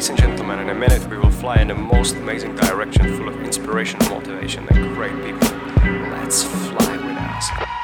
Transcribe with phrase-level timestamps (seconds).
[0.00, 3.28] Ladies and gentlemen, in a minute we will fly in the most amazing direction full
[3.28, 5.46] of inspiration, motivation, and great people.
[6.08, 7.79] Let's fly with us.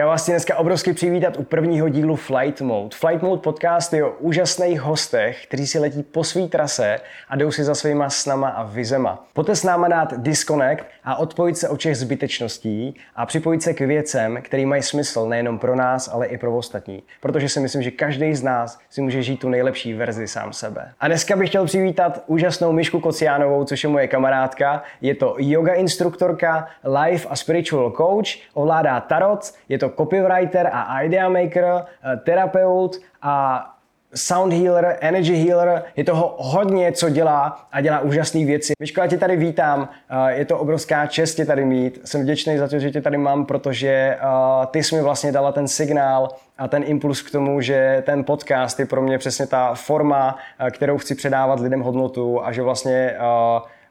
[0.00, 2.96] Já vás chci dneska obrovsky přivítat u prvního dílu Flight Mode.
[2.96, 7.50] Flight Mode podcast je o úžasných hostech, kteří si letí po své trase a jdou
[7.50, 9.24] si za svýma snama a vizema.
[9.32, 13.80] Pojďte s náma dát disconnect a odpojit se od všech zbytečností a připojit se k
[13.80, 17.02] věcem, které mají smysl nejenom pro nás, ale i pro ostatní.
[17.20, 20.92] Protože si myslím, že každý z nás si může žít tu nejlepší verzi sám sebe.
[21.00, 24.82] A dneska bych chtěl přivítat úžasnou Myšku Kociánovou, což je moje kamarádka.
[25.00, 31.28] Je to yoga instruktorka, life a spiritual coach, ovládá tarot, je to copywriter a idea
[31.28, 33.66] maker, eh, terapeut a
[34.14, 38.72] sound healer, energy healer, je toho hodně, co dělá a dělá úžasné věci.
[38.80, 42.00] Myško, já tě tady vítám, eh, je to obrovská čest tě tady mít.
[42.04, 44.18] Jsem vděčný za to, že tě tady mám, protože eh,
[44.66, 48.80] ty jsi mi vlastně dala ten signál a ten impuls k tomu, že ten podcast
[48.80, 50.38] je pro mě přesně ta forma,
[50.70, 53.16] kterou chci předávat lidem hodnotu a že vlastně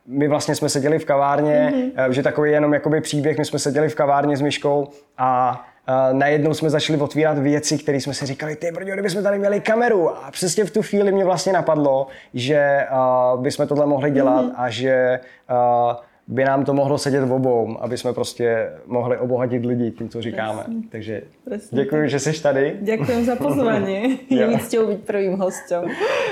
[0.09, 2.09] my vlastně jsme seděli v kavárně, mm-hmm.
[2.09, 6.54] že takový jenom jakoby příběh, my jsme seděli v kavárně s Myškou a Uh, najednou
[6.54, 10.09] jsme začali otvírat věci, které jsme si říkali, ty brďo, kdybychom tady měli kameru.
[10.09, 14.54] A přesně v tu chvíli mě vlastně napadlo, že uh, bychom tohle mohli dělat mm-hmm.
[14.56, 15.96] a že uh,
[16.28, 20.22] by nám to mohlo sedět v obou, aby jsme prostě mohli obohatit lidi tím, co
[20.22, 20.64] říkáme.
[20.64, 20.81] Presne.
[20.92, 21.84] Takže Presne.
[21.84, 22.78] děkuji, že jsi tady.
[22.81, 24.20] Děkuji za pozvání.
[24.30, 25.84] Je mi cťou být prvním hostem.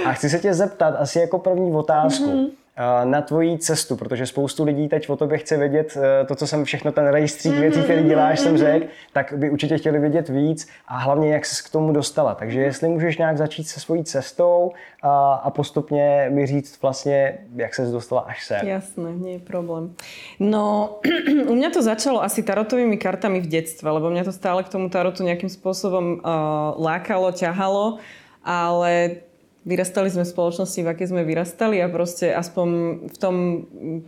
[0.06, 2.26] A chci se tě zeptat asi jako první otázku.
[2.26, 2.67] Mm-hmm
[3.04, 6.66] na tvoji cestu, protože spoustu lidí teď o tobě chce vědět eh, to, co jsem
[6.66, 10.68] všechno, ten rejstřík mm-hmm, věcí, který děláš, jsem řekl, tak by určitě chtěli vědět víc
[10.88, 12.36] a hlavně, jak jsi k tomu dostala.
[12.36, 17.76] Takže jestli můžeš nějak začít se svojí cestou a, a postupně mi říct vlastně, jak
[17.76, 18.68] se dostala až sem.
[18.68, 19.94] Jasné, nie je problém.
[20.40, 21.00] No,
[21.50, 24.90] u mňa to začalo asi tarotovými kartami v detstve, lebo mňa to stále k tomu
[24.90, 27.98] tarotu nejakým spôsobom uh, lákalo, ťahalo,
[28.46, 29.26] ale
[29.68, 32.68] vyrastali sme v spoločnosti, v akej sme vyrastali a proste aspoň
[33.12, 33.36] v tom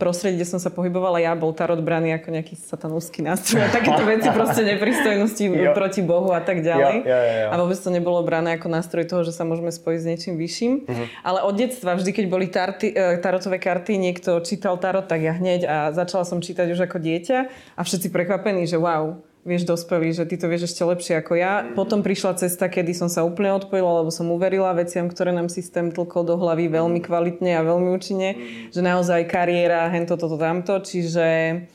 [0.00, 4.00] prostredí, kde som sa pohybovala ja, bol tarot braný ako nejaký satanúsky nástroj a takéto
[4.08, 5.76] veci proste nepristojnosti jo.
[5.76, 7.04] proti Bohu a tak ďalej.
[7.04, 7.48] Jo, jo, jo, jo.
[7.52, 10.72] A vôbec to nebolo brané ako nástroj toho, že sa môžeme spojiť s niečím vyšším.
[10.88, 11.06] Uh-huh.
[11.20, 15.36] Ale od detstva, vždy keď boli tarty, e, tarotové karty, niekto čítal tarot, tak ja
[15.36, 17.38] hneď a začala som čítať už ako dieťa
[17.76, 21.66] a všetci prekvapení, že wow, vieš, dospelý, že ty to vieš ešte lepšie ako ja.
[21.74, 25.90] Potom prišla cesta, kedy som sa úplne odpojila, lebo som uverila veciam, ktoré nám systém
[25.90, 28.38] tlkol do hlavy veľmi kvalitne a veľmi účinne,
[28.70, 31.66] že naozaj kariéra, hento, toto, tamto, čiže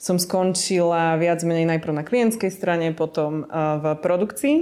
[0.00, 4.56] som skončila viac menej najprv na klientskej strane, potom v produkcii,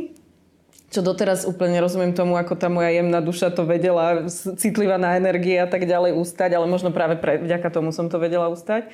[0.92, 4.28] čo doteraz úplne rozumiem tomu, ako tá moja jemná duša to vedela,
[4.60, 8.20] citlivá na energie a tak ďalej ustať, ale možno práve pre, vďaka tomu som to
[8.20, 8.88] vedela ustať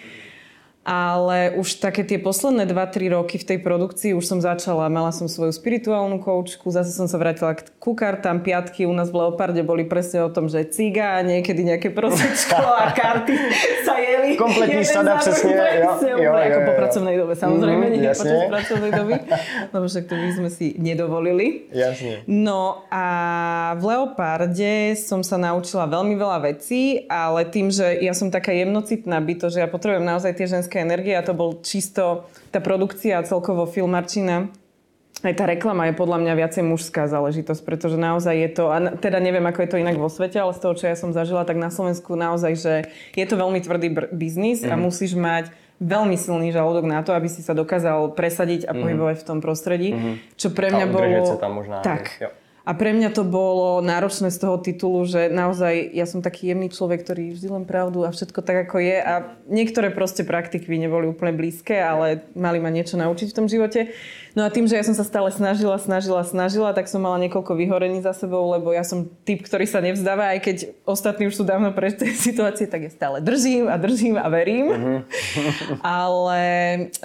[0.84, 5.32] ale už také tie posledné 2-3 roky v tej produkcii už som začala, mala som
[5.32, 9.88] svoju spirituálnu koučku, zase som sa vrátila ku kartám, piatky u nás v Leoparde boli
[9.88, 13.32] presne o tom, že ciga a niekedy nejaké prosečko a karty
[13.80, 14.36] sa jeli.
[14.36, 15.54] Kompletní sada, přesně.
[15.54, 19.14] Jo, jo, jo, ako po pracovnej dobe, samozrejme, mm, nie počas pracovnej doby,
[19.74, 21.72] lebo však to by sme si nedovolili.
[21.72, 22.28] Jasne.
[22.28, 23.06] No a
[23.80, 29.16] v Leoparde som sa naučila veľmi veľa vecí, ale tým, že ja som taká jemnocitná
[29.22, 33.22] byto, že ja potrebujem naozaj tie ženské obrovské energie a to bol čisto tá produkcia
[33.22, 34.50] celkovo filmarčina
[35.24, 39.24] aj tá reklama je podľa mňa viacej mužská záležitosť, pretože naozaj je to, a teda
[39.24, 41.56] neviem, ako je to inak vo svete, ale z toho, čo ja som zažila, tak
[41.56, 42.74] na Slovensku naozaj, že
[43.16, 44.68] je to veľmi tvrdý br- biznis mm.
[44.68, 44.82] a mhm.
[44.84, 45.48] musíš mať
[45.80, 48.80] veľmi silný žalúdok na to, aby si sa dokázal presadiť a mm.
[48.84, 50.36] pohybovať v tom prostredí, mm.
[50.36, 51.24] čo pre mňa bolo...
[51.24, 51.80] sa tam možná.
[51.80, 52.20] Tak.
[52.20, 52.28] Jo.
[52.64, 56.72] A pre mňa to bolo náročné z toho titulu, že naozaj ja som taký jemný
[56.72, 58.96] človek, ktorý vždy len pravdu a všetko tak, ako je.
[59.04, 63.92] A niektoré proste praktiky neboli úplne blízke, ale mali ma niečo naučiť v tom živote.
[64.34, 67.54] No a tým, že ja som sa stále snažila, snažila, snažila, tak som mala niekoľko
[67.54, 71.44] vyhorení za sebou, lebo ja som typ, ktorý sa nevzdáva, aj keď ostatní už sú
[71.46, 74.66] dávno pre tej situácie, tak ja stále držím a držím a verím.
[74.74, 74.98] Uh-huh.
[75.86, 76.42] Ale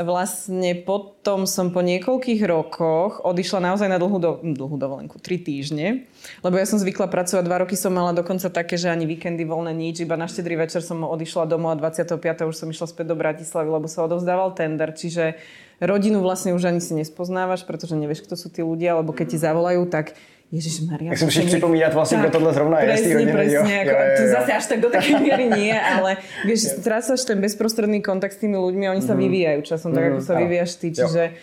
[0.02, 6.10] vlastne potom som po niekoľkých rokoch odišla naozaj na dlhú, do, dlhú dovolenku, tri týždne,
[6.42, 9.78] lebo ja som zvykla pracovať, dva roky som mala dokonca také, že ani víkendy voľné
[9.78, 12.50] nič, iba na štedrý večer som odišla domov a 25.
[12.50, 15.38] už som išla späť do Bratislavy, lebo sa odovzdával tender, čiže
[15.80, 19.38] rodinu vlastne už ani si nespoznávaš, pretože nevieš, kto sú tí ľudia, alebo keď ti
[19.40, 20.16] zavolajú, tak
[20.50, 21.14] Ježiš Maria.
[21.14, 23.31] Tak si musíš připomínat vlastně, kdo tohle zrovna je z rodiny.
[23.31, 23.62] Presne, jo.
[23.62, 24.31] Ako, jo, jo, jo.
[24.31, 28.58] Zase až tak do takej miery nie, ale vieš, strácaš ten bezprostredný kontakt s tými
[28.58, 29.08] ľuďmi a oni mm-hmm.
[29.08, 29.22] sa mhm.
[29.30, 30.18] vyvíjajú časom, tak mm-hmm.
[30.18, 30.88] ako sa vyvíjaš ty.
[30.90, 31.34] Čiže jo.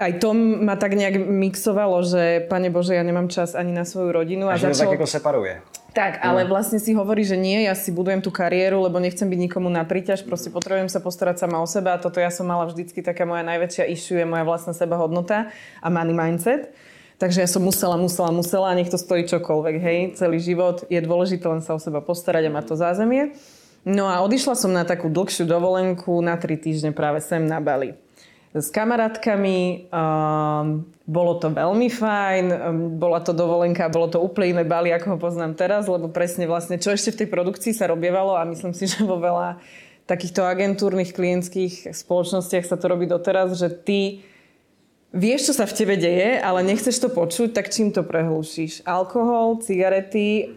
[0.00, 0.28] aj to
[0.64, 4.48] ma tak nejak mixovalo, že Pane Bože, ja nemám čas ani na svoju rodinu.
[4.48, 4.72] A, a že začalo...
[4.72, 5.54] to tak ako separuje.
[5.94, 9.40] Tak, ale vlastne si hovorí, že nie, ja si budujem tú kariéru, lebo nechcem byť
[9.46, 12.66] nikomu na príťaž, proste potrebujem sa postarať sama o seba a toto ja som mala
[12.66, 16.74] vždycky taká moja najväčšia issue je moja vlastná seba hodnota a money mindset.
[17.22, 20.82] Takže ja som musela, musela, musela, nech to stojí čokoľvek, hej, celý život.
[20.90, 23.38] Je dôležité len sa o seba postarať a mať to zázemie.
[23.86, 28.03] No a odišla som na takú dlhšiu dovolenku na tri týždne práve sem na Bali
[28.54, 29.90] s kamarátkami.
[29.90, 32.56] Um, bolo to veľmi fajn, um,
[32.96, 36.78] bola to dovolenka, bolo to úplne iné Bali, ako ho poznám teraz, lebo presne vlastne,
[36.78, 39.58] čo ešte v tej produkcii sa robievalo a myslím si, že vo veľa
[40.06, 44.22] takýchto agentúrnych klientských spoločnostiach sa to robí doteraz, že ty
[45.10, 48.84] vieš, čo sa v tebe deje, ale nechceš to počuť, tak čím to prehlušíš?
[48.84, 50.52] Alkohol, cigarety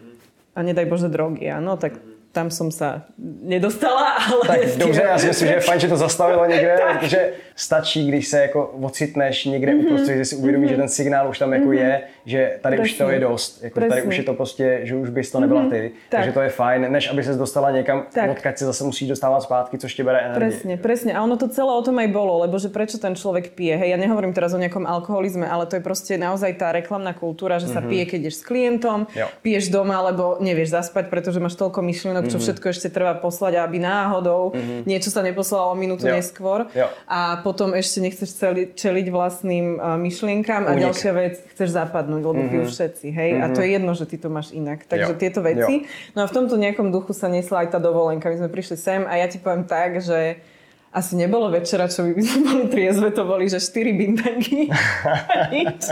[0.52, 1.80] a nedaj Bože drogy, áno?
[1.80, 2.07] Tak
[2.38, 3.02] tam som sa
[3.42, 4.42] nedostala, ale...
[4.46, 8.28] Tak dobře, já si myslím, že je fajn, že to zastavilo někde, protože stačí, když
[8.28, 9.86] se jako ocitneš někde mm-hmm.
[9.86, 10.74] uprostřed, že si uvědomíš, mm-hmm.
[10.74, 11.88] že ten signál už tam jako mm-hmm.
[11.90, 12.92] je, že tady Presně.
[12.92, 15.60] už to je dost, jako tady už je to prostě, že už bys to nebyla
[15.60, 15.70] mhm.
[15.70, 16.10] ty, mm-hmm.
[16.10, 18.30] takže to je fajn, než aby se dostala někam, tak.
[18.30, 20.48] odkaď se zase musíš dostávat zpátky, což ti bere energii.
[20.48, 21.10] Presne, presne.
[21.18, 23.74] A ono to celé o tom aj bolo, lebo že prečo ten človek pije.
[23.74, 27.58] Hej, ja nehovorím teraz o nejakom alkoholizme, ale to je proste naozaj tá reklamná kultúra,
[27.58, 27.90] že sa mm-hmm.
[27.90, 29.26] pije, keď ideš s klientom, jo.
[29.42, 32.44] piješ doma, lebo nevieš zaspať, pretože máš toľko myšlienok, čo mm-hmm.
[32.44, 34.84] všetko ešte trvá poslať, aby náhodou mm-hmm.
[34.84, 36.14] niečo sa neposlalo minútu jo.
[36.14, 36.68] neskôr.
[36.76, 36.86] Jo.
[37.08, 40.68] A potom ešte nechceš celi, čeliť vlastným uh, myšlienkám.
[40.68, 40.76] Unik.
[40.76, 42.52] A ďalšia vec, chceš zapadnúť, lebo mm-hmm.
[42.52, 43.06] pijú všetci.
[43.08, 43.30] Hej?
[43.32, 43.44] Mm-hmm.
[43.48, 44.84] A to je jedno, že ty to máš inak.
[44.84, 45.20] Takže jo.
[45.20, 45.74] tieto veci.
[45.82, 46.12] Jo.
[46.12, 48.28] No a v tomto nejakom duchu sa nesla aj tá dovolenka.
[48.28, 50.38] My sme prišli sem a ja ti poviem tak, že
[50.88, 54.72] asi nebolo večera, čo by sme boli triezve, to boli, že 4 bintangy.
[55.54, 55.82] Nič.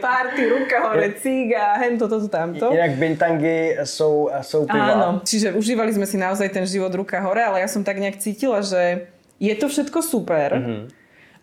[0.00, 2.72] Party, ruka hore, cíga, hen toto, toto, tamto.
[2.72, 4.96] Inak bintangy sú, sú piva.
[4.96, 8.16] Áno, čiže užívali sme si naozaj ten život ruka hore, ale ja som tak nejak
[8.16, 10.56] cítila, že je to všetko super.
[10.56, 10.82] Mm-hmm.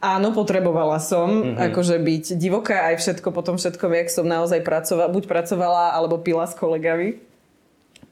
[0.03, 1.61] Áno, potrebovala som mm-hmm.
[1.71, 6.45] akože byť divoká aj všetko, potom všetko, jak som naozaj pracovala, buď pracovala, alebo pila
[6.45, 7.21] s kolegami.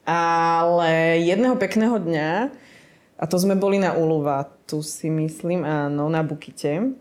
[0.04, 2.32] Ale jedného pekného dňa
[3.24, 3.96] a to sme boli na
[4.68, 6.92] tu si myslím, áno, na Bukite.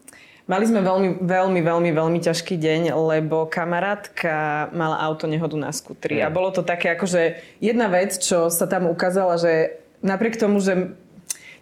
[0.47, 6.23] Mali sme veľmi, veľmi, veľmi, veľmi ťažký deň, lebo kamarátka mala auto nehodu na skutri.
[6.23, 10.95] A bolo to také akože jedna vec, čo sa tam ukázala, že napriek tomu, že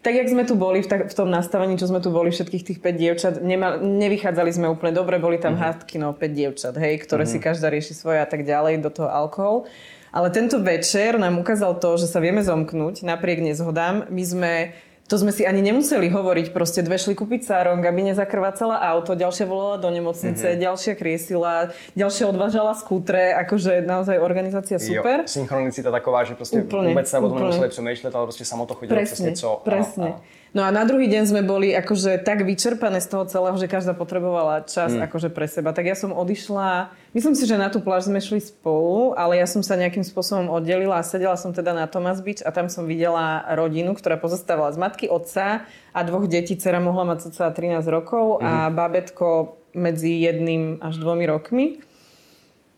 [0.00, 2.64] tak, jak sme tu boli v, tak, v tom nastavení, čo sme tu boli všetkých
[2.64, 5.85] tých 5 dievčat, nema, nevychádzali sme úplne dobre, boli tam mm-hmm.
[5.85, 7.41] hádky, no 5 dievčat, hej, ktoré mm-hmm.
[7.41, 9.69] si každá rieši svoje a tak ďalej, do toho alkohol.
[10.11, 14.11] Ale tento večer nám ukázal to, že sa vieme zomknúť napriek nezhodám.
[14.11, 14.52] My sme
[15.11, 19.43] to sme si ani nemuseli hovoriť, proste dve šli kúpiť sárong, aby nezakrvácala auto, ďalšia
[19.43, 20.62] volala do nemocnice, mm-hmm.
[20.62, 25.27] ďalšia kriesila, ďalšia odvážala skútre, akože naozaj organizácia super.
[25.27, 28.71] Jo, synchronicita taková, že proste úplne, vôbec sa o tom nemuseli přemýšľať, ale proste samo
[28.71, 29.51] to chodilo presne, presne co.
[29.67, 30.11] Presne.
[30.15, 30.39] A, a...
[30.50, 33.94] No a na druhý deň sme boli akože tak vyčerpané z toho celého, že každá
[33.94, 35.06] potrebovala čas mm.
[35.06, 35.70] akože pre seba.
[35.70, 39.47] Tak ja som odišla, myslím si, že na tú pláž sme šli spolu, ale ja
[39.47, 42.82] som sa nejakým spôsobom oddelila a sedela som teda na Thomas Beach a tam som
[42.91, 46.58] videla rodinu, ktorá pozostávala z matky, otca a dvoch detí.
[46.58, 48.43] Cera mohla mať cca 13 rokov mm.
[48.43, 48.73] a mhm.
[48.75, 49.29] babetko
[49.70, 51.67] medzi jedným až dvomi rokmi.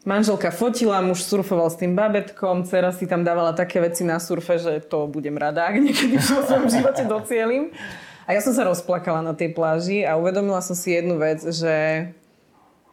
[0.02, 4.58] Manželka fotila, muž surfoval s tým babetkom, dcera si tam dávala také veci na surfe,
[4.58, 7.70] že to budem rada, ak niekedy v svojom živote docielim.
[8.26, 12.10] A ja som sa rozplakala na tej pláži a uvedomila som si jednu vec, že,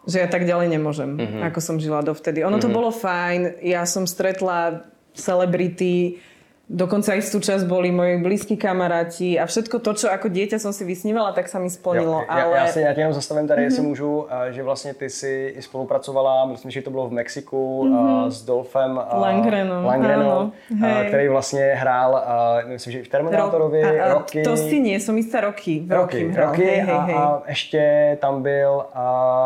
[0.06, 1.42] že ja tak ďalej nemôžem, mm-hmm.
[1.50, 2.46] ako som žila dovtedy.
[2.46, 2.70] Ono mm-hmm.
[2.70, 4.86] to bolo fajn, ja som stretla
[5.18, 6.22] celebrity,
[6.70, 10.70] Dokonca aj tú časť boli moji blízki kamaráti a všetko to, čo ako dieťa som
[10.70, 12.22] si vysnívala, tak sa mi splnilo.
[12.22, 12.56] Jo, ale...
[12.56, 13.66] Já, já si nějak jenom zastavím tady, mm-hmm.
[13.66, 13.90] jestli mhm.
[13.90, 18.28] můžu, že vlastně ty si spolupracovala, myslím, že to bylo v Mexiku mm-hmm.
[18.28, 20.52] s Dolfem Langrenom, Langrenom
[21.08, 22.24] který vlastně hrál,
[22.68, 24.44] myslím, že v Terminátorovi Ro- a, a, roky.
[24.44, 25.84] To si nie, som istá roky.
[25.90, 27.16] Roky, roky, roky hej, hej, hej.
[27.16, 27.82] A, a ještě
[28.22, 29.06] tam byl a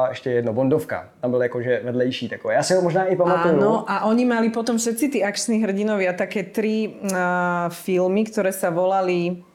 [0.09, 1.09] ještě jedno, Bondovka.
[1.21, 2.53] Tam byl jakože vedlejší takové.
[2.53, 3.55] Já si ho možná i pamatuju.
[3.55, 7.00] Áno, a oni mali potom všetci tí akční hrdinovia také tri
[7.72, 9.52] filmy, ktoré sa volali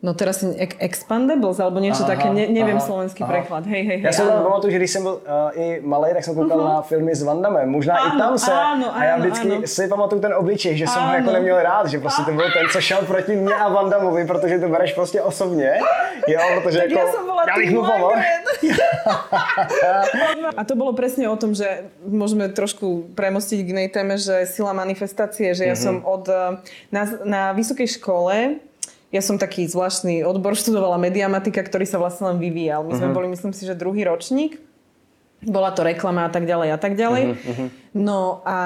[0.00, 0.40] No teraz
[0.80, 3.32] Expandables, alebo niečo aha, také, ne, neviem aha, slovenský aha.
[3.36, 3.68] preklad.
[3.68, 6.34] Hej, hej, hej, Já jsem pamatuju, že když jsem byl uh, i malý, tak jsem
[6.34, 6.74] koukal uh-huh.
[6.74, 7.68] na filmy s Vandamem.
[7.68, 8.52] Možná i tam se.
[8.52, 9.66] Áno, a já vždycky áno.
[9.68, 11.08] si pamatuju ten obličej, že jsem áno.
[11.08, 14.26] ho jako neměl rád, že prostě to byl ten, co šel proti mně a Vandamovi,
[14.26, 15.78] protože to bereš prostě osobně.
[16.28, 17.08] Jo, protože tak jako,
[17.48, 18.14] já bych mu pomohl.
[20.56, 24.72] a to bolo presne o tom, že môžeme trošku premostiť k inej téme, že sila
[24.72, 25.84] manifestácie, že ja mm-hmm.
[25.84, 26.24] som od,
[26.92, 28.60] na, na vysokej škole
[29.10, 32.86] ja som taký zvláštny odbor, študovala mediamatika, ktorý sa vlastne len vyvíjal.
[32.86, 33.16] My sme uh-huh.
[33.16, 34.62] boli, myslím si, že druhý ročník.
[35.40, 37.24] Bola to reklama a tak ďalej a tak ďalej.
[37.32, 37.68] Uh-huh.
[37.96, 38.58] No a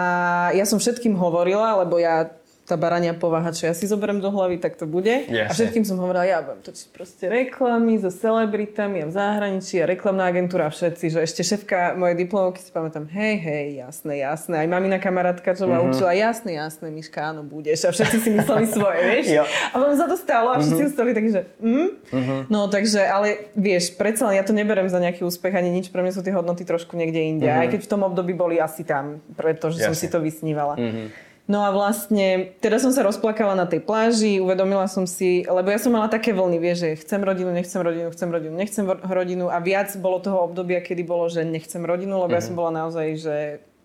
[0.59, 2.35] ja som všetkým hovorila, lebo ja
[2.65, 5.29] tá barania povaha, čo ja si zoberiem do hlavy, tak to bude.
[5.29, 5.49] Jasne.
[5.49, 9.85] A všetkým som hovorila, ja budem točiť proste reklamy so celebritami a v zahraničí a
[9.85, 14.65] reklamná agentúra a všetci, že ešte šéfka mojej diplomovky si pamätám, hej, hej, jasné, jasné.
[14.65, 15.93] Aj mamina kamarátka, čo ma mm-hmm.
[15.93, 17.85] učila, jasné, jasné, Miška, áno, budeš.
[17.85, 19.27] A všetci si mysleli svoje, vieš.
[19.29, 19.45] Jo.
[19.45, 20.93] A potom sa to stalo a všetci mm-hmm.
[20.97, 21.89] ostali takže, mm?
[22.17, 22.41] mm-hmm.
[22.49, 26.01] No takže, ale vieš, predsa len ja to neberem za nejaký úspech ani nič, pre
[26.01, 27.45] mňa sú tie hodnoty trošku niekde inde.
[27.45, 27.61] Mm-hmm.
[27.61, 30.81] Aj keď v tom období boli asi tam, pretože som si to vysnívala.
[30.81, 31.34] Mm-hmm.
[31.45, 35.77] No a vlastne, teda som sa rozplakala na tej pláži, uvedomila som si, lebo ja
[35.77, 39.61] som mala také vlny, vieš, že chcem rodinu, nechcem rodinu, chcem rodinu, nechcem rodinu a
[39.61, 42.37] viac bolo toho obdobia, kedy bolo, že nechcem rodinu, lebo mm-hmm.
[42.37, 42.49] ja mhm.
[42.49, 43.37] som bola naozaj, že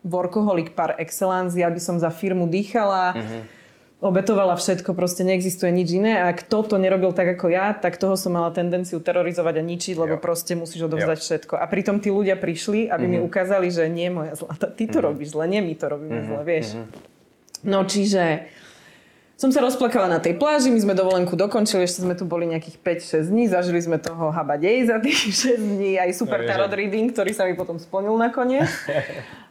[0.08, 3.42] workoholik par excellence, ja by som za firmu dýchala, mm-hmm.
[4.08, 8.16] obetovala všetko, proste neexistuje nič iné a kto to nerobil tak ako ja, tak toho
[8.16, 10.24] som mala tendenciu terorizovať a ničiť, lebo jo.
[10.24, 11.24] proste musíš odovzdať jo.
[11.28, 11.60] všetko.
[11.60, 13.20] A pritom tí ľudia prišli, aby mm-hmm.
[13.20, 15.08] mi ukázali, že nie moja zlata, ty to mm-hmm.
[15.12, 16.32] robíš zle, nie my to robíme mm-hmm.
[16.32, 16.68] zle, vieš.
[16.80, 17.19] Mm-hmm.
[17.64, 18.48] No čiže
[19.40, 22.76] som sa rozplakala na tej pláži, my sme dovolenku dokončili, ešte sme tu boli nejakých
[23.24, 25.16] 5-6 dní, zažili sme toho habadej za tých
[25.56, 28.68] 6 dní, aj super tarot reading, ktorý sa mi potom splnil nakoniec.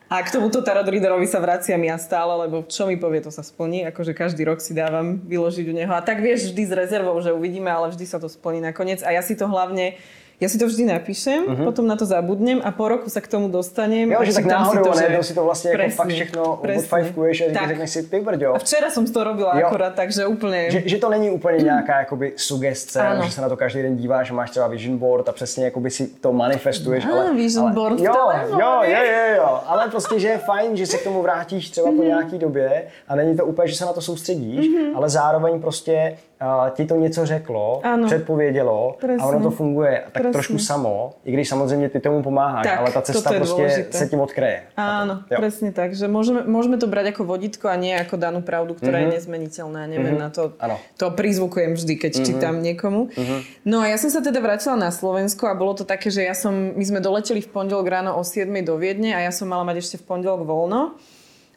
[0.08, 3.44] A k tomuto tarot readerovi sa vraciam ja stále, lebo čo mi povie, to sa
[3.44, 3.84] splní.
[3.92, 5.92] Akože každý rok si dávam vyložiť u neho.
[5.92, 9.04] A tak vieš vždy s rezervou, že uvidíme, ale vždy sa to splní nakoniec.
[9.04, 10.00] A ja si to hlavne
[10.38, 11.66] ja si to vždy napíšem, uh-huh.
[11.66, 14.06] potom na to zabudnem a po roku sa k tomu dostanem.
[14.06, 15.26] Jo, že tak náhodou, si to, že...
[15.26, 18.54] si to vlastne presne, ako fakt všechno odfajfkuješ a řekneš si, ty brďo.
[18.54, 19.66] A včera som to robila jo.
[19.66, 20.70] akorát, takže úplne...
[20.70, 23.26] Že, že to není úplně nějaká jakoby sugestce, ano.
[23.26, 26.06] že se na to každý den díváš, máš třeba vision board a přesně jakoby si
[26.06, 27.04] to manifestuješ.
[27.04, 28.14] Ah, ale, vision ale, board, jo,
[28.50, 31.90] jo, jo, jo, jo, ale prostě, že je fajn, že se k tomu vrátíš třeba
[31.90, 32.06] po mhm.
[32.06, 34.92] nějaký době a není to úplně, že se na to soustředíš, mm-hmm.
[34.94, 38.06] ale zároveň prostě uh, ti to něco řeklo, ano.
[38.06, 39.24] předpovědělo Presne.
[39.24, 40.32] a ono to funguje tak Presne.
[40.32, 43.98] trošku samo, i když samozřejmě ty tomu pomáháš, tak, ale ta cesta prostě dôležité.
[43.98, 44.62] se tím odkreje.
[44.76, 48.74] Áno, presne tak, že môžeme, môžeme to brať ako vodítko a nie ako danú pravdu,
[48.74, 49.10] ktorá mm-hmm.
[49.10, 49.82] je nezmeniteľná.
[49.86, 50.22] Neviem mm-hmm.
[50.22, 50.76] na to, ano.
[50.96, 52.26] to prizvukujem vždy, keď mm-hmm.
[52.26, 53.10] čítam niekomu.
[53.10, 53.40] Mm-hmm.
[53.66, 56.34] No a ja som sa teda vrátila na Slovensko a bolo to také, že ja
[56.34, 59.66] som, my sme doleteli v pondelok ráno o 7 do Viedne a ja som mala
[59.66, 60.94] mať ešte v pondelok voľno.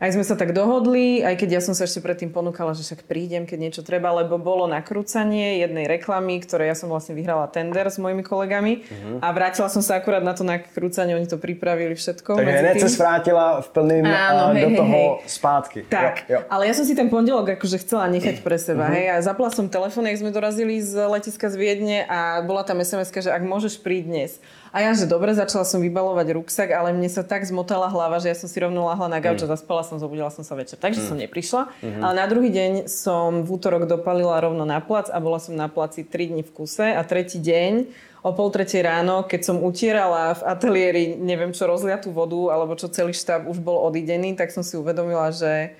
[0.01, 3.05] Aj sme sa tak dohodli, aj keď ja som sa ešte predtým ponúkala, že však
[3.05, 7.85] prídem, keď niečo treba, lebo bolo nakrúcanie jednej reklamy, ktoré ja som vlastne vyhrala tender
[7.85, 9.21] s mojimi kolegami uh-huh.
[9.21, 12.33] a vrátila som sa akurát na to nakrúcanie, oni to pripravili všetko.
[12.33, 15.29] Takže hneď sa vrátila v plným Áno, hej, do hej, toho hej.
[15.29, 15.79] spátky.
[15.85, 16.39] Tak, jo, jo.
[16.49, 18.89] ale ja som si ten pondelok akože chcela nechať pre seba.
[18.89, 18.97] Uh-huh.
[18.97, 22.81] Hej, a zapla som telefón, jak sme dorazili z letiska z Viedne a bola tam
[22.81, 24.31] sms že ak môžeš prísť dnes.
[24.71, 28.31] A ja, že dobre, začala som vybalovať ruksak, ale mne sa tak zmotala hlava, že
[28.31, 29.51] ja som si rovno lahla na gauč mm.
[29.51, 30.79] a zaspala som, zobudila som sa večer.
[30.79, 31.07] Takže mm.
[31.11, 31.61] som neprišla.
[31.67, 31.99] Mm-hmm.
[31.99, 35.67] Ale na druhý deň som v útorok dopalila rovno na plac a bola som na
[35.67, 40.37] placi 3 dní v kuse a tretí deň o pol tretej ráno, keď som utierala
[40.37, 44.61] v ateliéri, neviem čo, rozliatú vodu, alebo čo celý štáb už bol odidený, tak som
[44.61, 45.73] si uvedomila, že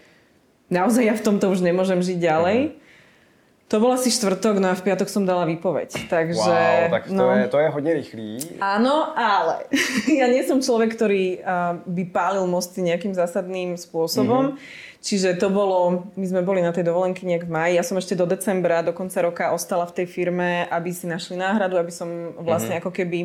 [0.74, 2.60] naozaj ja v tomto už nemôžem žiť ďalej.
[2.60, 2.90] Mm-hmm.
[3.72, 6.12] To bol asi štvrtok, no a v piatok som dala výpoveď.
[6.12, 8.30] Takže, wow, tak to, no, je, to je hodne rýchlý.
[8.60, 9.72] Áno, ale
[10.20, 14.60] ja nie som človek, ktorý uh, by pálil mosty nejakým zásadným spôsobom.
[14.60, 15.00] Mm-hmm.
[15.00, 17.74] Čiže to bolo, my sme boli na tej dovolenky nejak v maji.
[17.80, 21.40] Ja som ešte do decembra, do konca roka ostala v tej firme, aby si našli
[21.40, 22.84] náhradu, aby som vlastne mm-hmm.
[22.84, 23.20] ako keby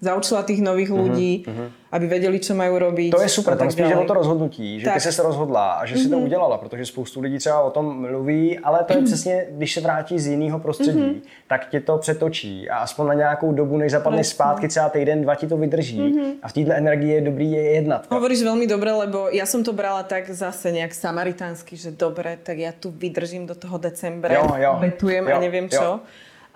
[0.00, 3.12] zaučila tých nových mhm, ľudí, uh-huh, aby vedeli, čo majú robiť.
[3.12, 4.94] To je super, tam spíš o to rozhodnutí, že tak.
[4.94, 6.10] ty se rozhodla a že si uh-huh.
[6.10, 6.24] to mhm.
[6.24, 10.18] udělala, protože spoustu lidí třeba o tom mluví, ale to je přesně, když se vrátí
[10.18, 11.20] z jiného prostředí, uh-huh.
[11.48, 15.34] tak tě to přetočí a aspoň na nějakou dobu, než zapadne zpátky, třeba týden, dva
[15.34, 16.32] ti to vydrží uh-huh.
[16.42, 18.06] a v této energii je dobrý je jednat.
[18.10, 22.56] Hovoríš veľmi dobre, lebo ja som to brala tak zase nejak samaritánsky, že dobre, tak
[22.58, 26.00] ja tu vydržím do toho decembra, jo, jo, betujem jo, a neviem jo.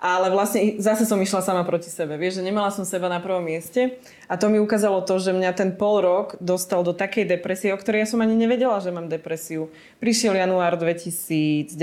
[0.05, 2.13] Ale vlastne zase som išla sama proti sebe.
[2.21, 3.97] Vieš, že nemala som seba na prvom mieste
[4.29, 7.81] a to mi ukázalo to, že mňa ten pol rok dostal do takej depresie, o
[7.81, 9.73] ktorej ja som ani nevedela, že mám depresiu.
[9.97, 11.73] Prišiel január 2019,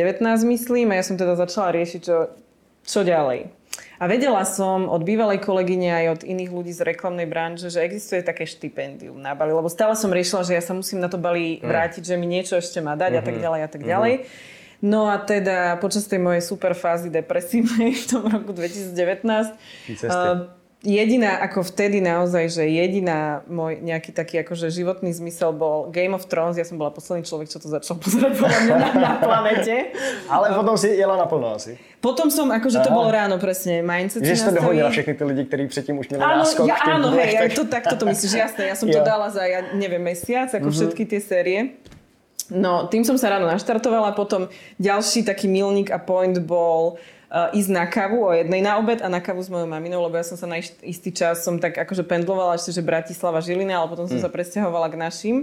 [0.55, 2.31] myslím, a ja som teda začala riešiť, čo,
[2.87, 3.51] čo ďalej.
[3.99, 8.23] A vedela som od bývalej kolegyne aj od iných ľudí z reklamnej branže, že existuje
[8.23, 11.59] také štipendium na Bali, lebo stále som riešila, že ja sa musím na to Bali
[11.59, 11.67] mm.
[11.67, 13.23] vrátiť, že mi niečo ešte má dať mm-hmm.
[13.23, 13.43] a tak mhm.
[13.43, 14.15] ďalej a tak ďalej.
[14.15, 14.52] Mm-hmm.
[14.83, 19.55] No a teda počas tej mojej super fázy depresívnej v tom roku 2019
[20.11, 20.51] uh,
[20.83, 26.27] jediná, ako vtedy naozaj, že jediná môj nejaký taký akože životný zmysel bol Game of
[26.27, 26.59] Thrones.
[26.59, 29.95] Ja som bola posledný človek, čo to začal pozerať podľa mňa na, na planete.
[30.27, 31.79] Ale uh, potom si jela naplno asi.
[32.03, 32.87] Potom som, akože Aha.
[32.87, 36.23] to bolo ráno presne, mindset Že ste dohodila všetky tí ľudí, ktorí predtým už mali
[36.27, 36.65] áno, náskok.
[36.67, 37.51] Ja, áno, hej, tak...
[37.55, 38.63] to, takto to myslíš, jasné.
[38.67, 40.79] Ja som to dala za, ja neviem, mesiac, ako uh-huh.
[40.83, 41.79] všetky tie série.
[42.53, 47.01] No, tým som sa ráno naštartovala, potom ďalší taký milník a point bol
[47.33, 50.25] ísť na kávu o jednej na obed a na kávu s mojou maminou, lebo ja
[50.29, 54.05] som sa na istý čas som tak akože pendlovala ešte, že Bratislava, Žilina, ale potom
[54.05, 54.25] som mm.
[54.25, 55.37] sa presťahovala k našim,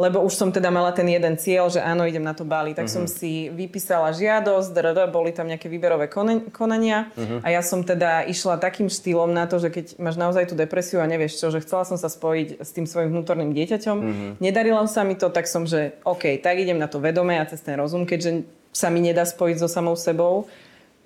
[0.00, 2.72] lebo už som teda mala ten jeden cieľ, že áno, idem na to Bali.
[2.72, 2.96] Tak mm-hmm.
[2.96, 6.08] som si vypísala žiadosť, drr, boli tam nejaké výberové
[6.48, 7.44] konania mm-hmm.
[7.44, 11.04] a ja som teda išla takým štýlom na to, že keď máš naozaj tú depresiu
[11.04, 14.30] a nevieš čo, že chcela som sa spojiť s tým svojim vnútorným dieťaťom, mm-hmm.
[14.40, 17.60] nedarilo sa mi to, tak som, že OK, tak idem na to vedomé a cez
[17.60, 20.48] ten rozum, keďže sa mi nedá spojiť so samou sebou,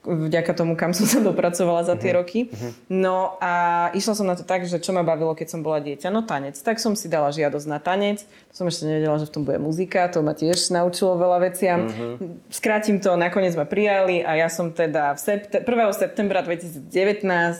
[0.08, 2.20] vďaka tomu, kam som sa dopracovala za tie uh-huh.
[2.24, 2.40] roky.
[2.48, 2.72] Uh-huh.
[2.88, 6.08] No a išla som na to tak, že čo ma bavilo, keď som bola dieťa?
[6.08, 6.56] No tanec.
[6.56, 8.24] Tak som si dala žiadosť na tanec.
[8.48, 10.08] Som ešte nevedela, že v tom bude muzika.
[10.16, 11.86] To ma tiež naučilo veľa veciam.
[11.86, 12.40] Uh-huh.
[12.48, 15.68] Skrátim to, nakoniec ma prijali a ja som teda v septe- 1.
[15.92, 16.88] septembra 2019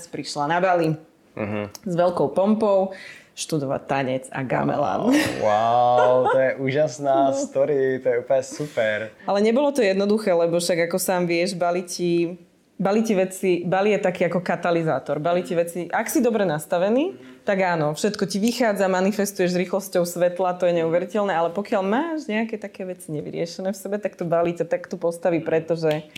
[0.09, 0.97] prišla na Bali
[1.37, 1.69] uh-huh.
[1.85, 2.97] s veľkou pompou
[3.39, 5.15] študovať tanec a gamelan.
[5.39, 7.39] Wow, wow, to je úžasná no.
[7.39, 8.97] story, to je úplne super.
[9.31, 12.35] Ale nebolo to jednoduché, lebo však ako sám vieš, bali ti,
[12.75, 15.23] bali ti veci, bali je taký ako katalizátor.
[15.23, 17.15] Bali ti veci, ak si dobre nastavený,
[17.47, 22.27] tak áno, všetko ti vychádza, manifestuješ s rýchlosťou svetla, to je neuveriteľné, ale pokiaľ máš
[22.27, 26.11] nejaké také veci nevyriešené v sebe, tak to balí ťa tak tu postaví, pretože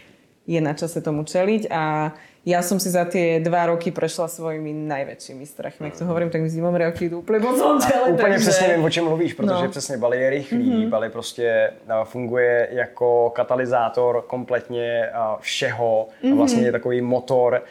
[0.49, 4.73] je na čase tomu čeliť a ja som si za tie dva roky prešla svojimi
[4.73, 5.93] najväčšími strachmi.
[5.93, 8.13] Jak to hovorím, tak mi zimom riavky idú úplne po celé.
[8.13, 8.39] Úplně takže...
[8.39, 9.69] přesně vím, o čem mluvíš, protože no.
[9.69, 10.89] přesně Bali je rychlý, mm-hmm.
[10.89, 11.71] Bali prostě
[12.05, 15.09] funguje jako katalyzátor kompletně
[15.41, 16.37] všeho, mm-hmm.
[16.37, 17.63] vlastně je takový motor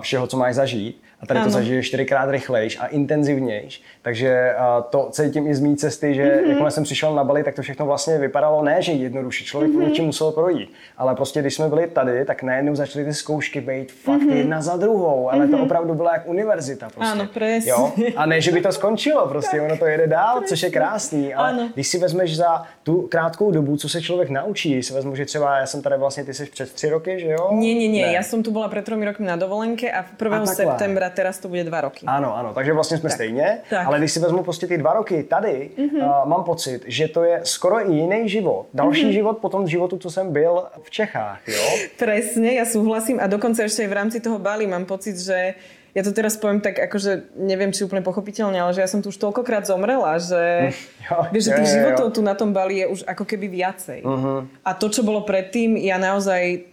[0.00, 1.46] všeho, co máš zažít a tady ano.
[1.46, 3.82] to zažiješ čtyřikrát rychlejš a intenzivnějš.
[4.02, 4.54] Takže
[4.90, 6.48] to cítím i z mý cesty, že mm-hmm.
[6.48, 9.88] jakmile jsem přišel na Bali, tak to všechno vlastně vypadalo ne, že jednoduše člověk mm-hmm.
[9.88, 10.72] něčím musel projít.
[10.96, 14.36] Ale prostě když jsme byli tady, tak najednou začaly ty zkoušky být fakt mm-hmm.
[14.36, 15.50] jedna za druhou, ale mm-hmm.
[15.50, 15.64] to mhm.
[15.64, 16.88] opravdu byla jak univerzita.
[16.94, 17.12] Prostě.
[17.12, 17.70] Ano, presne.
[17.70, 17.92] Jo?
[18.16, 20.48] A ne, že by to skončilo, prostě tak, ono to jede dál, presne.
[20.48, 21.34] což je krásný.
[21.34, 21.70] Ale ano.
[21.74, 25.58] když si vezmeš za tu krátkou dobu, co se člověk naučí, si vezmu, že třeba
[25.58, 27.48] já jsem tady vlastně, ty jsi před tři roky, že jo?
[27.52, 28.12] Nie, nie, nie, ne.
[28.12, 30.42] ja som tu bola pred tromi rokmi na dovolenke a 1.
[30.42, 32.06] A septembra teraz to bude dva roky.
[32.06, 33.16] Ano, ano, takže vlastně jsme tak.
[33.16, 33.89] stejně, tak.
[33.90, 35.98] Ale když si vezmu prostě ty dva roky tady, mm-hmm.
[35.98, 38.66] uh, mám pocit, že to je skoro jiný život.
[38.74, 39.18] Další mm-hmm.
[39.18, 41.64] život po tom životu, co jsem byl v Čechách, jo?
[41.98, 45.58] Presne, ja súhlasím a dokonca ešte aj v rámci toho Bali mám pocit, že
[45.90, 49.10] ja to teraz poviem tak, akože neviem, či úplne pochopiteľne, ale že ja som tu
[49.10, 50.70] už toľkokrát zomrela, že,
[51.10, 52.14] jo, vieš, že tých jo, životov jo.
[52.14, 54.06] tu na tom Bali je už ako keby viacej.
[54.06, 54.46] Uh-huh.
[54.62, 56.69] A to, čo bolo predtým, ja naozaj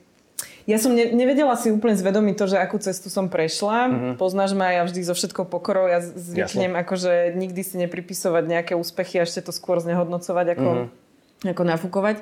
[0.68, 3.88] ja som ne, nevedela si úplne zvedomiť to, že akú cestu som prešla.
[3.88, 4.14] Mm-hmm.
[4.20, 6.84] Poznáš ma, ja vždy so všetkou pokorou, ja zvyknem Jasne.
[6.84, 11.52] akože nikdy si nepripisovať nejaké úspechy a ešte to skôr znehodnocovať ako, mm-hmm.
[11.56, 12.18] ako nafúkovať.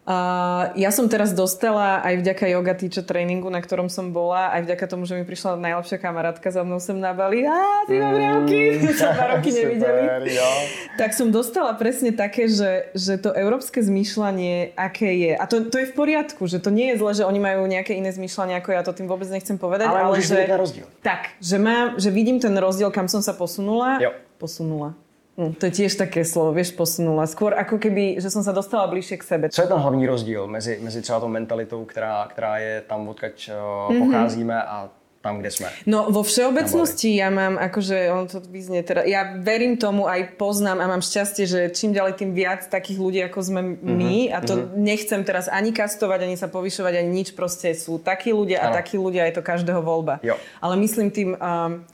[0.00, 4.64] Uh, ja som teraz dostala aj vďaka yoga teacher tréningu, na ktorom som bola, aj
[4.64, 7.44] vďaka tomu, že mi prišla najlepšia kamarátka za mnou sem na Bali.
[7.44, 10.32] Á, ty mám riavky, mm, sa dva roky nevideli.
[10.32, 10.50] Jo.
[10.96, 15.32] Tak som dostala presne také, že, že to európske zmýšľanie, aké je.
[15.36, 17.92] A to, to je v poriadku, že to nie je zle, že oni majú nejaké
[17.92, 19.92] iné zmýšľanie ako ja, to tým vôbec nechcem povedať.
[19.92, 20.88] Ale, ale že, rozdiel.
[21.04, 24.00] Tak, že, mám, že vidím ten rozdiel, kam som sa posunula.
[24.00, 24.16] Jo.
[24.40, 24.96] Posunula
[25.56, 27.24] to je tiež také slovo, vieš, posunula.
[27.24, 29.44] Skôr ako keby, že som sa dostala bližšie k sebe.
[29.48, 33.50] Co je ten hlavní rozdíl mezi, mezi třeba tou mentalitou, která, která je tam, odkaď
[33.50, 33.98] uh, mm-hmm.
[34.06, 35.68] pocházíme a tam, kde sme.
[35.84, 40.80] No vo všeobecnosti ja mám, akože on to vyznie teda, ja verím tomu, aj poznám
[40.80, 43.84] a mám šťastie, že čím ďalej tým viac takých ľudí, ako sme mm-hmm.
[43.84, 44.80] my a to mm-hmm.
[44.80, 48.96] nechcem teraz ani kastovať, ani sa povyšovať, ani nič, proste sú takí ľudia a takí
[48.96, 50.24] ľudia, je to každého voľba.
[50.24, 50.40] Jo.
[50.64, 51.84] Ale myslím tým, um,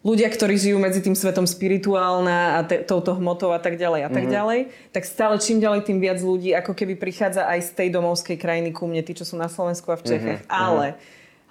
[0.00, 4.08] ľudia, ktorí žijú medzi tým svetom spirituálna a te, touto hmotou a tak ďalej a
[4.08, 4.36] tak mm-hmm.
[4.36, 4.60] ďalej,
[4.96, 8.72] tak stále čím ďalej tým viac ľudí ako keby prichádza aj z tej domovskej krajiny
[8.72, 10.40] ku mne, tí, čo sú na Slovensku a v Čechách.
[10.44, 10.56] Mm-hmm.
[10.56, 10.96] Ale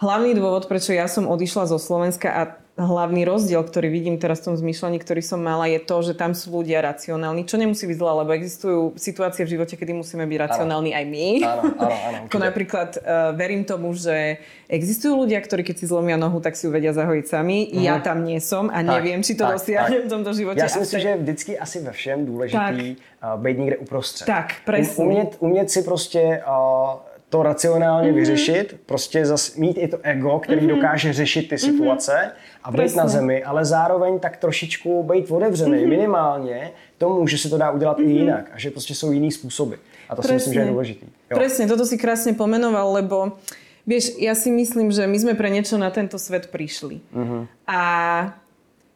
[0.01, 2.41] hlavný dôvod, prečo ja som odišla zo Slovenska a
[2.79, 6.31] hlavný rozdiel, ktorý vidím teraz v tom zmýšľaní, ktorý som mala, je to, že tam
[6.31, 10.37] sú ľudia racionálni, čo nemusí byť zle, lebo existujú situácie v živote, kedy musíme byť
[10.39, 11.27] racionálni aj my.
[11.43, 12.17] Áno, áno, áno.
[12.31, 14.39] Ako napríklad uh, verím tomu, že
[14.71, 17.67] existujú ľudia, ktorí keď si zlomia nohu, tak si ju vedia zahojiť sami.
[17.67, 17.83] Uh-huh.
[17.83, 20.07] Ja tam nie som a tak, neviem, či to tak, dosiahnem tak.
[20.07, 20.59] v tomto živote.
[20.63, 23.35] Já si myslím, že je vždycky asi ve všem důležitý tak.
[23.35, 24.25] uh, být někde uprostřed.
[24.25, 25.05] Tak, presne.
[25.05, 28.15] Umět, umět si prostě uh, to racionálně mm-hmm.
[28.15, 30.75] vyřešit, prostě zas mít i to ego, který mm-hmm.
[30.75, 31.59] dokáže řešit ty mhm.
[31.59, 32.59] situace mm-hmm.
[32.63, 32.97] a být Presně.
[32.97, 35.89] na zemi, ale zároveň tak trošičku být otevřený mm-hmm.
[35.89, 38.09] minimálně tomu, že se to dá udělat mm-hmm.
[38.09, 38.17] i mhm.
[38.17, 39.75] jinak a že prostě jsou jiný způsoby.
[40.09, 40.27] A to Presne.
[40.27, 41.05] si myslím, že je důležitý.
[41.05, 41.37] Jo.
[41.37, 43.37] Presne, toto si krásne pomenoval, lebo
[43.85, 46.97] vieš, ja si myslím, že my sme pre niečo na tento svet prišli.
[47.13, 47.41] Mm-hmm.
[47.69, 47.81] A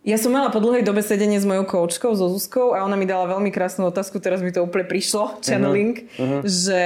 [0.04, 3.08] ja som mala po dlhej dobe sedenie s mojou koučkou, so Zuzkou a ona mi
[3.08, 6.44] dala veľmi krásnu otázku, teraz mi to úplne prišlo, channeling, uh-huh.
[6.44, 6.82] že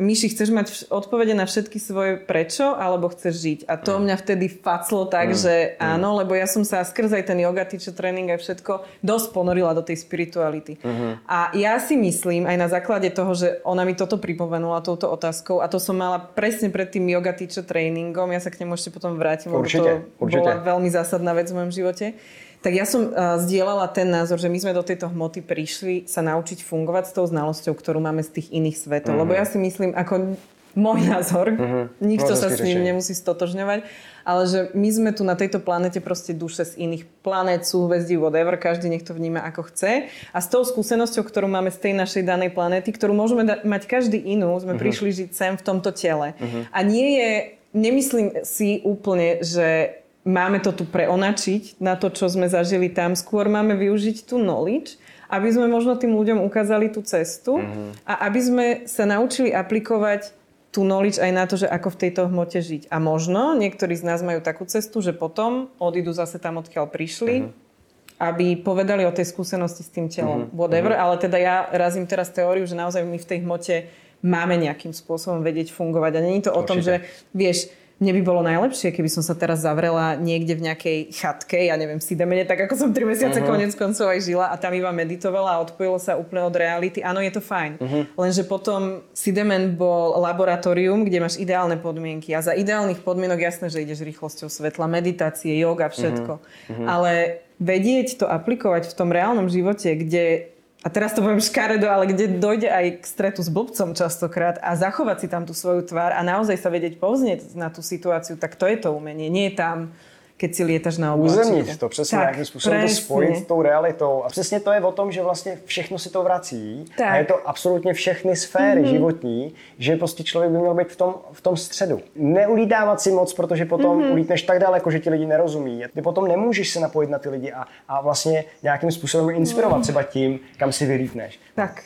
[0.00, 3.60] Myši, chceš mať odpovede na všetky svoje prečo, alebo chceš žiť?
[3.68, 7.38] A to mňa vtedy faclo tak, že áno, lebo ja som sa skrz aj ten
[7.44, 10.80] yoga teacher tréning aj všetko dosť ponorila do tej spirituality.
[11.28, 15.60] A ja si myslím, aj na základe toho, že ona mi toto pripomenula touto otázkou,
[15.60, 18.88] a to som mala presne pred tým yoga teacher tréningom, ja sa k nemu ešte
[18.90, 20.40] potom vrátim, lebo Určite, to určite.
[20.40, 22.16] bola veľmi zásadná vec v mojom živote.
[22.60, 26.20] Tak ja som uh, zdieľala ten názor, že my sme do tejto hmoty prišli sa
[26.20, 29.16] naučiť fungovať s tou znalosťou, ktorú máme z tých iných svetov.
[29.16, 29.22] Mm-hmm.
[29.24, 30.36] Lebo ja si myslím, ako
[30.76, 31.84] môj názor, mm-hmm.
[31.98, 33.82] nikto sa s ním nemusí stotožňovať,
[34.22, 38.54] ale že my sme tu na tejto planete proste duše z iných planét, súhvezdí, whatever,
[38.54, 40.06] každý nech to vníma ako chce.
[40.30, 43.90] A s tou skúsenosťou, ktorú máme z tej našej danej planéty, ktorú môžeme da- mať
[43.90, 44.82] každý inú, sme mm-hmm.
[44.84, 46.38] prišli žiť sem v tomto tele.
[46.38, 46.62] Mm-hmm.
[46.70, 47.30] A nie je,
[47.74, 53.16] nemyslím si úplne, že máme to tu preonačiť na to, čo sme zažili tam.
[53.16, 58.04] Skôr máme využiť tú knowledge, aby sme možno tým ľuďom ukázali tú cestu mm-hmm.
[58.04, 60.34] a aby sme sa naučili aplikovať
[60.70, 62.90] tú knowledge aj na to, že ako v tejto hmote žiť.
[62.94, 67.34] A možno niektorí z nás majú takú cestu, že potom odídu zase tam, odkiaľ prišli,
[67.42, 68.18] mm-hmm.
[68.22, 70.46] aby povedali o tej skúsenosti s tým telom.
[70.46, 70.58] Mm-hmm.
[70.58, 73.74] Whatever, ale teda ja razím teraz teóriu, že naozaj my v tej hmote
[74.20, 76.12] máme nejakým spôsobom vedieť fungovať.
[76.18, 77.02] A není to o tom, že
[77.32, 81.76] vieš, mne by bolo najlepšie, keby som sa teraz zavrela niekde v nejakej chatke, ja
[81.76, 83.52] neviem, si demene, tak ako som 3 mesiace uh-huh.
[83.52, 87.04] konec koncov aj žila a tam iba meditovala a odpojilo sa úplne od reality.
[87.04, 87.76] Áno, je to fajn.
[87.76, 88.02] Uh-huh.
[88.16, 93.84] Lenže potom Sidemen bol laboratórium, kde máš ideálne podmienky a za ideálnych podmienok jasné, že
[93.84, 96.40] ideš rýchlosťou svetla, meditácie, yoga, všetko.
[96.40, 96.86] Uh-huh.
[96.88, 100.48] Ale vedieť to aplikovať v tom reálnom živote, kde
[100.80, 104.72] a teraz to poviem škaredo, ale kde dojde aj k stretu s blbcom častokrát a
[104.72, 108.56] zachovať si tam tú svoju tvár a naozaj sa vedieť povznieť na tú situáciu, tak
[108.56, 109.28] to je to umenie.
[109.28, 109.92] Nie je tam,
[110.40, 111.52] keď si lietaš na oblačíku.
[111.52, 113.04] Uzemnit to, přesně Tak, nějakým způsobem to presne.
[113.04, 114.22] spojit s tou realitou.
[114.24, 116.84] A přesně to je o tom, že vlastně všechno si to vrací.
[116.96, 117.08] Tak.
[117.08, 118.90] A je to absolutně všechny sféry mm-hmm.
[118.90, 122.00] životní, že prostě člověk by měl být v tom, v tom středu.
[122.16, 124.12] Neulítávat si moc, protože potom mm-hmm.
[124.12, 125.84] ulítneš tak daleko, že ti lidi nerozumí.
[125.94, 130.02] Ty potom nemůžeš se napojit na ty lidi a, a vlastně nějakým způsobem inspirovat třeba
[130.02, 131.40] tím, kam si vylítneš.
[131.54, 131.82] Tak.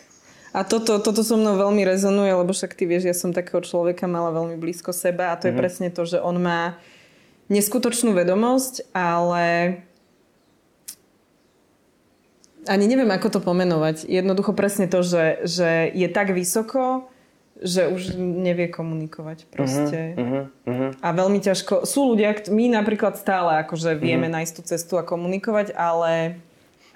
[0.54, 4.06] A toto, toto so mnou veľmi rezonuje, lebo však ty vieš, ja som takého človeka
[4.06, 6.78] mala veľmi blízko seba a to je presne to, že on má
[7.48, 9.78] neskutočnú vedomosť, ale
[12.64, 14.08] ani neviem, ako to pomenovať.
[14.08, 17.08] Jednoducho presne to, že, že je tak vysoko,
[17.60, 20.16] že už nevie komunikovať proste.
[20.16, 20.90] Uh-huh, uh-huh.
[20.98, 21.84] A veľmi ťažko.
[21.86, 26.40] Sú ľudia, my napríklad stále akože vieme nájsť tú cestu a komunikovať, ale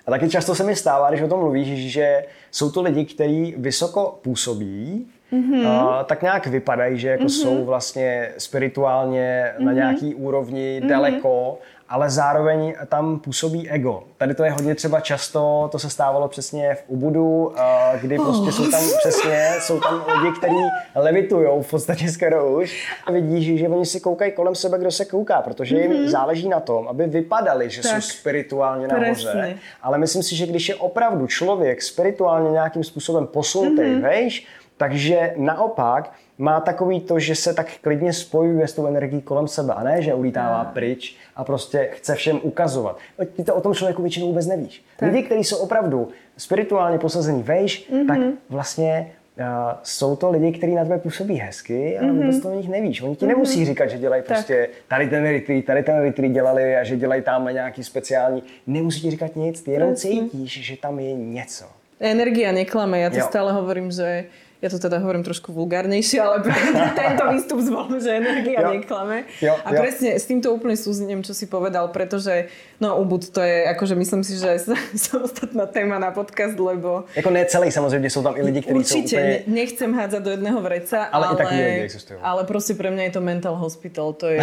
[0.09, 3.55] A taky často se mi stává, když o tom mluvíš, že jsou to lidi, kteří
[3.59, 5.67] vysoko působí, mm-hmm.
[5.67, 7.43] a, tak nějak vypadají, že jako mm-hmm.
[7.43, 9.65] jsou vlastně spirituálně mm-hmm.
[9.65, 10.89] na nějaký úrovni mm-hmm.
[10.89, 11.59] daleko,
[11.91, 14.03] ale zároveň tam působí ego.
[14.17, 17.53] Tady to je hodně třeba často, to se stávalo přesně v Ubudu,
[18.01, 20.55] kdy prostě jsou tam přesně, jsou tam lidi, kteří
[20.95, 25.05] levitujou v podstatě skoro už a vidíš, že oni si koukají kolem sebe, kdo se
[25.05, 26.09] kouká, protože jim mm-hmm.
[26.09, 28.03] záleží na tom, aby vypadali, že Tak.
[28.03, 29.59] jsou spirituálně nahoře.
[29.83, 34.03] Ale myslím si, že když je opravdu člověk spirituálně nějakým způsobem posunutý, mm-hmm.
[34.03, 34.47] vejš,
[34.79, 39.75] takže naopak má takový to, že se tak klidně spojuje s tou energií kolem sebe
[39.75, 42.99] a ne, že ulítává pryč a prostě chce všem ukazovat.
[43.37, 44.85] Ty to o tom člověku většinou vůbec nevíš.
[44.97, 45.13] Tak.
[45.13, 48.07] Lidi, kteří jsou opravdu spirituálně posazení vejš, mm-hmm.
[48.07, 49.45] tak vlastně uh,
[49.83, 52.17] jsou to lidi, kteří na tebe působí hezky, ale mm-hmm.
[52.17, 53.03] vůbec to o nich nevíš.
[53.03, 53.29] Oni ti mm-hmm.
[53.29, 57.23] nemusí říkat, že dělají prostě tady ten retreat, tady ten retreat dělali a že dělají
[57.23, 58.43] tam nějaký speciální.
[58.67, 61.65] Nemusí ti říkat nic, ty jenom cítíš, že tam je něco.
[62.01, 63.03] Energia neklame.
[63.03, 63.27] Ja to Jo.
[63.27, 66.43] stále hovorím, že ja to teda hovorím trošku vulgárnejšie, ale
[66.99, 68.71] tento výstup zvolím, že energia Jo.
[68.75, 69.17] neklame.
[69.39, 69.79] Jo, a jo.
[69.79, 72.51] presne s týmto úplne súzním, čo si povedal, pretože
[72.83, 74.59] no Ubud to je, akože myslím si, že
[74.99, 79.17] samostatná téma na podcast, lebo Jako ne celý samozřejmě, jsou tam i lidi, jsou Určite,
[79.17, 79.23] úplně...
[79.23, 82.19] ne, nechcem hádzať do jedného vreca, Ale ale, i ľudia existujú.
[82.23, 84.13] ale proste pre mňa je to mental hospital.
[84.19, 84.43] To je,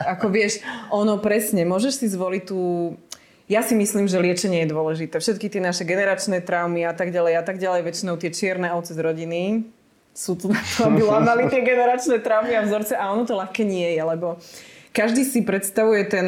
[0.00, 2.60] ako vieš, ono presne, môžeš si zvoliť tú...
[3.50, 5.18] Ja si myslím, že liečenie je dôležité.
[5.18, 8.94] Všetky tie naše generačné traumy a tak ďalej a tak ďalej, väčšinou tie čierne ovce
[8.94, 9.66] z rodiny
[10.14, 13.66] sú tu na to, aby lámali tie generačné traumy a vzorce a ono to ľahké
[13.66, 14.38] nie je, lebo
[14.94, 16.26] každý si predstavuje ten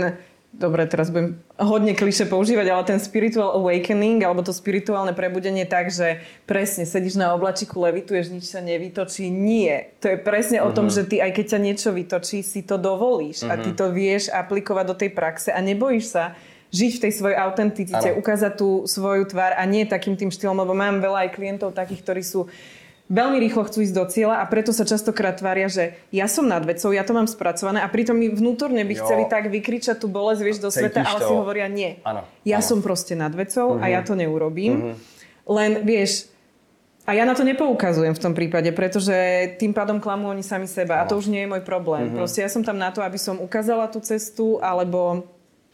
[0.52, 5.88] Dobre, teraz budem hodne kliše používať, ale ten spiritual awakening, alebo to spirituálne prebudenie tak,
[5.88, 9.32] že presne sedíš na oblačiku, levituješ, nič sa nevytočí.
[9.32, 9.96] Nie.
[10.04, 10.68] To je presne uh-huh.
[10.68, 13.56] o tom, že ty aj keď ťa niečo vytočí, si to dovolíš uh-huh.
[13.56, 16.36] a ty to vieš aplikovať do tej praxe a nebojíš sa
[16.72, 18.18] žiť v tej svojej autenticite, Áno.
[18.18, 22.00] ukázať tú svoju tvár a nie takým tým štýlom, lebo mám veľa aj klientov takých,
[22.00, 22.48] ktorí sú
[23.12, 26.64] veľmi rýchlo chcú ísť do cieľa a preto sa častokrát tvária, že ja som nad
[26.64, 29.04] vecou, ja to mám spracované a pritom mi vnútorne by Jo.
[29.04, 31.28] chceli tak vykričať tú bolesť, vieš, do Cítiš sveta, ale to.
[31.28, 32.00] si hovoria nie.
[32.08, 32.68] Áno, Ja áno.
[32.72, 33.84] som proste nad vecou uh-huh.
[33.84, 34.96] a ja to neurobím.
[34.96, 35.54] Uh-huh.
[35.60, 36.32] Len, vieš,
[37.02, 39.10] A ja na to nepoukazujem v tom prípade, pretože
[39.58, 42.06] tým pádom klamú oni sami seba a to už nie je môj problém.
[42.06, 42.18] Mm-hmm.
[42.22, 45.26] Proste ja som tam na to, aby som ukázala tú cestu alebo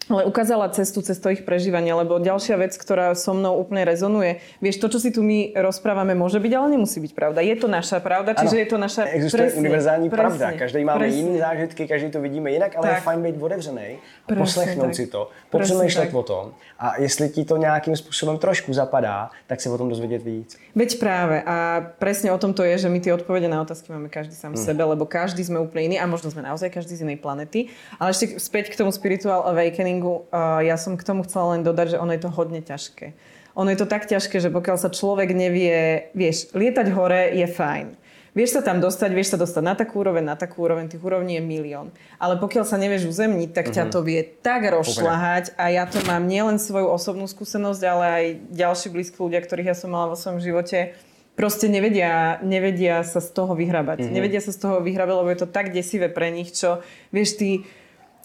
[0.09, 4.41] ale ukázala cestu cez to ich prežívanie, lebo ďalšia vec, ktorá so mnou úplne rezonuje,
[4.59, 7.41] vieš, to, čo si tu my rozprávame, môže byť, ale nemusí byť pravda.
[7.45, 9.03] Je to naša pravda, čiže ano, je to naša...
[9.09, 10.47] Existuje presne, univerzální presne, pravda.
[10.59, 11.19] Každý máme presne.
[11.21, 12.97] jiný zážitky, každý to vidíme jinak, ale tak.
[12.97, 13.89] je fajn být otevřený,
[14.27, 14.95] poslechnout tak.
[14.95, 16.45] si to, popřemýšlet o tom
[16.79, 20.59] a jestli ti to nějakým způsobem trošku zapadá, tak si o tom dozvědět víc.
[20.79, 24.07] Veď práve a presne o tom to je, že my tie odpovede na otázky máme
[24.07, 24.63] každý sám hmm.
[24.63, 27.75] sebe, lebo každý sme úplne iný a možno sme naozaj každý z inej planety.
[27.99, 31.97] Ale ešte späť k tomu spiritual awakeningu, uh, ja som k tomu chcela len dodať,
[31.97, 33.17] že ono je to hodne ťažké.
[33.59, 38.09] Ono je to tak ťažké, že pokiaľ sa človek nevie, vieš, lietať hore je fajn
[38.39, 41.41] Vieš sa tam dostať, vieš sa dostať na takú úroveň, na takú úroveň, tých úrovní
[41.41, 41.91] je milión.
[42.23, 43.91] Ale pokiaľ sa nevieš uzemniť, tak ťa mhm.
[43.91, 48.89] to vie tak rozšľahať a ja to mám nielen svoju osobnú skúsenosť, ale aj ďalší
[48.95, 50.95] blízki ľudia, ktorých ja som mala vo svojom živote,
[51.35, 54.07] proste nevedia, nevedia sa z toho vyhrabať.
[54.07, 54.15] Mm-hmm.
[54.15, 56.79] Nevedia sa z toho vyhrabať, lebo je to tak desivé pre nich, čo
[57.11, 57.67] vieš, ty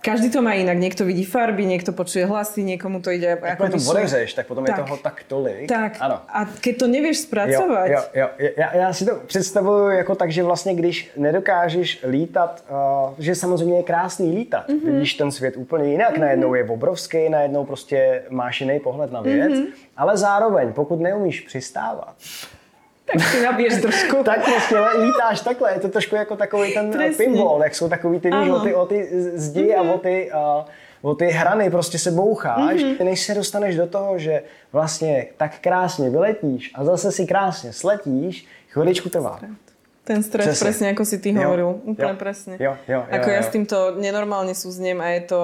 [0.04, 0.76] každý to má inak.
[0.76, 3.72] Niekto vidí farby, niekto počuje hlasy, niekomu to ide ako...
[3.72, 5.66] Keď to odevřeš, tak potom tak, je toho tak tolik.
[5.72, 6.04] Tak.
[6.04, 6.20] Ano.
[6.28, 7.88] A keď to nevieš spracovat...
[7.88, 8.50] Jo, jo, jo.
[8.58, 13.78] Já, já si to představuju jako tak, že vlastně když nedokážeš lítat, uh, že samozřejmě
[13.78, 14.70] je krásný lítat.
[14.70, 14.92] Mm-hmm.
[14.92, 16.16] Vidíš ten svět úplně jinak.
[16.16, 16.22] Mm-hmm.
[16.22, 19.52] Najednou je obrovský, najednou prostě máš jiný pohled na věc.
[19.52, 19.68] Mm-hmm.
[19.98, 22.14] Ale zároveň, pokud neumíš přistávat,
[23.06, 24.24] tak si nabiješ trošku.
[24.24, 27.26] tak prostě lítáš takhle, je to trošku jako takový ten Presně.
[27.26, 29.90] pinball, jak jsou takový ty, víš, o ty, o ty zdi mm-hmm.
[29.90, 33.04] a o ty, uh, o ty hrany prostě se boucháš, mm-hmm.
[33.04, 38.48] než se dostaneš do toho, že vlastně tak krásně vyletíš a zase si krásně sletíš,
[38.70, 39.40] chviličku trvá.
[40.04, 40.64] Ten stres, presne.
[40.68, 41.40] presne ako si ty jo.
[41.40, 41.80] hovoril.
[41.96, 42.20] Úplne jo.
[42.20, 42.54] presne.
[42.60, 45.40] Jo, jo, jo, ako jo, ja s týmto nenormálne súzniem a je to...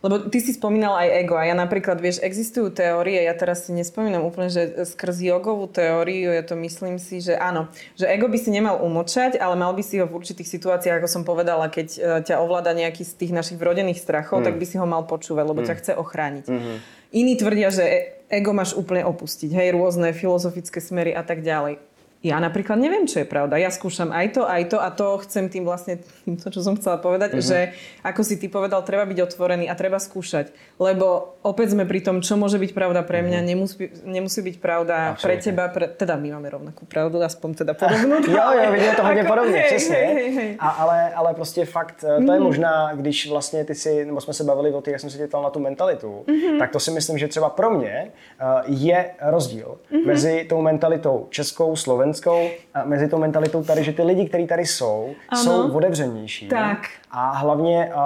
[0.00, 3.76] Lebo ty si spomínal aj ego a ja napríklad, vieš, existujú teórie, ja teraz si
[3.76, 8.40] nespomínam úplne, že skrz jogovú teóriu, ja to myslím si, že áno, že ego by
[8.40, 11.88] si nemal umočať, ale mal by si ho v určitých situáciách, ako som povedala, keď
[11.92, 14.44] e, ťa ovláda nejaký z tých našich vrodených strachov, mm.
[14.48, 15.66] tak by si ho mal počúvať, lebo mm.
[15.68, 16.48] ťa chce ochrániť.
[16.48, 16.76] Mm-hmm.
[17.10, 17.96] Iní tvrdia, že e,
[18.32, 21.89] ego máš úplne opustiť, hej, rôzne filozofické smery a tak ďalej.
[22.20, 23.56] Ja napríklad neviem, čo je pravda.
[23.56, 27.00] Ja skúšam aj to, aj to a to chcem tým vlastne, týmto, čo som chcela
[27.00, 27.48] povedať, mm-hmm.
[27.48, 27.72] že
[28.04, 30.52] ako si ty povedal, treba byť otvorený a treba skúšať.
[30.76, 33.48] Lebo opäť sme pri tom, čo môže byť pravda pre mňa, mm-hmm.
[33.56, 35.24] nemusí, nemusí byť pravda Absolutne.
[35.24, 38.20] pre teba, pre, teda my máme rovnakú pravdu, aspoň teda podobnú.
[38.20, 39.96] jo, jo, vidíme to hodně podobně, hej, přesně.
[39.96, 40.50] Hej, hej, hej.
[40.58, 42.34] A, ale, ale prostě fakt, to mm-hmm.
[42.34, 45.18] je možná, když vlastně ty si, nebo jsme se bavili o těch, jak jsem se
[45.18, 46.58] tě na tu mentalitu, mm-hmm.
[46.58, 50.06] tak to si myslím, že třeba pro mě uh, je rozdíl mm-hmm.
[50.06, 52.48] mezi tou mentalitou českou, slovenskou, slovenskou
[52.84, 55.42] mezi tou mentalitou tady, že ty lidi, kteří tady jsou, ano.
[55.42, 56.48] jsou otevřenější.
[56.48, 56.78] Tak.
[57.10, 58.00] A hlavně uh,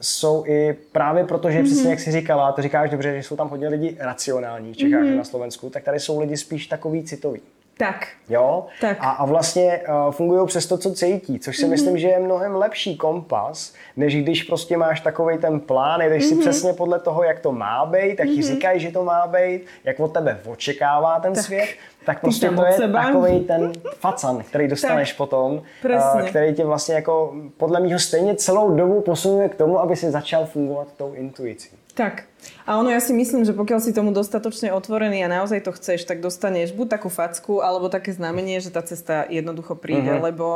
[0.00, 1.64] jsou i právě proto, že mm-hmm.
[1.64, 5.02] přesně jak jsi říkala, to říkáš dobře, že jsou tam hodně lidi racionální v Čechách
[5.02, 5.16] mm-hmm.
[5.16, 7.40] na Slovensku, tak tady jsou lidi spíš takový citový.
[7.78, 8.08] Tak.
[8.28, 8.66] Jo?
[8.80, 8.96] Tak.
[9.00, 11.68] A, a vlastně uh, fungují přes to, co cítí, což si mm-hmm.
[11.68, 16.28] myslím, že je mnohem lepší kompas, než když prostě máš takový ten plán, jdeš mm-hmm.
[16.28, 18.34] si přesně podle toho, jak to má být, jak mm-hmm.
[18.34, 21.44] ti říkají, že to má být, jak od tebe očekává ten tak.
[21.44, 21.68] svět,
[22.06, 23.02] tak prostě to je seba.
[23.02, 25.16] takový ten facan, který dostaneš tak.
[25.16, 29.96] potom, uh, který tě vlastně jako podle mého stejně celou dobu posunuje k tomu, aby
[29.96, 31.83] si začal fungovat tou intuicí.
[31.94, 32.26] Tak.
[32.66, 36.04] A ono ja si myslím, že pokiaľ si tomu dostatočne otvorený a naozaj to chceš,
[36.04, 40.10] tak dostaneš buď takú facku, alebo také znamenie, že tá cesta jednoducho príde.
[40.10, 40.26] Uh-huh.
[40.26, 40.46] Lebo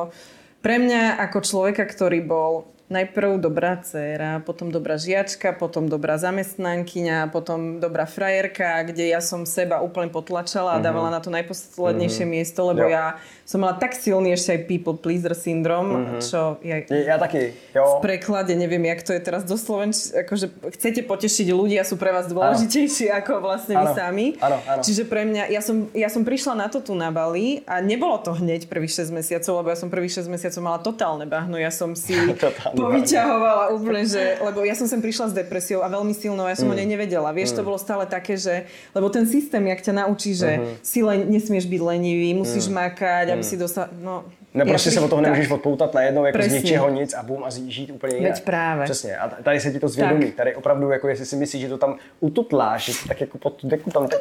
[0.59, 7.29] pre mňa ako človeka, ktorý bol najprv dobrá dcéra, potom dobrá žiačka, potom dobrá zamestnankyňa,
[7.29, 12.37] potom dobrá frajerka, kde ja som seba úplne potlačala a dávala na to najposlednejšie mm-hmm.
[12.41, 12.97] miesto, lebo jo.
[12.97, 16.21] ja som mala tak silný ešte aj people pleaser syndrom, mm-hmm.
[16.21, 17.97] čo ja, ja taky, jo.
[17.97, 22.13] v preklade neviem, jak to je teraz do Slovenč, akože chcete potešiť ľudia, sú pre
[22.13, 23.17] vás dôležitejší ano.
[23.25, 23.81] ako vlastne ano.
[23.81, 24.27] vy sami.
[24.45, 24.85] Ano, ano.
[24.85, 28.21] Čiže pre mňa, ja som, ja som prišla na to tu na Bali a nebolo
[28.21, 31.73] to hneď prvých 6 mesiacov, lebo ja som prvých 6 mesiacov mala totálne bahno, ja
[31.73, 32.13] som si
[32.77, 36.69] povyťahovala úplne, že, lebo ja som sem prišla s depresiou a veľmi silnou, ja som
[36.69, 36.77] mm.
[36.77, 37.33] o nej nevedela.
[37.33, 37.57] Vieš, mm.
[37.57, 40.85] to bolo stále také, že, lebo ten systém, jak ťa naučí, že uh-huh.
[40.85, 42.77] si len, nesmieš byť lenivý, musíš mm.
[42.77, 43.51] makať, aby mm.
[43.51, 44.25] si dostal, no,
[44.55, 46.61] No prostě se od toho nemůžeš odpoutat najednou jako Presně.
[46.61, 48.33] z ničeho nic a bum a žít úplně jinak.
[48.33, 48.85] Veď právě.
[48.85, 49.17] Přesně.
[49.17, 50.27] A tady se ti to zvědomí.
[50.27, 50.35] Tak.
[50.35, 53.91] Tady opravdu, jako jestli si myslíš, že to tam ututláš, že tak jako pod deku
[53.91, 54.21] tam tak,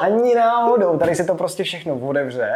[0.00, 0.98] ani náhodou.
[0.98, 2.52] Tady se to prostě všechno otevře.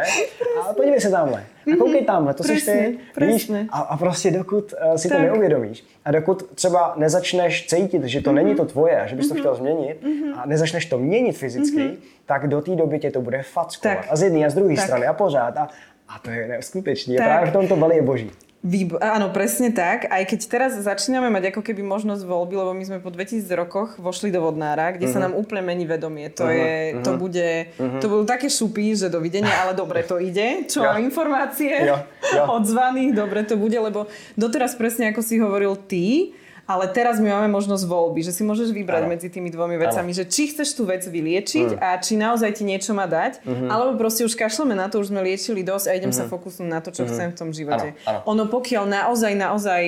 [0.61, 1.39] A podívej se tamhle.
[1.39, 1.77] A mhm.
[1.77, 2.97] koukej tamhle, to jsi ty.
[3.25, 3.51] Víš?
[3.69, 5.17] A, a, prostě dokud uh, si tak.
[5.17, 8.33] to neuvědomíš a dokud třeba nezačneš cítit, že to mm-hmm.
[8.33, 9.41] není to tvoje že bys to mhm.
[9.41, 10.33] chtěl změnit mm-hmm.
[10.37, 11.97] a nezačneš to měnit fyzicky, mm-hmm.
[12.25, 13.97] tak do té doby tě to bude fackovat.
[14.09, 15.57] A z jedné a z druhé strany a pořád.
[15.57, 15.69] A,
[16.07, 17.15] a to je neskutečné.
[17.15, 18.31] Právě v tomto Bali je boží.
[18.65, 20.09] Výbo- áno, presne tak.
[20.09, 23.93] Aj keď teraz začíname mať ako keby možnosť voľby, lebo my sme po 2000 rokoch
[24.01, 25.21] vošli do vodnára, kde uh-huh.
[25.21, 26.33] sa nám úplne mení vedomie.
[26.33, 26.57] To, uh-huh.
[26.57, 26.73] je,
[27.05, 28.01] to, bude, uh-huh.
[28.01, 30.65] to budú také šupy, že dovidenia, ale dobre to ide.
[30.65, 30.97] Čo, ja.
[30.97, 32.09] informácie ja.
[32.33, 32.49] Ja.
[32.49, 36.33] od zvaných, dobre to bude, lebo doteraz presne ako si hovoril ty,
[36.65, 39.13] ale teraz my máme možnosť voľby, že si môžeš vybrať ano.
[39.13, 40.17] medzi tými dvomi vecami, ano.
[40.17, 41.81] že či chceš tú vec vyliečiť mm.
[41.81, 43.69] a či naozaj ti niečo má dať, mm-hmm.
[43.69, 46.25] alebo proste už kašleme na to, už sme liečili dosť a idem mm-hmm.
[46.25, 47.13] sa fokusnúť na to, čo mm-hmm.
[47.13, 47.87] chcem v tom živote.
[48.09, 48.33] Ano, ano.
[48.33, 49.81] Ono pokiaľ naozaj, naozaj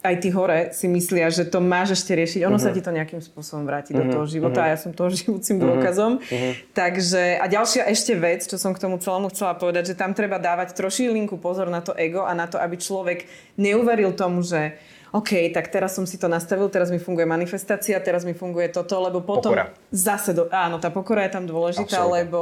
[0.00, 2.72] aj tí hore si myslia, že to máš ešte riešiť, ono uh-huh.
[2.72, 4.08] sa ti to nejakým spôsobom vráti uh-huh.
[4.08, 4.72] do toho života uh-huh.
[4.72, 5.76] a ja som toho žijúcim uh-huh.
[5.76, 6.12] dôkazom.
[6.16, 6.52] Uh-huh.
[6.72, 10.40] Takže a ďalšia ešte vec, čo som k tomu celému chcela povedať, že tam treba
[10.40, 13.28] dávať trošilinku pozor na to ego a na to, aby človek
[13.60, 18.22] neuveril tomu, že OK, tak teraz som si to nastavil, teraz mi funguje manifestácia, teraz
[18.22, 19.74] mi funguje toto, lebo potom pokora.
[19.90, 22.14] zase, do, áno, tá pokora je tam dôležitá, Absolutne.
[22.14, 22.38] lebo...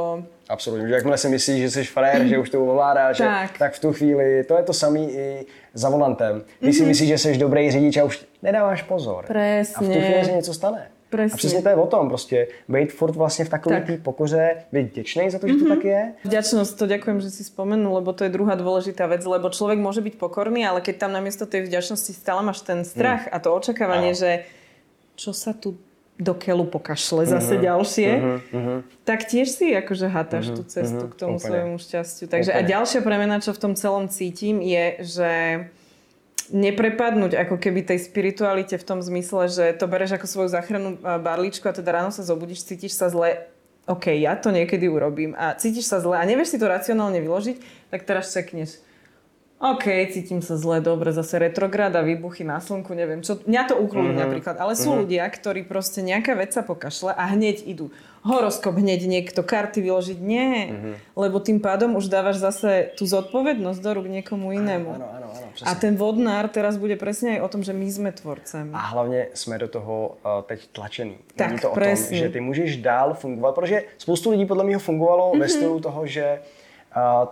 [0.49, 3.57] Absolutně, že jakmile si myslíš, že jsi frajer, že už to ovládá, že tak.
[3.57, 6.41] tak v tu chvíli, to je to samé i za volantem.
[6.59, 6.73] Ty mm-hmm.
[6.73, 9.25] si myslíš, že jsi dobrý řidič a už nedáváš pozor.
[9.27, 9.75] Presne.
[9.77, 10.89] A v tu chvíli se něco stane.
[11.09, 11.33] Presne.
[11.33, 14.01] A přesně to je o tom, prostě být furt vlastně v takové tak.
[14.01, 15.67] pokoře, byť vděčný za to, že mm-hmm.
[15.67, 16.01] to tak je.
[16.23, 20.05] Vďačnosť, to ďakujem, že si spomenul, lebo to je druhá dôležitá vec, lebo človek môže
[20.05, 23.33] byť pokorný, ale keď tam namiesto tej vďačnosti stále máš ten strach mm.
[23.33, 24.21] a to očakávanie, Áno.
[24.21, 24.31] že
[25.17, 25.81] čo sa tu
[26.19, 28.79] do keľu pokašle zase uh-huh, ďalšie, uh-huh, uh-huh.
[29.07, 31.47] tak tiež si akože hatáš uh-huh, tú cestu uh-huh, k tomu úplne.
[31.47, 32.25] svojmu šťastiu.
[32.27, 32.67] Takže úplne.
[32.67, 35.31] a ďalšia premena, čo v tom celom cítim, je, že
[36.49, 41.65] neprepadnúť ako keby tej spiritualite v tom zmysle, že to bereš ako svoju záchrannú barličku
[41.69, 43.49] a teda ráno sa zobudíš, cítiš sa zle,
[43.89, 47.89] OK, ja to niekedy urobím a cítiš sa zle a nevieš si to racionálne vyložiť,
[47.89, 48.81] tak teraz čekneš
[49.59, 53.43] OK, cítim sa zle, dobre, zase retrograd a výbuchy na slnku, neviem čo.
[53.43, 54.23] Mňa to ukludí uh-huh.
[54.23, 55.03] napríklad, ale sú uh-huh.
[55.03, 57.91] ľudia, ktorí proste nejaká vec sa pokašle a hneď idú.
[58.23, 60.51] Horoskop hneď niekto, karty vyložiť, nie.
[60.67, 60.95] Uh-huh.
[61.15, 64.91] Lebo tým pádom už dávaš zase tú zodpovednosť do rúk niekomu inému.
[64.95, 68.11] Áno, áno, áno, a ten vodnár teraz bude presne aj o tom, že my sme
[68.11, 68.71] tvorcem.
[68.75, 71.17] A hlavně jsme do toho uh, teď tlačení.
[71.35, 72.05] Tak, Není to presne.
[72.05, 75.39] o tom, že ty můžeš dál fungovat, protože spoustu lidí podle mě fungovalo uh-huh.
[75.39, 76.39] ve stylu toho, že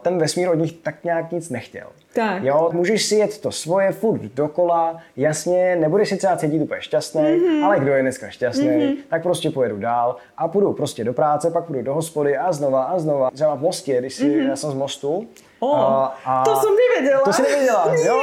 [0.01, 1.87] ten vesmír od nich tak nějak nic nechtěl.
[2.13, 2.43] Tak.
[2.43, 7.21] Jo, můžeš si jet to svoje furt dokola, jasně, nebudeš si třeba cítit úplně šťastný,
[7.21, 7.65] mm-hmm.
[7.65, 8.95] ale kdo je dneska šťastný, mm-hmm.
[9.09, 12.83] tak prostě pojedu dál a půjdu prostě do práce, pak půjdu do hospody a znova
[12.83, 13.31] a znova.
[13.31, 14.49] Třeba v Mostě, když si, mm-hmm.
[14.49, 15.27] já jsem z Mostu.
[15.59, 17.21] Oh, a, a, to jsem nevěděla.
[17.21, 18.21] To jsi nevěděla, jo?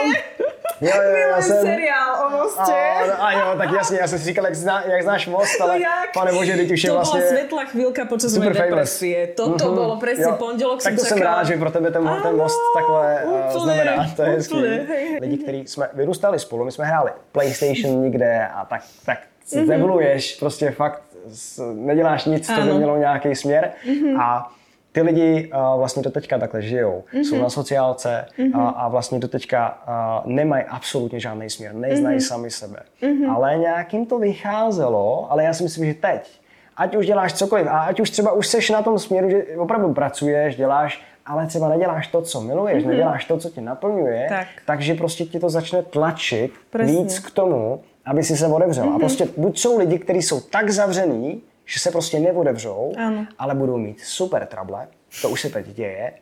[0.81, 1.57] Jo, jo, já jsem...
[1.57, 2.73] seriál o mostě.
[3.19, 5.81] A, a jo, tak jasně, já jsem si říkal, jak, zná, jak znáš most, ale
[5.81, 6.13] jak?
[6.15, 7.21] pane bože, teď už je to vlastně...
[7.21, 9.19] To bola světlá chvíľka počas mojej depresie.
[9.35, 9.75] Toto mm-hmm.
[9.75, 13.63] bolo presne pondelok Tak to jsem rád, že pro tebe ten, ten most takhle uh,
[13.63, 14.07] znamená.
[14.17, 14.59] To je hezký.
[15.21, 19.67] Lidi, kteří jsme vyrůstali spolu, my jsme hráli PlayStation nikde a tak, tak mm-hmm.
[19.67, 21.03] zevoluješ, prostě fakt
[21.75, 23.71] neděláš nic, to by mělo nějaký směr.
[23.87, 24.21] Mm-hmm.
[24.21, 24.53] A
[24.95, 27.21] ty lidi uh, vlastně do teďka takhle žijou, mm-hmm.
[27.21, 28.61] jsou na sociálce mm-hmm.
[28.61, 32.29] a, a vlastně do teďka uh, nemají absolutně žádný směr, neznají mm-hmm.
[32.29, 32.81] sami sebe.
[33.03, 33.35] Mm-hmm.
[33.35, 36.41] Ale nějakým to vycházelo, ale já si myslím, že teď,
[36.77, 39.95] ať už děláš cokoliv, a ať už třeba už seš na tom směru, že opravdu
[39.95, 42.89] pracuješ, děláš, ale třeba neděláš to, co miluješ, mm-hmm.
[42.89, 44.47] neděláš to, co tě naplňuje, tak.
[44.67, 47.03] takže prostě ti to začne tlačit Presně.
[47.03, 48.85] víc k tomu, aby si se otevřel.
[48.85, 48.97] Mm-hmm.
[48.97, 53.27] A prostě buď jsou lidi, kteří jsou tak zavřený, že se prostě neodevřou, ano.
[53.39, 54.89] ale budou mít super trable,
[55.23, 56.13] to už se teď děje.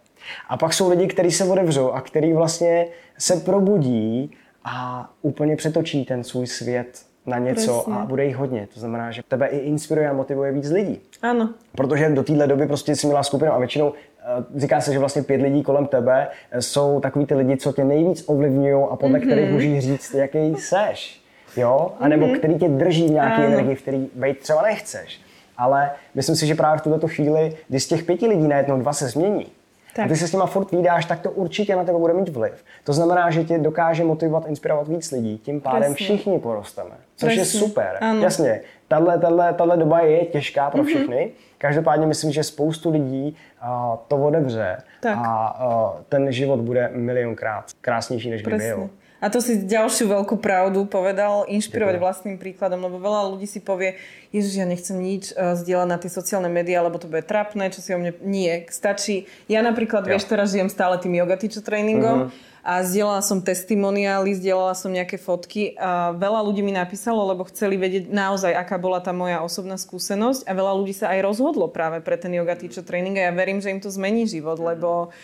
[0.48, 2.87] A pak jsou lidi, kteří se odevřou a kteří vlastně
[3.18, 4.31] se probudí
[4.64, 8.02] a úplně přetočí ten svůj svět na něco Presně.
[8.02, 8.68] a bude jich hodně.
[8.74, 11.00] To znamená, že tebe i inspiruje a motivuje víc lidí.
[11.22, 11.50] Ano.
[11.76, 15.22] Protože do téhle doby prostě jsi měla skupinu a většinou eh, říká se, že vlastně
[15.22, 19.18] pět lidí kolem tebe eh, jsou takový ty lidi, co tě nejvíc ovlivňují a podle
[19.18, 19.26] mm-hmm.
[19.26, 21.22] kterých můžeš říct, jaký seš.
[21.57, 21.92] Jo?
[21.98, 22.38] A nebo mm-hmm.
[22.38, 25.20] který tě drží v nějaké energii, v který být třeba nechceš
[25.57, 28.93] ale myslím si, že právě v tuto chvíli, kdy z těch pěti lidí najednou dva
[28.93, 29.47] se změní,
[29.95, 30.07] tak.
[30.07, 32.65] a ty se s nima furt výdáš, tak to určitě na tebe bude mít vliv.
[32.85, 35.38] To znamená, že tě dokáže motivovat, inspirovat víc lidí.
[35.38, 35.95] Tím pádem Presně.
[35.95, 36.91] všichni porosteme.
[37.17, 37.41] Což Presně.
[37.41, 37.99] je super.
[38.01, 38.23] Ano.
[38.23, 40.88] Jasně, tahle, tahle, tahle doba je těžká pro mhm.
[40.88, 41.17] všechny.
[41.17, 41.53] Mm-hmm.
[41.59, 45.19] Každopádně myslím, že spoustu lidí uh, to odebře tak.
[45.19, 48.91] a uh, ten život bude milionkrát krásnější, než by byl.
[49.22, 52.06] A to si ďalšiu veľkú pravdu povedal, inšpirovať Ďakujem.
[52.11, 53.94] vlastným príkladom, lebo veľa ľudí si povie,
[54.35, 57.78] Ježiš, ja nechcem nič uh, zdieľať na tie sociálne médiá, lebo to bude trapné, čo
[57.78, 58.18] si o mne...
[58.26, 59.30] Nie, stačí.
[59.46, 60.18] Ja napríklad, ja.
[60.18, 62.66] vieš, teraz žijem stále tým yoga teacher tréningom uh-huh.
[62.66, 67.78] a zdieľala som testimoniály, zdieľala som nejaké fotky a veľa ľudí mi napísalo, lebo chceli
[67.78, 72.02] vedieť naozaj, aká bola tá moja osobná skúsenosť a veľa ľudí sa aj rozhodlo práve
[72.02, 75.14] pre ten yoga teacher tréning a ja verím, že im to zmení život, lebo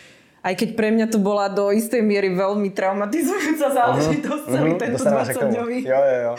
[0.49, 4.71] aj keď pre mňa to bola do istej miery veľmi traumatizujúca mhm, záležitosť, uh-huh, celý
[4.73, 5.79] uh-huh, tento 20-dňový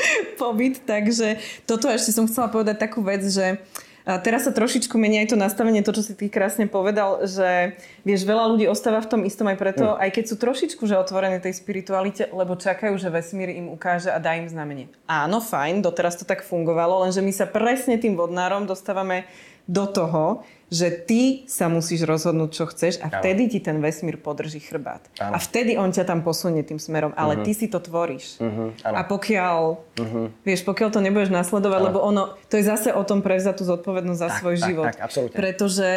[0.41, 0.81] pobyt.
[0.81, 1.37] Takže
[1.69, 3.61] toto ešte som chcela povedať takú vec, že
[4.09, 7.77] A teraz sa trošičku mení aj to nastavenie, to, čo si ty krásne povedal, že
[8.01, 10.01] vieš, veľa ľudí ostáva v tom istom aj preto, mm.
[10.01, 14.17] aj keď sú trošičku že otvorené tej spiritualite, lebo čakajú, že vesmír im ukáže a
[14.17, 14.89] dá im znamenie.
[15.05, 19.29] Áno, fajn, doteraz to tak fungovalo, lenže my sa presne tým vodnárom dostávame
[19.69, 24.61] do toho, že ty sa musíš rozhodnúť, čo chceš a vtedy ti ten vesmír podrží
[24.61, 25.01] chrbát.
[25.17, 25.33] Ano.
[25.33, 27.45] A vtedy on ťa tam posunie tým smerom, ale uh-huh.
[27.45, 28.37] ty si to tvoríš.
[28.37, 28.69] Uh-huh.
[28.85, 29.59] A pokiaľ,
[29.97, 30.25] uh-huh.
[30.45, 31.87] vieš, pokiaľ to nebudeš nasledovať, ano.
[31.89, 34.85] lebo ono, to je zase o tom prevzať tú zodpovednosť za tak, svoj tak, život.
[34.93, 35.35] Tak, absolútne.
[35.35, 35.89] Pretože,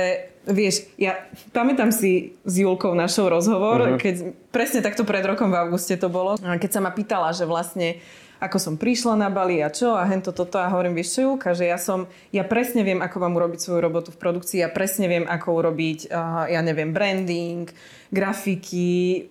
[0.48, 1.20] vieš, ja
[1.52, 4.00] pamätám si s Julkou našou rozhovor, uh-huh.
[4.00, 8.00] keď presne takto pred rokom v auguste to bolo, keď sa ma pýtala, že vlastne
[8.42, 11.54] ako som prišla na Bali a čo a hento toto a hovorím, vieš čo Julka,
[11.54, 15.10] že ja som, ja presne viem, ako mám urobiť svoju robotu v produkcii, ja presne
[15.10, 17.66] viem, ako urobiť, uh, ja neviem, branding,
[18.12, 19.26] grafiky,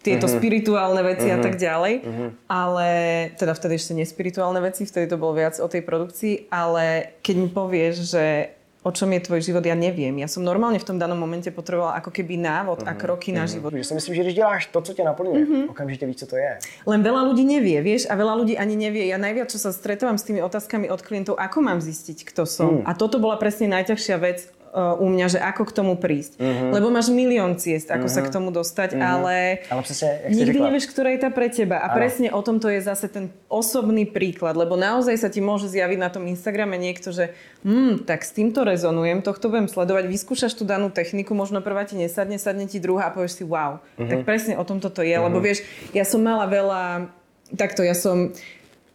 [0.00, 0.36] tieto uh-huh.
[0.40, 1.36] spirituálne veci uh-huh.
[1.36, 1.44] a mhm.
[1.44, 1.94] tak ďalej.
[2.00, 2.28] Uh-huh.
[2.48, 2.88] Ale,
[3.36, 7.48] teda vtedy ešte nespirituálne veci, vtedy to bolo viac o tej produkcii, ale keď mi
[7.52, 8.24] povieš, že
[8.80, 10.16] o čom je tvoj život, ja neviem.
[10.16, 12.90] Ja som normálne v tom danom momente potrebovala ako keby návod uh-huh.
[12.90, 13.00] a mhm.
[13.00, 13.40] kroky uh-huh.
[13.40, 13.52] na mhm.
[13.52, 13.70] život.
[13.76, 15.70] Ja si myslím, že když děláš to, co tě naplňuje, uh-huh.
[15.70, 16.52] okamžite víš, co to je.
[16.88, 19.04] Len veľa ľudí nevie, vieš, a veľa ľudí ani nevie.
[19.04, 22.80] Ja najviac, čo sa stretávam s tými otázkami od klientov, ako mám zistiť, kto som.
[22.80, 22.88] Uh-huh.
[22.88, 26.38] A toto bola presne najťažšia vec, u mňa, že ako k tomu prísť.
[26.38, 26.70] Uh-huh.
[26.70, 28.22] Lebo máš milión ciest, ako uh-huh.
[28.22, 29.02] sa k tomu dostať, uh-huh.
[29.02, 31.82] ale, ale presne, nikdy nevieš, ktorá je tá pre teba.
[31.82, 31.96] A ano.
[31.98, 36.06] presne o tomto je zase ten osobný príklad, lebo naozaj sa ti môže zjaviť na
[36.06, 37.34] tom Instagrame niekto, že
[37.66, 41.98] hm, tak s týmto rezonujem, tohto budem sledovať, vyskúšaš tú danú techniku, možno prvá ti
[41.98, 43.82] nesadne, sadne ti druhá a povieš si wow.
[43.82, 44.06] Uh-huh.
[44.06, 45.26] Tak presne o tomto to je, uh-huh.
[45.26, 47.10] lebo vieš, ja som mala veľa,
[47.58, 48.30] takto ja som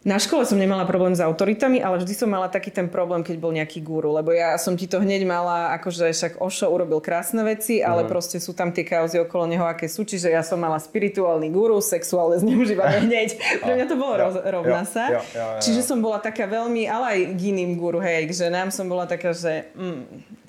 [0.05, 3.35] na škole som nemala problém s autoritami, ale vždy som mala taký ten problém, keď
[3.41, 7.41] bol nejaký guru, lebo ja som ti to hneď mala, akože však Ošo urobil krásne
[7.41, 8.13] veci, ale uh-huh.
[8.13, 11.81] proste sú tam tie kauzy okolo neho, aké sú, čiže ja som mala spirituálny guru,
[11.81, 13.29] sexuálne zneužívanie hneď.
[13.65, 15.03] Pre mňa to bolo jo, roz, rovná jo, sa.
[15.09, 18.45] Jo, jo, jo, čiže som bola taká veľmi, ale aj k iným guru, hej, k
[18.45, 20.44] ženám som bola taká, že mm,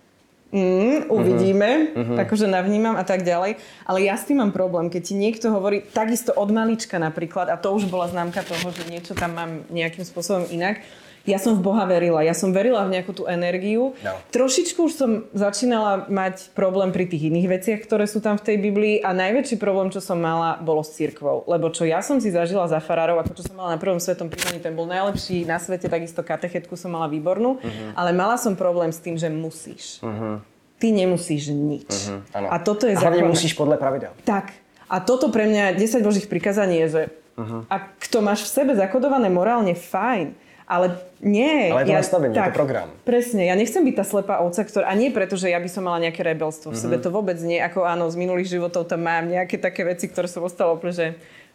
[0.57, 2.17] mm, uvidíme, uh-huh.
[2.25, 3.61] akože navnímam a tak ďalej.
[3.85, 7.61] Ale ja s tým mám problém, keď ti niekto hovorí takisto od malička napríklad, a
[7.61, 10.81] to už bola známka toho, že niečo tam mám nejakým spôsobom inak,
[11.27, 12.23] ja som v Boha verila.
[12.23, 13.99] Ja som verila v nejakú tú energiu.
[14.01, 14.15] No.
[14.31, 18.57] Trošičku už som začínala mať problém pri tých iných veciach, ktoré sú tam v tej
[18.63, 21.45] Biblii a najväčší problém, čo som mala, bolo s církvou.
[21.51, 24.31] Lebo čo ja som si zažila za farárov, ako čo som mala na prvom svetom
[24.31, 27.91] príjmaní, ten bol najlepší na svete, takisto katechetku som mala výbornú, uh-huh.
[27.99, 29.99] ale mala som problém s tým, že musíš.
[30.01, 30.39] Uh-huh.
[30.79, 31.91] Ty nemusíš nič.
[31.91, 32.23] Uh-huh,
[32.53, 34.13] a toto je a hlavne musíš podľa pravidel.
[34.23, 34.55] Tak.
[34.87, 37.03] A toto pre mňa 10 božích prikázaní je, že
[37.35, 37.67] uh-huh.
[37.67, 40.46] ak to máš v sebe zakodované morálne, fajn.
[40.67, 41.71] Ale nie.
[41.71, 42.91] Ale je to ja, nastavenie, tak, to program.
[43.07, 44.91] Presne, ja nechcem byť tá slepá ovca, ktorá...
[44.91, 46.91] A nie preto, že ja by som mala nejaké rebelstvo v mm-hmm.
[46.91, 47.63] sebe, to vôbec nie.
[47.63, 51.07] Ako áno, z minulých životov tam mám nejaké také veci, ktoré som ostalo úplne, že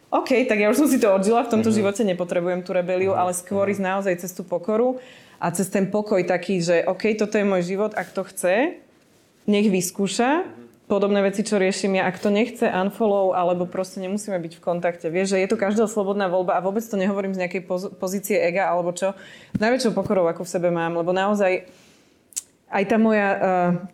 [0.08, 1.76] OK, tak ja už som si to odžila, v tomto mm-hmm.
[1.76, 3.22] živote nepotrebujem tú rebeliu, mm-hmm.
[3.28, 4.96] ale skôr ísť naozaj cez tú pokoru
[5.36, 8.80] a cez ten pokoj taký, že OK, toto je môj život, ak to chce,
[9.44, 12.06] nech vyskúša podobné veci, čo riešim ja.
[12.06, 15.06] Ak to nechce unfollow, alebo proste nemusíme byť v kontakte.
[15.08, 18.36] Vieš, že je to každá slobodná voľba a vôbec to nehovorím z nejakej poz- pozície
[18.36, 19.16] ega alebo čo.
[19.56, 21.64] S najväčšou pokorou, ako v sebe mám, lebo naozaj
[22.72, 23.42] aj tá moja uh,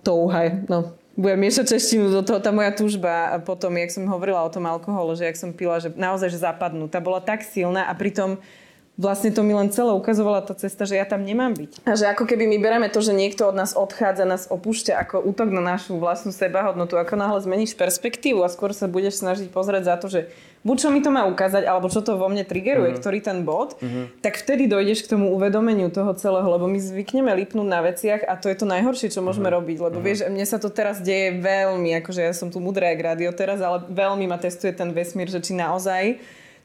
[0.07, 4.47] touha, no, budem miešať češtinu do toho, tá moja túžba a potom, jak som hovorila
[4.47, 7.91] o tom alkohole, že jak som pila, že naozaj, že zapadnú, tá bola tak silná
[7.91, 8.39] a pritom
[8.99, 11.87] vlastne to mi len celé ukazovala tá cesta, že ja tam nemám byť.
[11.87, 15.23] A že ako keby my bereme to, že niekto od nás odchádza, nás opúšťa ako
[15.23, 19.83] útok na našu vlastnú sebahodnotu, ako náhle zmeníš perspektívu a skôr sa budeš snažiť pozrieť
[19.87, 20.21] za to, že
[20.67, 23.01] buď čo mi to má ukázať, alebo čo to vo mne triggeruje, uh-huh.
[23.01, 24.11] ktorý ten bod, uh-huh.
[24.19, 28.35] tak vtedy dojdeš k tomu uvedomeniu toho celého, lebo my zvykneme lipnúť na veciach a
[28.35, 29.63] to je to najhoršie, čo môžeme uh-huh.
[29.63, 30.07] robiť, lebo uh-huh.
[30.11, 33.63] vieš, mne sa to teraz deje veľmi, akože ja som tu mudré jak rádio teraz,
[33.63, 36.19] ale veľmi ma testuje ten vesmír, že či naozaj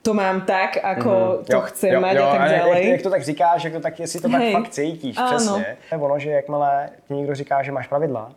[0.03, 1.45] to mám tak, ako mm-hmm.
[1.47, 2.83] to jo, chcem jo, mať jo, a tak ďalej.
[2.83, 4.53] Jak, jak to tak říkáš, jak to tak, jestli to Hej.
[4.53, 5.27] tak fakt cítíš, Áno.
[5.27, 5.77] přesně.
[5.91, 8.31] Je ono, že jakmile ti někdo říká, že máš pravidla,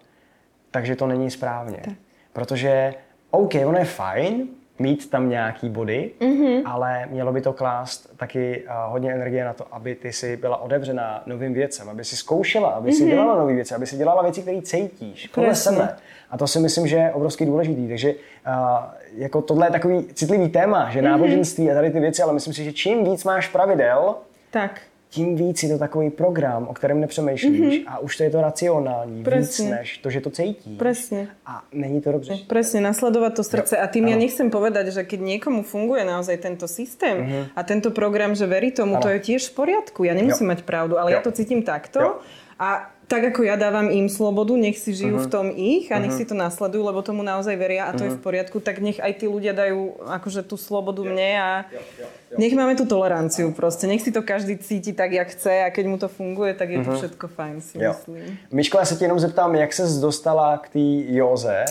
[0.70, 1.78] takže to není správně.
[1.84, 1.94] Tak.
[2.32, 2.94] Protože,
[3.30, 4.48] OK, ono je fajn,
[4.78, 6.62] mít tam nějaký body, mm-hmm.
[6.64, 10.56] ale mělo by to klást taky uh, hodně energie na to, aby ty si byla
[10.56, 13.08] otevřená novým věcem, aby si zkoušela, aby si mm-hmm.
[13.08, 15.96] dělala nové věci, aby si dělala věci, které cítíš podle sebe.
[16.30, 17.88] A to si myslím, že je obrovský důležitý.
[17.88, 18.54] Takže uh,
[19.16, 21.04] jako tohle je takový citlivý téma, že mm-hmm.
[21.04, 24.14] náboženství a tady ty věci, ale myslím si, že čím víc máš pravidel,
[24.50, 27.84] tak tím víc je to takový program, o kterém nepřemýšlíš mm-hmm.
[27.86, 29.64] a už to je to racionální, Presne.
[29.64, 30.78] víc než to, že to cítíš.
[30.78, 31.28] Presne.
[31.46, 32.38] A není to dobře.
[32.46, 33.76] Presne, nasledovať to srdce.
[33.76, 33.82] Jo.
[33.82, 34.12] A tým ano.
[34.12, 37.44] ja nechcem povedať, že keď niekomu funguje naozaj tento systém mm-hmm.
[37.56, 39.02] a tento program, že verí tomu, ano.
[39.02, 40.04] to je tiež v poriadku.
[40.04, 40.52] Ja nemusím jo.
[40.52, 41.16] mať pravdu, ale jo.
[41.16, 42.00] ja to cítim takto.
[42.02, 42.12] Jo
[42.56, 45.30] A tak ako ja dávam im slobodu, nech si žijú uh-huh.
[45.30, 46.26] v tom ich a nech uh-huh.
[46.26, 48.10] si to nasledujú, lebo tomu naozaj veria a to uh-huh.
[48.10, 51.50] je v poriadku, tak nech aj tí ľudia dajú akože tú slobodu mne a
[52.34, 53.86] nech máme tú toleranciu proste.
[53.86, 56.82] Nech si to každý cíti tak, jak chce a keď mu to funguje, tak je
[56.82, 56.90] uh-huh.
[56.90, 57.94] to všetko fajn, si jo.
[57.94, 58.38] myslím.
[58.50, 60.84] Miško, já se tě jenom zeptám, jak ses dostala k té
[61.14, 61.64] józe?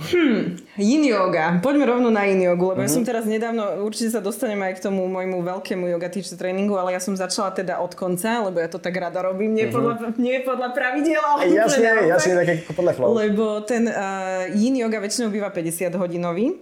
[0.00, 1.60] Hmm, yin yoga.
[1.62, 2.88] Poďme rovno na yin yogu, lebo mm-hmm.
[2.88, 3.08] ja som mhm.
[3.12, 7.00] teraz nedávno, určite sa dostanem aj k tomu môjmu veľkému yoga teacher tréningu, ale ja
[7.00, 9.76] som začala teda od konca, lebo ja to tak rada robím, nie, mm-hmm.
[9.76, 13.12] podľa, nie podľa pravidel, ale jasne, jasne, tak ako podľa flow.
[13.14, 16.56] Lebo ten uh, yin yoga väčšinou býva 50 hodinový.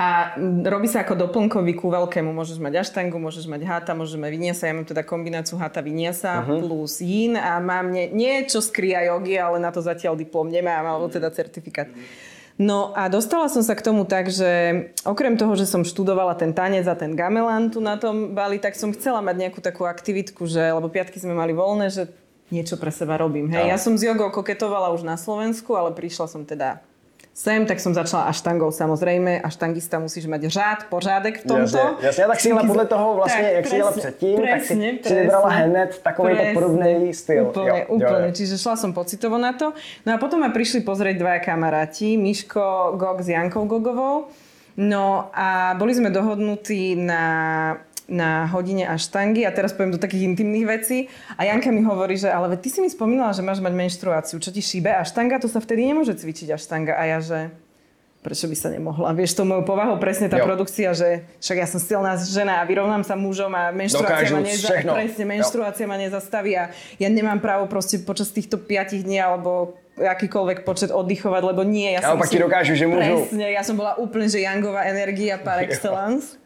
[0.00, 0.32] A
[0.64, 2.32] robí sa ako doplnkový ku veľkému.
[2.32, 4.62] Môžeš mať aštangu, môžeš mať hata, môžeš mať viniasa.
[4.64, 6.64] Ja mám teda kombináciu hata viniasa uh-huh.
[6.64, 10.48] plus yin a mám nie, nie čo z kriya jogy, ale na to zatiaľ diplom
[10.48, 11.92] nemám, alebo teda certifikát.
[11.92, 12.29] Uh-huh.
[12.60, 16.52] No a dostala som sa k tomu tak, že okrem toho, že som študovala ten
[16.52, 20.44] tanec a ten gamelan tu na tom Bali, tak som chcela mať nejakú takú aktivitku,
[20.44, 22.12] že, lebo piatky sme mali voľné, že
[22.52, 23.48] niečo pre seba robím.
[23.48, 23.64] Hej.
[23.64, 26.84] Ja som s jogou koketovala už na Slovensku, ale prišla som teda
[27.30, 29.40] sem, tak som začala aštangou samozrejme.
[29.40, 31.78] Aštangista musíš mať řád, pořádek v tomto.
[31.78, 32.20] Jasne, jasne.
[32.22, 34.62] ja tak si jela podle toho vlastne, tak, jak presne, si jela předtím, presne, tak
[34.62, 37.44] si, presne, si vybrala hned takový podobný styl.
[37.48, 38.26] Úplne, jo, úplne.
[38.26, 38.36] Jo, jo.
[38.36, 39.72] Čiže šla som pocitovo na to.
[40.04, 44.28] No a potom ma prišli pozrieť dvaja kamaráti, Miško Gog s Jankou Gogovou.
[44.80, 47.24] No a boli sme dohodnutí na
[48.10, 51.06] na hodine aštangy a teraz poviem do takých intimných vecí.
[51.38, 54.50] A Janka mi hovorí, že ale ty si mi spomínala, že máš mať menštruáciu, čo
[54.50, 56.98] ti šíbe aštanga, to sa vtedy nemôže cvičiť aštanga.
[56.98, 57.54] A ja, že
[58.20, 59.16] prečo by sa nemohla.
[59.16, 60.44] Vieš, to mojou povahou presne tá jo.
[60.44, 64.76] produkcia, že však ja som silná žena a vyrovnám sa mužom a menštruácia, ma, neza-
[64.84, 66.68] presne, menštruácia ma nezastaví a
[67.00, 71.96] ja nemám právo proste počas týchto 5 dní alebo akýkoľvek počet oddychovať, lebo nie.
[71.96, 73.24] Ja, ja som si, dokážu, že môžu.
[73.24, 76.36] Presne, ja som bola úplne, že Jangová energia par excellence.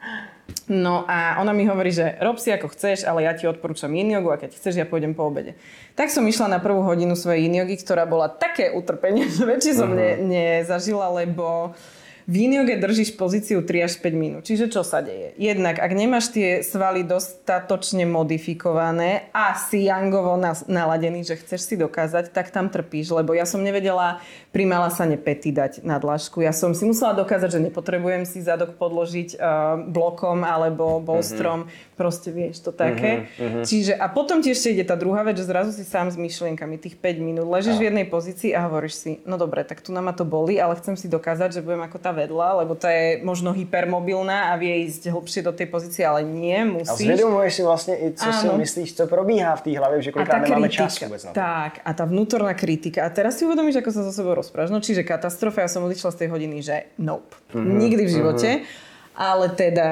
[0.64, 4.16] No a ona mi hovorí, že rob si ako chceš, ale ja ti odporúčam yin
[4.16, 5.60] a keď chceš, ja pôjdem po obede.
[5.92, 9.92] Tak som išla na prvú hodinu svojej yin ktorá bola také utrpenie, že väčšie som
[9.92, 10.00] uh-huh.
[10.00, 11.76] ne, nezažila, lebo
[12.24, 14.42] v yin joge držíš pozíciu 3 až 5 minút.
[14.48, 15.36] Čiže čo sa deje?
[15.36, 22.32] Jednak, ak nemáš tie svaly dostatočne modifikované a si yangovo naladený, že chceš si dokázať,
[22.32, 23.12] tak tam trpíš.
[23.12, 24.24] Lebo ja som nevedela
[24.56, 26.40] pri malasane pety dať na dlažku.
[26.40, 31.68] Ja som si musela dokázať, že nepotrebujem si zadok podložiť uh, blokom alebo bolstrom.
[31.68, 31.98] Mm-hmm.
[32.00, 33.28] Proste vieš to také.
[33.36, 33.64] Mm-hmm.
[33.68, 36.80] Čiže a potom ti ešte ide tá druhá vec, že zrazu si sám s myšlienkami
[36.80, 37.52] tých 5 minút.
[37.52, 37.80] Ležíš no.
[37.84, 40.78] v jednej pozícii a hovoríš si, no dobre, tak tu na ma to boli, ale
[40.80, 44.86] chcem si dokázať, že budem ako tá vedľa, lebo tá je možno hypermobilná a vie
[44.86, 47.10] ísť hlbšie do tej pozície, ale nie, musíš.
[47.10, 48.38] A zvedomuješ si vlastne i co Áno.
[48.38, 51.36] si myslíš, co probíhá v té hlavě, že kolikrát nemáme čas vôbec na to.
[51.36, 53.04] Tak, a tá vnútorná kritika.
[53.04, 54.70] A teraz si uvedomíš, ako sa so sebou rozprávaš.
[54.70, 57.34] No čiže katastrofa, ja som odišla z tej hodiny, že nope.
[57.50, 57.76] Mm-hmm.
[57.82, 58.50] Nikdy v živote.
[58.62, 59.18] Mm-hmm.
[59.18, 59.90] Ale teda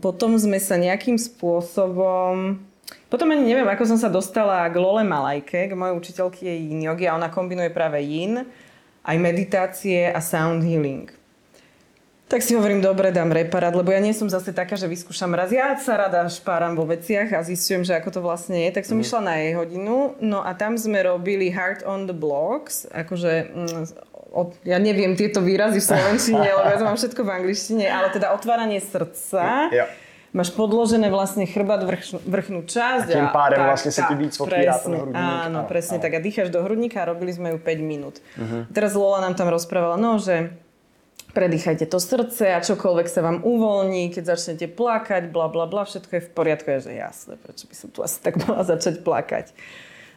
[0.00, 2.60] potom sme sa nejakým spôsobom
[3.12, 6.80] potom ani neviem, ako som sa dostala k Lole Malajke, k mojej učiteľky je yin
[6.80, 8.48] yogi a ona kombinuje práve yin,
[9.04, 11.12] aj meditácie a sound healing.
[12.32, 15.52] Tak si hovorím, dobre, dám reparát, lebo ja nie som zase taká, že vyskúšam raz.
[15.52, 18.72] Ja sa rada špáram vo veciach a zistujem, že ako to vlastne je.
[18.72, 19.04] Tak som mm.
[19.04, 23.84] išla na jej hodinu, no a tam sme robili Heart on the Blocks, akože mm,
[24.32, 28.32] od, ja neviem tieto výrazy v slovenčine, lebo ja mám všetko v angličtine, ale teda
[28.32, 29.68] otváranie srdca.
[29.68, 29.92] Ja.
[30.32, 33.12] Máš podložené vlastne chrbát vrch, vrchnú časť.
[33.12, 35.20] A tým pádem a, vlastne sa ti víc otvírá ten hrudník.
[35.20, 36.04] Áno, presne áno.
[36.08, 36.16] tak.
[36.16, 38.24] A dýcháš do hrudníka a robili sme ju 5 minút.
[38.40, 38.64] Uh-huh.
[38.72, 40.56] Teraz Lola nám tam rozprávala, no, že
[41.32, 46.12] predýchajte to srdce a čokoľvek sa vám uvoľní, keď začnete plakať, bla bla bla, všetko
[46.12, 46.68] je v poriadku.
[46.78, 49.56] Je, že jasné, prečo by som tu asi tak mala začať plakať.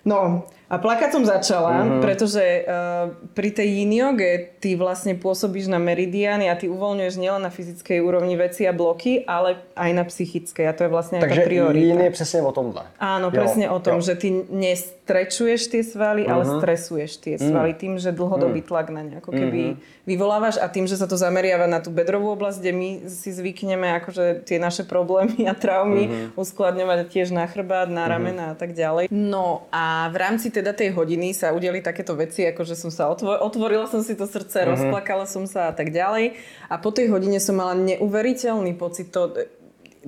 [0.06, 2.02] No a plakať som začala, mm-hmm.
[2.02, 7.46] pretože uh, pri tej yin yoge ty vlastne pôsobíš na meridiany a ty uvoľňuješ nielen
[7.46, 11.38] na fyzickej úrovni veci a bloky, ale aj na psychickej a to je vlastne Takže
[11.38, 11.86] tá priorita.
[11.94, 12.84] Takže je presne o tomhle.
[12.98, 14.10] Áno, presne jo, o tom, jo.
[14.10, 16.34] že ty nestrečuješ tie svaly, mm-hmm.
[16.34, 16.54] ale mhm.
[16.58, 17.80] stresuješ tie svaly mm.
[17.80, 18.68] tým, že dlhodobý mm.
[18.68, 20.10] tlak na ne ako keby mm-hmm.
[20.10, 24.02] vyvolávaš a tým, že sa to zameriava na tú bedrovú oblasť, kde my si zvykneme
[24.02, 26.42] akože tie naše problémy a traumy mm-hmm.
[26.42, 28.58] uskladňovať tiež na chrbát, na ramena mm-hmm.
[28.58, 29.06] a tak ďalej.
[29.14, 33.12] No a v rámci teda tej hodiny sa udeli takéto veci, ako že som sa
[33.12, 34.72] otvor, otvorila som si to srdce, uh-huh.
[34.72, 36.40] rozplakala som sa a tak ďalej.
[36.72, 39.36] A po tej hodine som mala neuveriteľný pocit, to,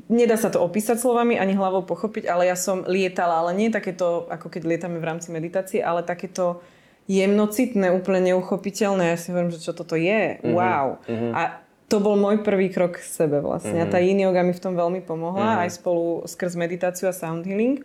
[0.08, 4.32] nedá sa to opísať slovami ani hlavou pochopiť, ale ja som lietala, ale nie takéto,
[4.32, 6.64] ako keď lietame v rámci meditácie, ale takéto
[7.12, 9.16] jemnocitné, úplne neuchopiteľné.
[9.16, 10.40] Ja si hovorím, že čo toto je.
[10.40, 10.56] Uh-huh.
[10.56, 10.88] Wow.
[11.04, 11.32] Uh-huh.
[11.36, 11.42] A
[11.88, 13.80] to bol môj prvý krok k sebe vlastne.
[13.80, 13.88] Uh-huh.
[13.88, 15.64] A tá yin yoga mi v tom veľmi pomohla, uh-huh.
[15.68, 17.84] aj spolu skrz meditáciu a sound healing.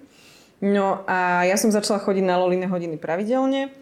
[0.63, 3.75] No a ja som začala chodiť na Loline hodiny pravidelne.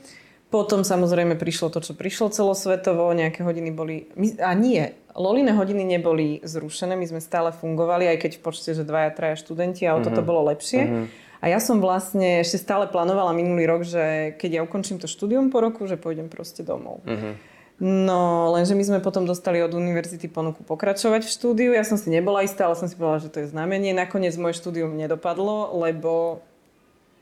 [0.51, 4.11] Potom samozrejme prišlo to, čo prišlo celosvetovo, nejaké hodiny boli...
[4.43, 8.83] A nie, Loline hodiny neboli zrušené, my sme stále fungovali, aj keď v počte, že
[8.83, 10.11] dvaja, traja študenti, a o mm-hmm.
[10.11, 10.83] toto bolo lepšie.
[10.83, 11.07] Mm-hmm.
[11.41, 15.49] A ja som vlastne ešte stále plánovala minulý rok, že keď ja ukončím to štúdium
[15.49, 17.01] po roku, že pôjdem proste domov.
[17.09, 17.33] Uh-huh.
[17.81, 21.71] No, lenže my sme potom dostali od univerzity ponuku pokračovať v štúdiu.
[21.73, 23.97] Ja som si nebola istá, ale som si povedala, že to je znamenie.
[23.97, 26.45] Nakoniec moje štúdium nedopadlo, lebo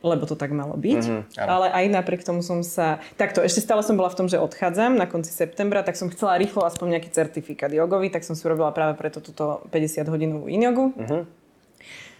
[0.03, 1.03] lebo to tak malo byť.
[1.03, 3.03] Mm-hmm, ale aj napriek tomu som sa...
[3.19, 6.39] Takto, ešte stále som bola v tom, že odchádzam na konci septembra, tak som chcela
[6.39, 10.95] rýchlo aspoň nejaký certifikát jogový, tak som si urobila práve preto túto 50 hodinovú inogu.
[10.95, 11.23] Mm-hmm.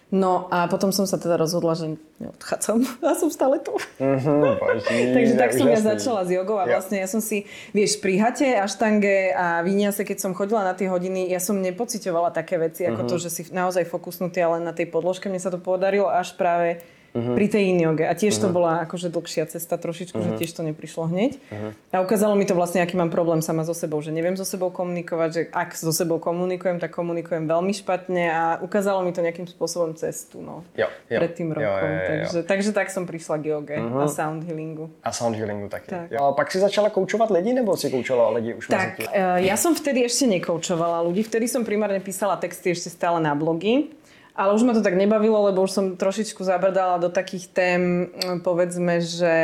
[0.09, 3.77] No a potom som sa teda rozhodla, že neodchádzam a som stále tu.
[3.77, 4.57] Uh-huh,
[5.17, 7.45] Takže tak som ja začala s jogou a vlastne ja som si,
[7.77, 12.33] vieš, pri hate, aštange a víniase, keď som chodila na tie hodiny, ja som nepocitovala
[12.33, 13.11] také veci, ako uh-huh.
[13.13, 15.29] to, že si naozaj fokusnutý len na tej podložke.
[15.29, 16.81] Mne sa to podarilo až práve
[17.19, 17.35] uh-huh.
[17.35, 18.07] pri tej inioge.
[18.07, 18.49] A tiež uh-huh.
[18.49, 20.39] to bola akože dlhšia cesta trošičku, uh-huh.
[20.39, 21.43] že tiež to neprišlo hneď.
[21.51, 21.71] Uh-huh.
[21.91, 24.71] A ukázalo mi to vlastne, aký mám problém sama so sebou, že neviem so sebou
[24.71, 29.51] komunikovať, že ak so sebou komunikujem, tak komunikujem veľmi špatne a ukázalo mi to nejakým
[29.51, 31.67] spôsobom cestu no, jo, jo, pred tým rokom.
[31.67, 32.09] Jo, jo, jo, jo.
[32.09, 34.05] Takže, takže tak som prišla k joge uh-huh.
[34.05, 34.87] a sound healingu.
[35.03, 35.91] A sound healingu taky.
[35.91, 36.09] Tak.
[36.15, 36.31] Jo.
[36.31, 39.75] A pak si začala koučovat lidi, nebo si koučovala lidi už Tak, uh, ja som
[39.75, 43.91] vtedy ešte nekoučovala ľudí, vtedy som primárne písala texty ešte stále na blogy.
[44.39, 48.47] Ale už ma to tak nebavilo, lebo už som trošičku zabrdala do takých tém, mm,
[48.47, 49.35] povedzme, že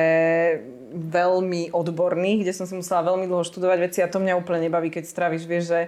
[0.94, 4.94] veľmi odborných, kde som si musela veľmi dlho študovať veci a to mňa úplne nebaví,
[4.94, 5.80] keď stravíš, vieš, že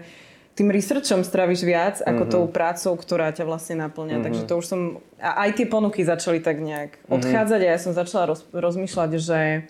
[0.59, 2.35] tým researchom stravíš viac ako mm-hmm.
[2.35, 4.19] tou prácou, ktorá ťa vlastne naplňa.
[4.19, 4.25] Mm-hmm.
[4.27, 4.81] Takže to už som...
[5.23, 7.15] A aj tie ponuky začali tak nejak mm-hmm.
[7.15, 9.69] odchádzať a ja som začala roz, rozmýšľať, že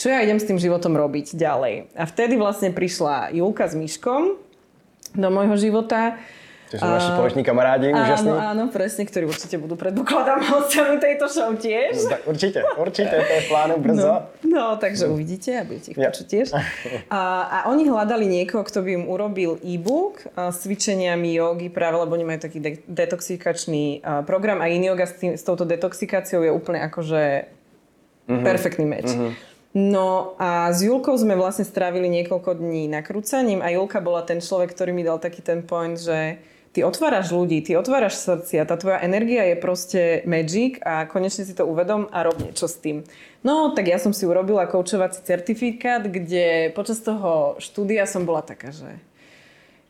[0.00, 1.94] čo ja idem s tým životom robiť ďalej.
[1.94, 4.40] A vtedy vlastne prišla Julka s Myškom
[5.14, 6.18] do môjho života
[6.72, 8.30] to sú naši spoloční kamarádi, áno, úžasní.
[8.32, 12.08] Áno, presne, ktorí určite budú predpokladám hostami tejto show tiež.
[12.08, 14.32] No, určite, určite, to je plánu brzo.
[14.40, 16.08] No, no takže uvidíte a budete ich ja.
[16.08, 16.48] počuť tiež.
[17.12, 22.16] A, a oni hľadali niekoho, kto by im urobil e-book s cvičeniami jogy, práve lebo
[22.16, 26.52] oni majú taký de- detoxikačný program a in yoga s, tým, s touto detoxikáciou je
[26.54, 27.22] úplne akože
[28.32, 28.44] mm-hmm.
[28.46, 29.12] perfektný meč.
[29.12, 29.32] Mm-hmm.
[29.72, 34.76] No a s Julkou sme vlastne strávili niekoľko dní nakrúcaním a Julka bola ten človek,
[34.76, 36.36] ktorý mi dal taký ten point, že
[36.72, 41.52] ty otváraš ľudí, ty otváraš srdcia, tá tvoja energia je proste magic a konečne si
[41.52, 43.04] to uvedom a rob niečo s tým.
[43.44, 48.72] No, tak ja som si urobila koučovací certifikát, kde počas toho štúdia som bola taká,
[48.72, 48.88] že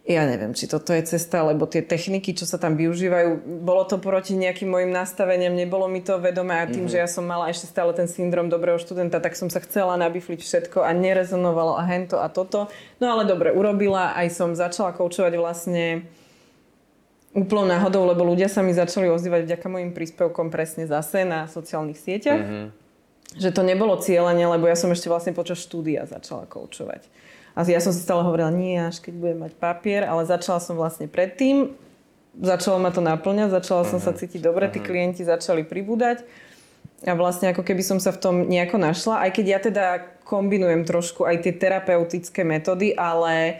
[0.02, 4.02] ja neviem, či toto je cesta, lebo tie techniky, čo sa tam využívajú, bolo to
[4.02, 6.98] proti nejakým mojim nastaveniam, nebolo mi to vedomé a tým, mm-hmm.
[6.98, 10.42] že ja som mala ešte stále ten syndrom dobrého študenta, tak som sa chcela nabifliť
[10.42, 12.66] všetko a nerezonovalo a hento a toto.
[12.98, 16.10] No ale dobre, urobila, aj som začala koučovať vlastne
[17.32, 21.96] úplnou náhodou, lebo ľudia sa mi začali ozývať vďaka mojim príspevkom presne zase na sociálnych
[21.96, 22.44] sieťach.
[22.44, 22.66] Mm-hmm.
[23.40, 27.08] Že to nebolo cieľenie, lebo ja som ešte vlastne počas štúdia začala koučovať.
[27.56, 30.76] A ja som si stále hovorila, nie až keď budem mať papier, ale začala som
[30.76, 31.72] vlastne predtým.
[32.36, 34.18] Začalo ma to naplňať, začala som sa mhm.
[34.24, 34.86] cítiť dobre, tí mhm.
[34.88, 36.24] klienti začali pribúdať.
[37.02, 39.86] A vlastne ako keby som sa v tom nejako našla, aj keď ja teda
[40.22, 43.58] kombinujem trošku aj tie terapeutické metódy, ale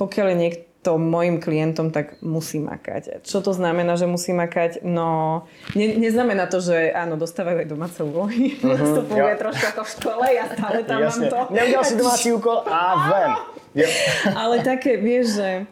[0.00, 3.20] pokiaľ je niekto to mojim klientom, tak musí makať.
[3.20, 4.80] Čo to znamená, že musí makať?
[4.88, 5.44] No,
[5.76, 8.56] ne, neznamená to, že áno, dostávajú aj domáce úlohy.
[8.56, 9.42] Uh-huh, to funguje ja.
[9.44, 11.28] trošku ako v škole, ja stále tam Jasne.
[11.28, 11.38] mám to.
[11.52, 12.80] Neudial si domáci úkol a
[13.12, 13.32] ven.
[14.40, 15.68] Ale také, vieš, že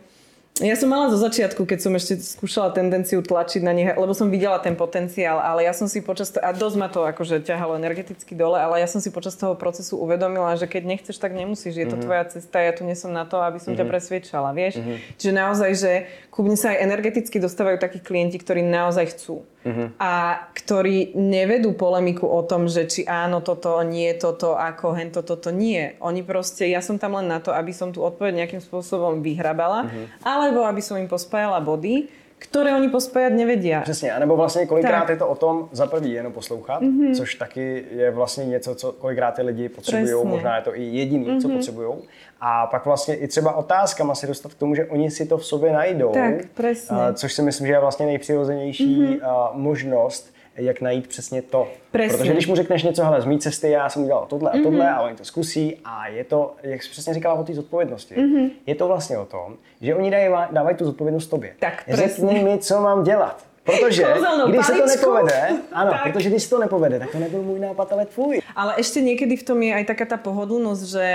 [0.57, 4.33] ja som mala zo začiatku, keď som ešte skúšala tendenciu tlačiť na nich, lebo som
[4.33, 7.77] videla ten potenciál, ale ja som si počas toho, a dosť ma to akože ťahalo
[7.77, 11.77] energeticky dole, ale ja som si počas toho procesu uvedomila, že keď nechceš, tak nemusíš,
[11.77, 12.05] je to mm-hmm.
[12.09, 13.81] tvoja cesta, ja tu nie som na to, aby som mm-hmm.
[13.81, 13.93] ťa mhm.
[13.93, 14.81] presviečala, vieš.
[14.81, 14.97] Mm-hmm.
[15.21, 15.93] Čiže naozaj, že
[16.33, 19.45] ku mne sa aj energeticky dostávajú takí klienti, ktorí naozaj chcú.
[19.67, 19.91] Uh-huh.
[19.99, 25.35] A ktorí nevedú polemiku o tom, že či áno, toto, nie, toto, ako, hen, toto,
[25.35, 25.99] toto, nie.
[25.99, 29.91] Oni proste, ja som tam len na to, aby som tú odpoveď nejakým spôsobom vyhrabala,
[29.91, 30.07] uh-huh.
[30.23, 32.07] alebo aby som im pospájala body,
[32.37, 33.81] ktoré oni pospájat nevedia.
[33.81, 35.09] Přesně, anebo vlastně kolikrát tak.
[35.09, 37.15] je to o tom za prvý jenom poslouchat, mm-hmm.
[37.15, 41.27] což taky je vlastně něco, co kolikrát ty lidi potřebují, možná je to i jediný,
[41.27, 41.41] mm-hmm.
[41.41, 41.57] co mhm.
[41.57, 41.95] potřebují.
[42.41, 45.47] A pak vlastně i třeba otázkama si dostat k tomu, že oni si to v
[45.47, 46.13] sobě najdou.
[46.13, 47.15] Tak, presne.
[47.15, 49.51] Což si myslím, že je vlastně nejpřirozenější mm-hmm.
[49.53, 51.69] možnost, jak najít přesně to.
[51.91, 52.19] Presně.
[52.19, 54.85] Protože když mu řekneš něco, hele, z mé cesty já jsem udělal tohle a tohle
[54.85, 54.97] mm-hmm.
[54.97, 58.51] a oni to zkusí a je to, jak jsi přesně říkala o té zodpovědnosti, mm-hmm.
[58.67, 61.55] je to vlastně o tom, že oni dají, dávají tu zodpovědnost tobě.
[61.59, 63.45] Tak Řekni mi, co mám dělat.
[63.67, 64.07] Protože
[64.49, 66.03] když se to nepovede, ano, tak.
[66.03, 68.41] protože když se to nepovede, tak to nebyl můj nápad, ale tvůj.
[68.55, 71.07] Ale ešte niekedy v tom je aj taká tá pohodlnosť, že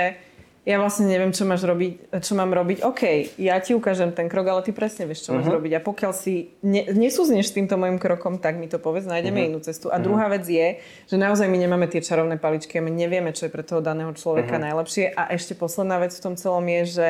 [0.62, 2.86] ja vlastne neviem, čo máš robiť, čo mám robiť.
[2.86, 3.02] OK,
[3.34, 5.42] ja ti ukážem ten krok, ale ty presne vieš, čo uh-huh.
[5.42, 5.54] máš mhm.
[5.58, 5.72] robiť.
[5.74, 9.50] A pokiaľ si ne, nesúzneš s týmto môjim krokom, tak mi to povedz, nájdeme uh-huh.
[9.50, 9.90] inú cestu.
[9.90, 10.06] A uh-huh.
[10.06, 10.78] druhá vec je,
[11.10, 14.14] že naozaj my nemáme tie čarovné paličky a my nevieme, čo je pre toho daného
[14.14, 14.66] človeka uh-huh.
[14.70, 15.10] najlepšie.
[15.18, 17.08] A ešte posledná vec v tom celom je, že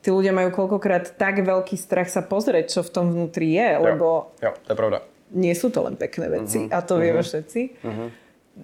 [0.00, 4.32] tí ľudia majú koľkokrát tak veľký strach sa pozrieť, čo v tom vnútri je, lebo...
[4.40, 5.00] Jo, jo to je pravda
[5.34, 7.82] nie sú to len pekné veci a to vieme všetci.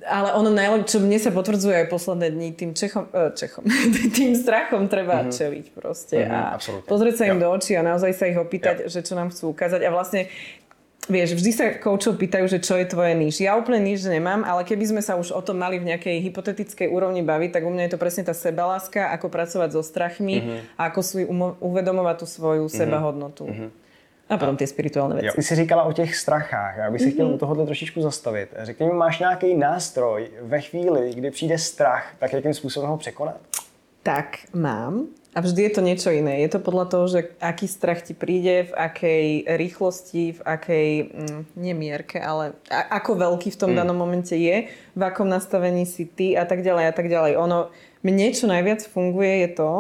[0.03, 3.61] Ale ono najlepšie, čo mne sa potvrdzuje aj posledné dní, tým Čechom, e, Čechom
[4.17, 6.87] tým strachom treba čeliť proste a absolútne.
[6.87, 7.43] pozrieť sa im Jo.
[7.43, 10.33] do očí a naozaj sa ich opýtať, že čo nám chcú ukázať a vlastne
[11.05, 13.43] Vieš, vždy sa koučov pýtajú, že čo je tvoje níž.
[13.43, 16.87] Ja úplne níž nemám, ale keby sme sa už o tom mali v nejakej hypotetickej
[16.87, 20.55] úrovni baviť, tak u mňa je to presne tá sebaláska, ako pracovať so strachmi Mhm.
[20.73, 23.51] a ako si umo- uvedomovať tú svoju sebahodnotu.
[23.51, 23.67] Mhm.
[24.33, 25.29] A potom tie spirituálne veci.
[25.37, 28.49] Ty jsi říkala o těch strachách, já bych se chtěl u tohohle trošičku zastavit.
[28.59, 33.37] Řekni mi, máš nějaký nástroj ve chvíli, kdy přijde strach, tak jakým způsobem ho překonat?
[34.03, 35.07] Tak mám.
[35.33, 36.45] A vždy je to niečo iné.
[36.45, 39.27] Je to podľa toho, že aký strach ti príde, v akej
[39.57, 43.79] rýchlosti, v akej, mm, nie mierke, ale a, ako veľký v tom mm.
[43.81, 47.41] danom momente je, v akom nastavení si ty a tak ďalej a tak ďalej.
[47.41, 47.73] Ono,
[48.05, 49.73] mne čo najviac funguje je to,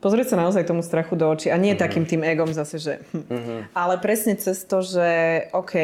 [0.00, 1.84] pozrieť sa naozaj tomu strachu do očí a nie mm-hmm.
[1.84, 3.24] takým tým egom zase, že hm.
[3.28, 3.60] mm-hmm.
[3.76, 5.08] ale presne cez to, že
[5.52, 5.74] OK,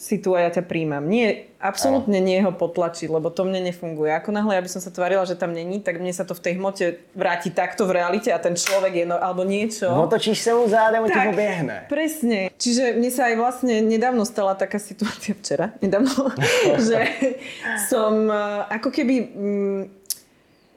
[0.00, 1.04] si tu a ja ťa príjmam.
[1.04, 4.12] Nie, absolútne nie ho potlačiť, lebo to mne nefunguje.
[4.16, 6.52] Ako náhle, aby som sa tvárila, že tam není, tak mne sa to v tej
[6.56, 9.88] hmote vráti takto v realite a ten človek je, no, alebo niečo.
[9.88, 11.76] Otočíš se mu zádem, on ti Tak, poběhne.
[11.88, 12.50] Presne.
[12.56, 16.32] Čiže mne sa aj vlastne nedávno stala taká situácia, včera, nedávno,
[16.88, 17.00] že
[17.92, 19.14] som eh, ako keby...
[19.36, 19.84] Mm,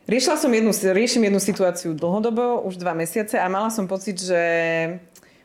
[0.09, 4.41] riešila som jednu, riešim jednu situáciu dlhodobo, už dva mesiace a mala som pocit, že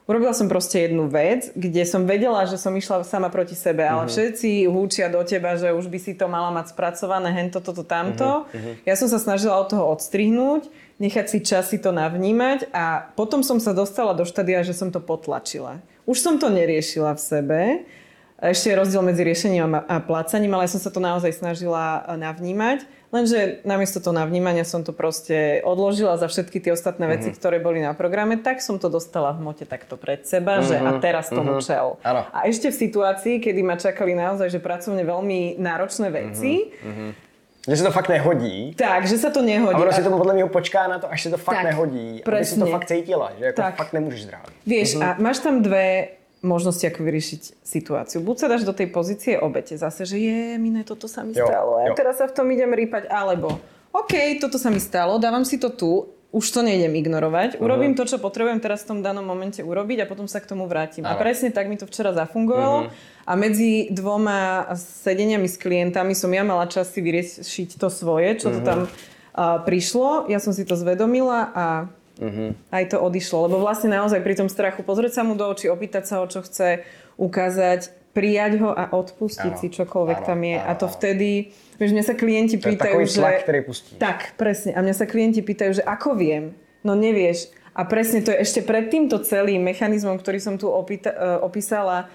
[0.08, 4.08] urobila som proste jednu vec, kde som vedela, že som išla sama proti sebe, ale
[4.08, 8.48] všetci húčia do teba, že už by si to mala mať spracované, hento, toto, tamto.
[8.88, 13.44] Ja som sa snažila od toho odstrihnúť, nechať si čas si to navnímať a potom
[13.44, 15.84] som sa dostala do štadia, že som to potlačila.
[16.04, 17.60] Už som to neriešila v sebe,
[18.44, 22.20] ešte je rozdiel medzi riešením a plácaním, ale ja som sa to naozaj snažila e,
[22.20, 22.84] navnímať.
[23.14, 27.36] Lenže namiesto toho navnímania som to proste odložila za všetky tie ostatné veci, Mhm.
[27.38, 30.98] ktoré boli na programe, tak som to dostala v mote takto pred seba, že a
[30.98, 31.94] teraz tomu čel.
[31.94, 32.02] Mhm.
[32.02, 32.20] Áno.
[32.28, 36.74] A ešte v situácii, kedy ma čakali naozaj, že pracovne veľmi náročné veci,
[37.64, 38.74] Že se to fakt nehodí.
[38.74, 39.72] tak, že sa to nehodí.
[39.72, 42.20] A ono si tomu podle mě počká na to, až se to fakt Tak, nehodí.
[42.20, 42.70] Aby si to presne.
[42.70, 43.76] fakt cítila, že jako Tak.
[43.76, 44.46] fakt nemůžeš zdrát.
[44.66, 46.06] Vieš, a máš tam dve
[46.44, 48.20] možnosti, ako vyriešiť situáciu.
[48.20, 51.48] Buď sa dáš do tej pozície obete, zase, že je, mine, toto sa mi Jo,
[51.48, 51.94] stalo, a jo.
[51.96, 53.58] teraz sa v tom idem rýpať, alebo
[53.90, 58.02] OK, toto sa mi stalo, dávam si to tu, už to nejdem ignorovať, urobím to,
[58.10, 61.06] čo potrebujem teraz v tom danom momente urobiť a potom sa k tomu vrátim.
[61.06, 61.22] A Áno.
[61.22, 62.90] presne tak mi to včera zafungovalo.
[63.22, 68.50] A medzi dvoma sedeniami s klientami som ja mala čas si vyriešiť to svoje, čo
[68.50, 68.90] to tam
[69.30, 70.26] a, prišlo.
[70.26, 71.64] Ja som si to zvedomila a
[72.70, 73.50] aj to odišlo.
[73.50, 76.42] Lebo vlastne naozaj pri tom strachu pozrieť sa mu do očí, opýtať sa ho, čo
[76.46, 76.86] chce
[77.18, 80.56] ukázať, prijať ho a odpustiť Áno, si čokoľvek áno, tam je.
[80.56, 81.30] áno, a to vtedy,
[81.76, 83.18] vieš, mňa sa klienti To je pýtajú, takový že...
[83.18, 83.92] tlak, pustí.
[83.98, 84.70] Tak, presne.
[84.74, 86.54] A mňa sa klienti pýtajú, že ako viem?
[86.86, 87.50] No nevieš.
[87.74, 92.06] A presne to je ešte pred týmto celým mechanizmom, ktorý som tu opýta, e, opísala,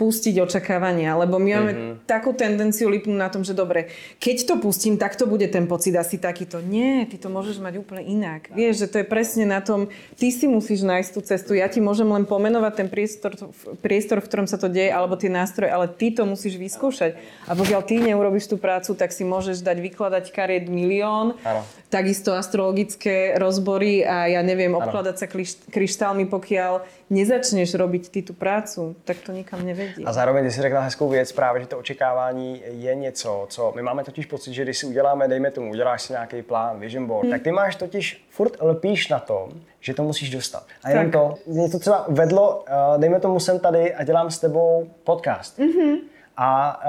[0.00, 1.92] pustiť očakávania, lebo my máme Mhm.
[2.08, 5.92] takú tendenciu lipnúť na tom, že dobre, keď to pustím, tak to bude ten pocit
[5.92, 6.64] asi takýto.
[6.64, 8.48] Nie, ty to môžeš mať úplne inak.
[8.48, 11.84] Vieš, že to je presne na tom, ty si musíš nájsť tú cestu, ja ti
[11.84, 13.36] môžem len pomenovať ten priestor,
[13.84, 17.20] priestor, v ktorom sa to deje, alebo tie nástroje, ale ty to musíš vyskúšať.
[17.44, 21.60] A pokiaľ ty neurobiš tú prácu, tak si môžeš dať vykladať kariet milión, Áno.
[21.90, 25.26] Takisto astrologické rozbory a ja neviem, obkladať sa
[25.74, 30.06] kryštálmi, pokiaľ nezačneš robiť ty tú prácu, tak to nikam nevedie.
[30.06, 33.82] A zároveň ty si řekla hezkou věc právě, že to očekávání je něco, co my
[33.82, 37.22] máme totiž pocit, že když si uděláme, dejme tomu, uděláš si nějaký plán, vision board,
[37.22, 37.30] Hmm.
[37.30, 40.66] tak ty máš totiž furt lpíš na tom, že to musíš dostat.
[40.82, 41.12] A jenom Tak.
[41.12, 45.58] to, mě to třeba vedlo, eh, dejme tomu, jsem tady a dělám s tebou podcast.
[45.58, 45.96] Mhm.
[46.36, 46.80] A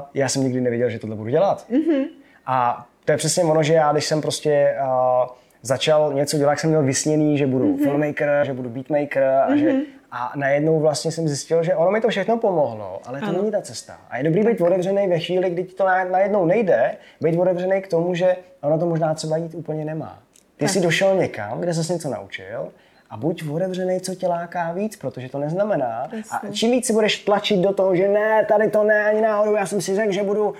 [0.00, 1.66] uh, já jsem nikdy nevěděl, že tohle budu dělat.
[1.70, 2.04] Mhm.
[2.46, 4.88] A to je přesně ono, že já, když jsem prostě uh,
[5.62, 7.78] začal něco dělat, jsem měl vysněný, že budu Mhm.
[7.84, 9.72] filmmaker, že budu beatmaker a že
[10.12, 13.38] a najednou vlastně jsem zjistil, že ono mi to všechno pomohlo, ale to Ano.
[13.38, 13.96] není ta cesta.
[14.10, 17.82] A je dobrý být otevřený ve chvíli, kdy ti to na- najednou nejde, být otevřený
[17.82, 20.18] k tomu, že ono to možná třeba jít úplně nemá.
[20.56, 20.68] Ty Tak.
[20.70, 22.68] jsi došel někam, kde jsi něco naučil
[23.10, 26.08] a buď otevřený, co tě láká víc, protože to neznamená.
[26.30, 29.54] A čím víc si budeš tlačit do toho, že ne, tady to ne, ani náhodou,
[29.54, 30.54] já jsem si řekl, že budu, uh,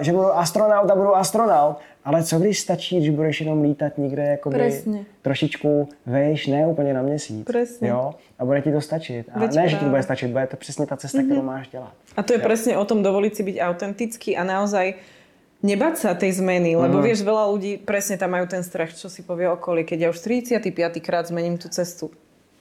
[0.00, 1.76] že budu astronaut a budu astronaut.
[2.04, 4.98] Ale co když stačí, když budeš jenom lítat někde jakoby Presne.
[5.22, 7.44] trošičku vejš, ne úplně na měsíc.
[7.44, 7.88] Presne.
[7.88, 8.14] Jo?
[8.38, 9.26] A bude ti to stačit.
[9.34, 11.68] A Veď ne, že ti to bude stačit, bude to přesně ta cesta, kterou máš
[11.68, 11.92] dělat.
[12.16, 14.94] A to je presne o tom dovoliť si byť autentický a naozaj
[15.64, 17.04] nebať sa tej zmeny, lebo Mhm.
[17.04, 20.20] vieš, veľa ľudí presne tam majú ten strach, čo si povie okolí, keď ja už
[20.20, 20.68] 35.
[21.00, 22.12] krát zmením tú cestu.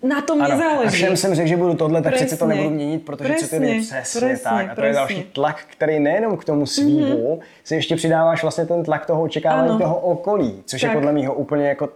[0.03, 0.51] Na tom Ano.
[0.51, 0.95] A nezáleží.
[0.95, 3.79] všem jsem řekl, že budu tohle, tak přece to nebudu měnit, protože co Presne, jde
[3.79, 4.65] přesně presne, tak.
[4.71, 4.93] A to je presne.
[4.99, 9.69] další tlak, který nejenom k tomu svýmu, si ještě přidáváš vlastně ten tlak toho očekávání
[9.69, 9.79] Ano.
[9.79, 10.97] toho okolí, což je Tak.
[10.97, 11.89] podle mého úplně jako,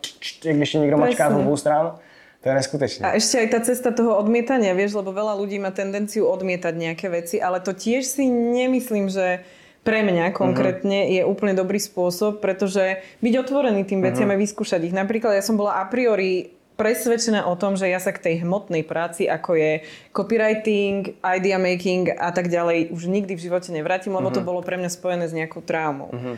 [0.43, 1.95] když je někdo mačká z obou stran.
[2.41, 3.03] To je neskutečné.
[3.03, 7.09] A ešte aj tá cesta toho odmietania, vieš, lebo veľa ľudí má tendenciu odmietať nejaké
[7.11, 9.41] veci, ale to tiež si nemyslím, že
[9.87, 11.15] pre mňa konkrétne uh-huh.
[11.15, 14.35] je úplne dobrý spôsob, pretože byť otvorený tým veciam uh-huh.
[14.35, 14.91] a vyskúšať ich.
[14.91, 18.83] Napríklad ja som bola a priori presvedčená o tom, že ja sa k tej hmotnej
[18.83, 19.71] práci, ako je
[20.11, 24.43] copywriting, idea making a tak ďalej, už nikdy v živote nevrátim, lebo uh-huh.
[24.43, 26.11] to bolo pre mňa spojené s nejakou traumou.
[26.11, 26.35] Uh-huh.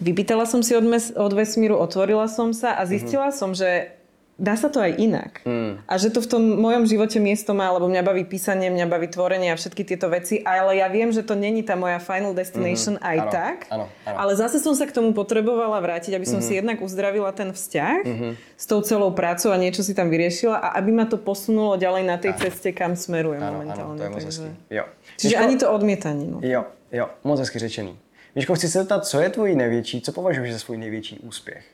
[0.00, 3.36] Vypýtala som si od, mes- od vesmíru, otvorila som sa a zistila uh-huh.
[3.36, 3.92] som, že
[4.40, 5.44] dá sa to aj inak.
[5.44, 5.84] Mm.
[5.84, 9.08] A že to v tom mojom živote miesto má, lebo mňa baví písanie, mňa baví
[9.08, 12.96] tvorenie a všetky tieto veci, ale ja viem, že to není tá moja final destination
[12.96, 13.10] mm-hmm.
[13.12, 13.56] aj ano, tak.
[13.68, 14.16] Ano, ano.
[14.16, 16.56] Ale zase som sa k tomu potrebovala vrátiť, aby som mm-hmm.
[16.56, 18.32] si jednak uzdravila ten vzťah mm-hmm.
[18.56, 22.02] s tou celou prácou a niečo si tam vyriešila a aby ma to posunulo ďalej
[22.08, 22.40] na tej ano.
[22.40, 24.00] ceste, kam smerujem ano, momentálne.
[24.00, 24.40] Ano, to je takže...
[24.72, 24.84] jo.
[25.20, 25.44] Čiže Miško...
[25.44, 26.26] ani to odmietanie.
[26.26, 26.38] No.
[26.40, 27.94] Jo, jo, moc hezky řečený.
[28.34, 31.64] Miško, chci se zeptat, co je tvůj největší, co považuješ za svůj největší úspěch?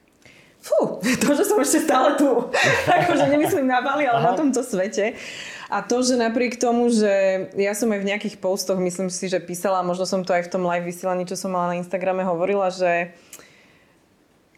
[0.58, 2.50] Fú, to, že som ešte stále tu.
[3.06, 4.28] akože nemyslím na Bali, ale Aha.
[4.30, 5.14] na tomto svete.
[5.68, 7.12] A to, že napriek tomu, že
[7.54, 10.52] ja som aj v nejakých postoch, myslím si, že písala, možno som to aj v
[10.52, 13.12] tom live vysielaní, čo som mala na Instagrame, hovorila, že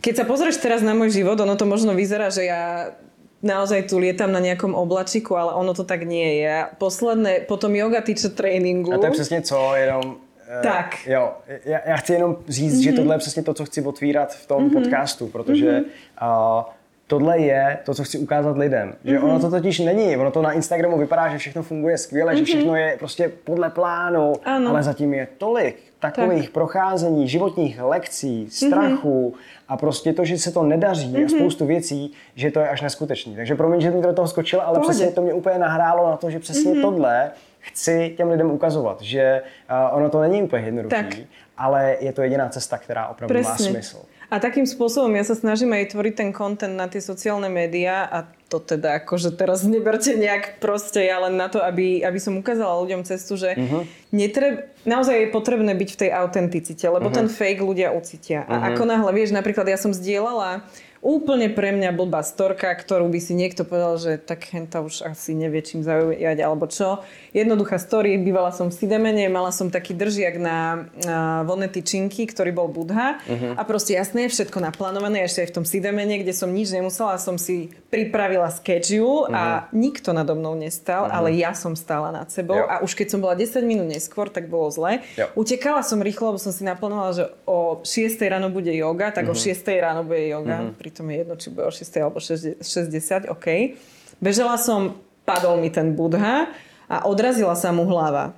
[0.01, 2.95] keď sa pozrieš teraz na môj život, ono to možno vyzerá, že ja
[3.43, 6.71] naozaj tu lietam na nejakom oblačiku, ale ono to tak nie je.
[6.81, 8.95] Posledné, potom yoga teacher tréninku.
[8.95, 11.07] A to je přesně co, jenom Eh, tak.
[11.07, 11.33] Jo,
[11.65, 12.83] já, já chci jenom říct, mm-hmm.
[12.83, 12.97] že mhm.
[12.97, 14.73] tohle je přesně to, co chci otvírat v tom mm-hmm.
[14.73, 16.59] podcastu, protože mm-hmm.
[16.59, 16.65] uh,
[17.07, 18.95] tohle je to, co chci ukázat lidem.
[19.05, 19.25] Že mm-hmm.
[19.25, 22.37] ono to totiž není, ono to na Instagramu vypadá, že všechno funguje skvěle, mm-hmm.
[22.37, 22.47] že mhm.
[22.47, 24.71] všechno je prostě podle plánu, ano.
[24.71, 26.53] ale zatím je tolik takových tak.
[26.53, 29.65] procházení, životních lekcí, strachu mm-hmm.
[29.69, 31.17] a prostě to, že se to nedaří mm-hmm.
[31.17, 31.29] a mhm.
[31.29, 33.37] spoustu věcí, že to je až neskutečný.
[33.37, 34.95] Takže promiň, že mi do toho skočila, ale Pohodě.
[34.95, 36.83] přesně to mě úplně nahrálo na to, že přesně mm-hmm.
[36.83, 37.31] tohle
[37.61, 41.27] chci těm lidem ukazovat, že uh, ono to není úplně jednoduché,
[41.59, 43.51] ale je to jediná cesta, která opravdu Presne.
[43.51, 43.99] má smysl.
[44.31, 48.31] A takým spôsobom ja sa snažím aj tvoriť ten content na tie sociálne médiá a
[48.47, 52.79] to teda akože teraz neberte nejak proste, ja len na to, aby, aby som ukázala
[52.79, 53.83] ľuďom cestu, že uh-huh.
[54.15, 57.19] netreb, naozaj je potrebné byť v tej autenticite, lebo uh-huh.
[57.19, 58.47] ten fake ľudia ucítia.
[58.47, 58.55] Uh-huh.
[58.55, 60.63] A ako náhle, vieš, napríklad ja som zdieľala
[61.01, 65.33] úplne pre mňa blbá storka, ktorú by si niekto povedal, že tak henta už asi
[65.33, 67.01] nevie čím zaujať alebo čo.
[67.33, 72.53] Jednoduchá story, bývala som v Sidemene, mala som taký držiak na uh, vonné tyčinky, ktorý
[72.53, 73.57] bol Budha uh-huh.
[73.57, 77.41] a proste jasné, všetko naplánované, ešte aj v tom Sidemene, kde som nič nemusela, som
[77.41, 79.33] si pripravila sketchiu uh-huh.
[79.33, 79.43] a
[79.73, 79.81] mhm.
[79.81, 81.17] nikto nado mnou nestal, uh-huh.
[81.17, 82.69] ale ja som stála nad sebou jo.
[82.69, 85.01] a už keď som bola 10 minút neskôr, tak bolo zle.
[85.17, 85.33] Jo.
[85.33, 89.33] Utekala som rýchlo, lebo som si naplánovala, že o 6 ráno bude yoga, tak uh-huh.
[89.33, 90.69] o 6 ráno bude yoga.
[90.69, 93.79] Uh-huh pritom je jedno, či bude o 6 alebo 60, OK.
[94.19, 96.51] Bežala som, padol mi ten budha
[96.91, 98.35] a odrazila sa mu hlava.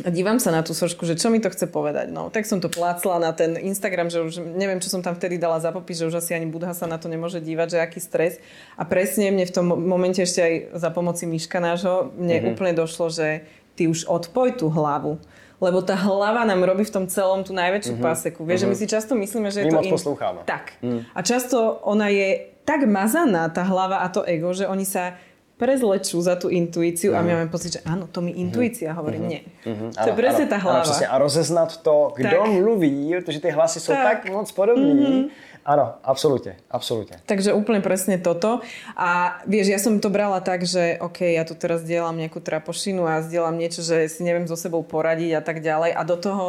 [0.00, 2.08] A dívam sa na tú sošku, že čo mi to chce povedať.
[2.14, 5.36] No, tak som to plácla na ten Instagram, že už neviem, čo som tam vtedy
[5.36, 8.00] dala za popis, že už asi ani Budha sa na to nemôže dívať, že aký
[8.00, 8.38] stres.
[8.78, 12.50] A presne mne v tom momente ešte aj za pomoci Miška nášho, mne mm-hmm.
[12.54, 13.44] úplne došlo, že
[13.80, 15.16] ty už odpoj tú hlavu
[15.60, 18.08] lebo tá hlava nám robí v tom celom tú najväčšiu uh-huh.
[18.08, 18.48] paseku.
[18.48, 18.72] Vieš, uh-huh.
[18.72, 18.80] že my mhm.
[18.80, 19.80] si často myslíme, že je my to...
[19.84, 19.92] in...
[19.92, 20.40] poslúchame.
[20.48, 20.80] Tak.
[20.80, 21.04] Uh-huh.
[21.12, 25.20] A často ona je tak mazaná, tá hlava a to ego, že oni sa
[25.60, 27.20] prezlečú za tú intuíciu uh-huh.
[27.20, 29.04] a my máme pocit, že áno, to mi intuícia uh-huh.
[29.04, 29.44] hovorí, nie.
[29.68, 29.92] Uh-huh.
[29.92, 30.88] To je presne tá hlava.
[30.88, 35.28] Ano, A rozeznať to, kto mluví, pretože tie hlasy sú tak, tak moc podobní.
[35.28, 37.20] Uh-huh Áno, absolútne, absolútne.
[37.28, 38.64] Takže úplne presne toto.
[38.96, 43.04] A vieš, ja som to brala tak, že OK, ja tu teraz dielam nejakú trapošinu
[43.04, 45.92] a zdieľam niečo, že si neviem so sebou poradiť a tak ďalej.
[45.92, 46.44] A do toho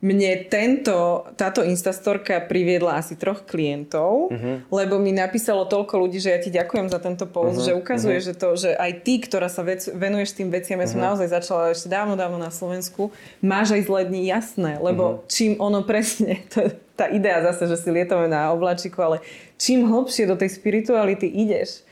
[0.00, 4.64] mne tento, táto Instastorka priviedla asi troch klientov, uh-huh.
[4.72, 7.66] lebo mi napísalo toľko ľudí, že ja ti ďakujem za tento post, uh-huh.
[7.68, 8.32] že ukazuje, uh-huh.
[8.32, 10.96] že to, že aj ty, ktorá sa vec, venuješ tým veciam, ja uh-huh.
[10.96, 13.12] som naozaj začala ešte dávno, dávno na Slovensku,
[13.44, 15.28] máš aj zlé dní, jasné, lebo uh-huh.
[15.28, 19.16] čím ono presne, to je tá idea zase, že si lietame na oblačiku, ale
[19.60, 21.84] čím hlbšie do tej spirituality ideš,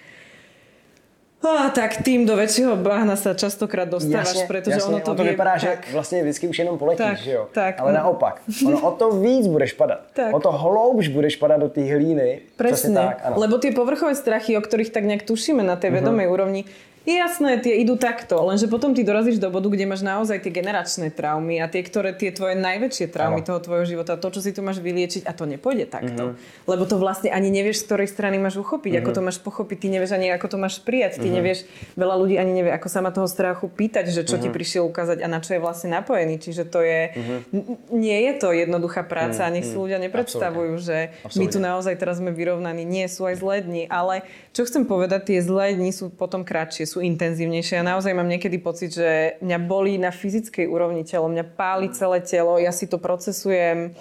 [1.39, 5.19] a tak tým do väčšieho bahna sa častokrát dostávaš, jasne, pretože jasne, ono to, ono
[5.19, 5.87] to vie, vypadá, tak.
[5.87, 7.49] že vlastně vždycky už jenom poletíš, tak, že jo?
[7.53, 10.01] Tak, Ale naopak, ono o to víc budeš padat.
[10.13, 10.35] Tak.
[10.35, 12.41] O to hloubš budeš padat do té hlíny.
[12.57, 13.37] Presne, tak, ano.
[13.39, 16.03] lebo tie povrchové strachy, o ktorých tak nejak tušíme na tej uh-huh.
[16.03, 16.67] vedomej úrovni,
[17.07, 20.53] je jasné, tie idú takto, lenže potom ty dorazíš do bodu, kde máš naozaj tie
[20.53, 23.49] generačné traumy a tie, ktoré, tie tvoje najväčšie traumy ano.
[23.49, 26.35] toho tvojho života, to, čo si tu máš vyliečiť a to nepôjde takto.
[26.35, 26.67] Mm-hmm.
[26.69, 29.09] Lebo to vlastne ani nevieš, z ktorej strany máš uchopiť, mm-hmm.
[29.09, 31.37] ako to máš pochopiť, ty nevieš ani, ako to máš prijať, ty mm-hmm.
[31.39, 31.59] nevieš,
[31.95, 34.49] veľa ľudí ani nevie, ako sa má toho strachu pýtať, že čo mm-hmm.
[34.49, 36.41] ti prišiel ukázať a na čo je vlastne napojený.
[36.41, 37.95] Čiže to je, mm-hmm.
[37.95, 39.55] nie je to jednoduchá práca mm-hmm.
[39.55, 39.81] nech si mhm.
[39.81, 41.13] ľudia nepredstavujú, Absolutne.
[41.13, 41.41] že Absolutne.
[41.41, 42.83] my tu naozaj teraz sme vyrovnaní.
[42.85, 46.88] Nie, sú aj zlé dni, ale čo chcem povedať, tie zlé dni sú potom kratšie,
[46.89, 47.79] sú intenzívnejšie.
[47.79, 52.25] Ja naozaj mám niekedy pocit, že mňa bolí na fyzickej úrovni telo, mňa páli celé
[52.25, 53.93] telo, ja si to procesujem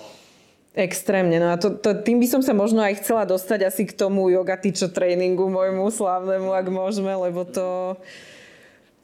[0.77, 1.41] Extrémne.
[1.41, 4.29] No a to, to, tým by som sa možno aj chcela dostať asi k tomu
[4.29, 7.97] yoga teacher tréningu môjmu slávnemu, ak môžeme, lebo to...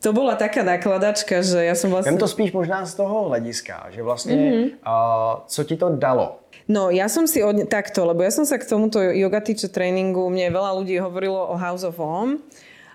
[0.04, 2.12] To bola taká nakladačka, že ja som vlastne...
[2.12, 4.66] Viem to spíš možná z toho hlediska, že vlastne mm-hmm.
[4.84, 6.44] uh, co ti to dalo?
[6.68, 7.72] No, ja som si od...
[7.72, 11.56] takto, lebo ja som sa k tomuto yoga teacher tréningu, mne veľa ľudí hovorilo o
[11.56, 12.44] House of Home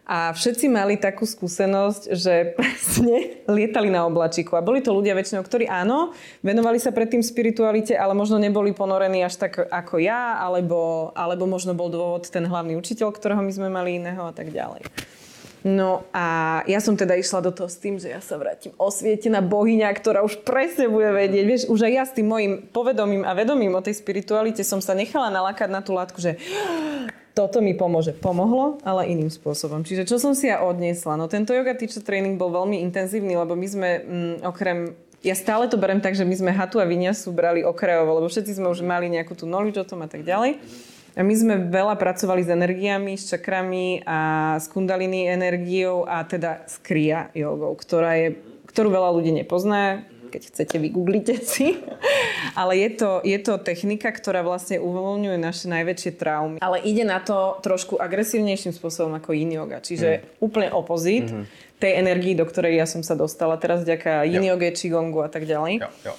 [0.08, 4.56] a všetci mali takú skúsenosť, že presne lietali na oblačiku.
[4.56, 9.20] A boli to ľudia väčšinou, ktorí áno, venovali sa predtým spiritualite, ale možno neboli ponorení
[9.20, 13.68] až tak ako ja, alebo, alebo možno bol dôvod ten hlavný učiteľ, ktorého my sme
[13.68, 14.88] mali iného a tak ďalej.
[15.66, 19.42] No a ja som teda išla do toho s tým, že ja sa vrátim osvietená
[19.42, 21.44] bohyňa, ktorá už presne bude vedieť.
[21.44, 24.94] Vieš, už aj ja s tým mojim povedomím a vedomím o tej spiritualite som sa
[24.94, 26.38] nechala nalakať na tú látku, že
[27.38, 28.18] toto mi pomôže.
[28.18, 29.86] Pomohlo, ale iným spôsobom.
[29.86, 31.14] Čiže čo som si ja odniesla?
[31.14, 35.66] No tento yoga teacher training bol veľmi intenzívny, lebo my sme mm, okrem ja stále
[35.66, 38.86] to berem tak, že my sme hatu a sú brali okrajovo, lebo všetci sme už
[38.86, 40.62] mali nejakú tú knowledge o tom a tak ďalej.
[41.18, 46.62] A my sme veľa pracovali s energiami, s čakrami a s kundalini energiou a teda
[46.70, 48.38] s kriya jogou, ktorá je,
[48.70, 50.06] ktorú veľa ľudí nepozná.
[50.28, 51.80] Keď chcete, vygooglite si.
[52.60, 56.56] Ale je to, je to technika, ktorá vlastne uvoľňuje naše najväčšie traumy.
[56.60, 59.80] Ale ide na to trošku agresívnejším spôsobom ako yin yoga.
[59.80, 60.22] Čiže mm.
[60.44, 61.80] úplne opozit mm-hmm.
[61.80, 65.48] tej energii, do ktorej ja som sa dostala teraz vďaka yin yoga, qigongu a tak
[65.48, 65.82] ďalej.
[65.82, 66.14] Jo, jo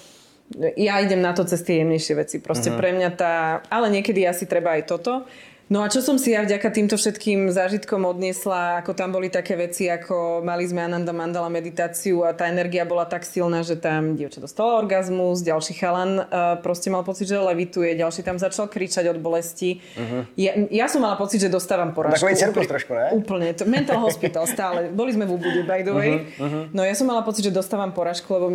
[0.77, 2.35] ja idem na to cez tie jemnejšie veci.
[2.41, 2.81] Proste uh-huh.
[2.81, 3.33] pre mňa tá...
[3.69, 5.29] Ale niekedy asi treba aj toto.
[5.69, 9.53] No a čo som si ja vďaka týmto všetkým zážitkom odniesla, ako tam boli také
[9.53, 14.17] veci, ako mali sme Ananda Mandala meditáciu a tá energia bola tak silná, že tam
[14.17, 19.13] dievča dostala orgazmus, ďalší chalan uh, proste mal pocit, že levituje, ďalší tam začal kričať
[19.13, 19.77] od bolesti.
[19.93, 20.25] Uh-huh.
[20.33, 22.17] Ja, ja som mala pocit, že dostávam porážku.
[22.17, 23.13] Takový cirkus trošku, ne?
[23.21, 23.53] Úplne.
[23.53, 24.89] To, mental hospital stále.
[24.89, 26.11] Boli sme v Ubude, by the way.
[26.33, 26.63] Uh-huh, uh-huh.
[26.73, 28.47] No ja som mala pocit, že dostávam porážku, lebo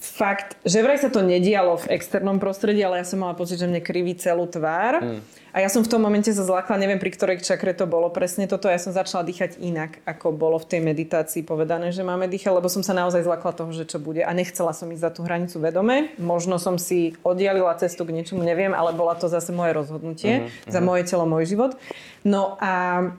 [0.00, 3.68] fakt, že vraj sa to nedialo v externom prostredí, ale ja som mala pocit, že
[3.68, 5.04] mne kriví celú tvár.
[5.04, 5.43] Mm.
[5.54, 8.50] A ja som v tom momente sa zlákla, neviem pri ktorej čakre to bolo presne
[8.50, 12.58] toto, ja som začala dýchať inak, ako bolo v tej meditácii povedané, že máme dýchať,
[12.58, 14.26] lebo som sa naozaj zlákla toho, že čo bude.
[14.26, 16.10] A nechcela som ísť za tú hranicu vedome.
[16.18, 20.74] Možno som si oddialila cestu k niečomu, neviem, ale bola to zase moje rozhodnutie, mm-hmm.
[20.74, 21.78] za moje telo, môj život.
[22.26, 23.14] No a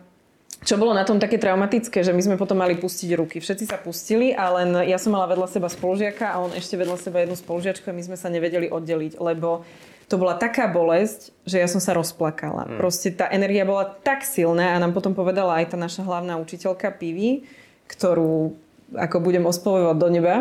[0.66, 3.38] čo bolo na tom také traumatické, že my sme potom mali pustiť ruky.
[3.38, 6.98] Všetci sa pustili a len ja som mala vedľa seba spolužiaka a on ešte vedľa
[7.00, 9.62] seba jednu spolužiačku a my sme sa nevedeli oddeliť, lebo
[10.06, 12.70] to bola taká bolesť, že ja som sa rozplakala.
[12.70, 12.78] Hmm.
[12.78, 16.94] Proste tá energia bola tak silná a nám potom povedala aj tá naša hlavná učiteľka
[16.94, 17.46] Pivi,
[17.90, 18.54] ktorú
[18.94, 20.36] ako budem ospovovať do neba,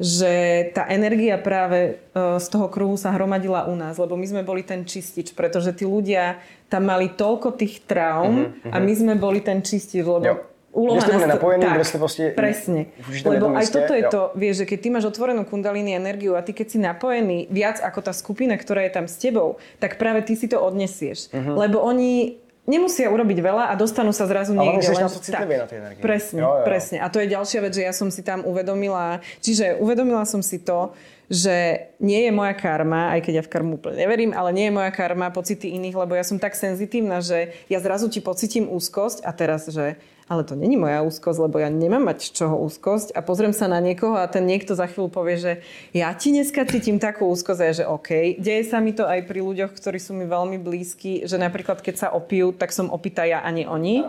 [0.00, 4.42] že tá energia práve e, z toho kruhu sa hromadila u nás, lebo my sme
[4.44, 6.40] boli ten čistič, pretože tí ľudia
[6.72, 8.72] tam mali toľko tých traum uh-huh.
[8.72, 10.36] a my sme boli ten čistič, lebo jo.
[10.70, 11.26] Úloha nás...
[11.26, 12.22] napojení, tak, ste proste...
[12.34, 12.80] Presne.
[13.26, 14.10] Lebo aj toto je jo.
[14.10, 17.82] to, vieš, že keď ty máš otvorenú kundalini energiu a ty keď si napojený viac
[17.82, 21.30] ako tá skupina, ktorá je tam s tebou, tak práve ty si to odnesieš.
[21.34, 21.58] Uh-huh.
[21.58, 22.38] Lebo oni
[22.70, 24.86] nemusia urobiť veľa a dostanú sa zrazu niekde.
[24.94, 25.10] Ale len...
[25.10, 26.02] tak, na tej energii.
[26.02, 26.64] Presne, jo, jo.
[26.66, 26.96] presne.
[27.02, 30.62] A to je ďalšia vec, že ja som si tam uvedomila, čiže uvedomila som si
[30.62, 30.94] to,
[31.30, 34.74] že nie je moja karma, aj keď ja v karmu úplne neverím, ale nie je
[34.74, 39.22] moja karma pocity iných, lebo ja som tak senzitívna, že ja zrazu ti pocitím úzkosť
[39.22, 39.94] a teraz, že
[40.30, 43.66] ale to není moja úzkosť, lebo ja nemám mať z čoho úzkosť a pozriem sa
[43.66, 45.52] na niekoho a ten niekto za chvíľu povie, že
[45.90, 48.38] ja ti dneska cítim takú úzkosť a že OK.
[48.38, 51.94] Deje sa mi to aj pri ľuďoch, ktorí sú mi veľmi blízki, že napríklad keď
[51.98, 54.06] sa opijú, tak som opýta ja a nie oni.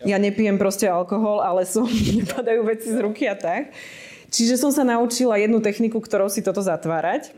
[0.00, 1.84] Ja nepijem proste alkohol, ale som,
[2.24, 3.76] nepadajú veci z ruky a tak.
[4.32, 7.36] Čiže som sa naučila jednu techniku, ktorou si toto zatvárať.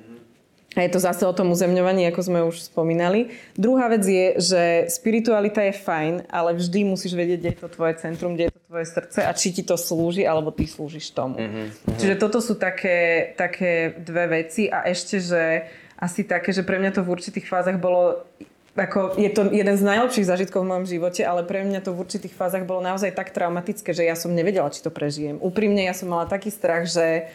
[0.73, 3.29] A je to zase o tom uzemňovaní, ako sme už spomínali.
[3.53, 7.95] Druhá vec je, že spiritualita je fajn, ale vždy musíš vedieť, kde je to tvoje
[8.01, 11.37] centrum, kde je to tvoje srdce a či ti to slúži, alebo ty slúžiš tomu.
[11.37, 12.01] Mm-hmm.
[12.01, 15.68] Čiže toto sú také, také dve veci a ešte, že
[16.01, 18.25] asi také, že pre mňa to v určitých fázach bolo
[18.73, 22.09] ako je to jeden z najlepších zážitkov v mojom živote, ale pre mňa to v
[22.09, 25.37] určitých fázach bolo naozaj tak traumatické, že ja som nevedela, či to prežijem.
[25.45, 27.29] Úprimne ja som mala taký strach, že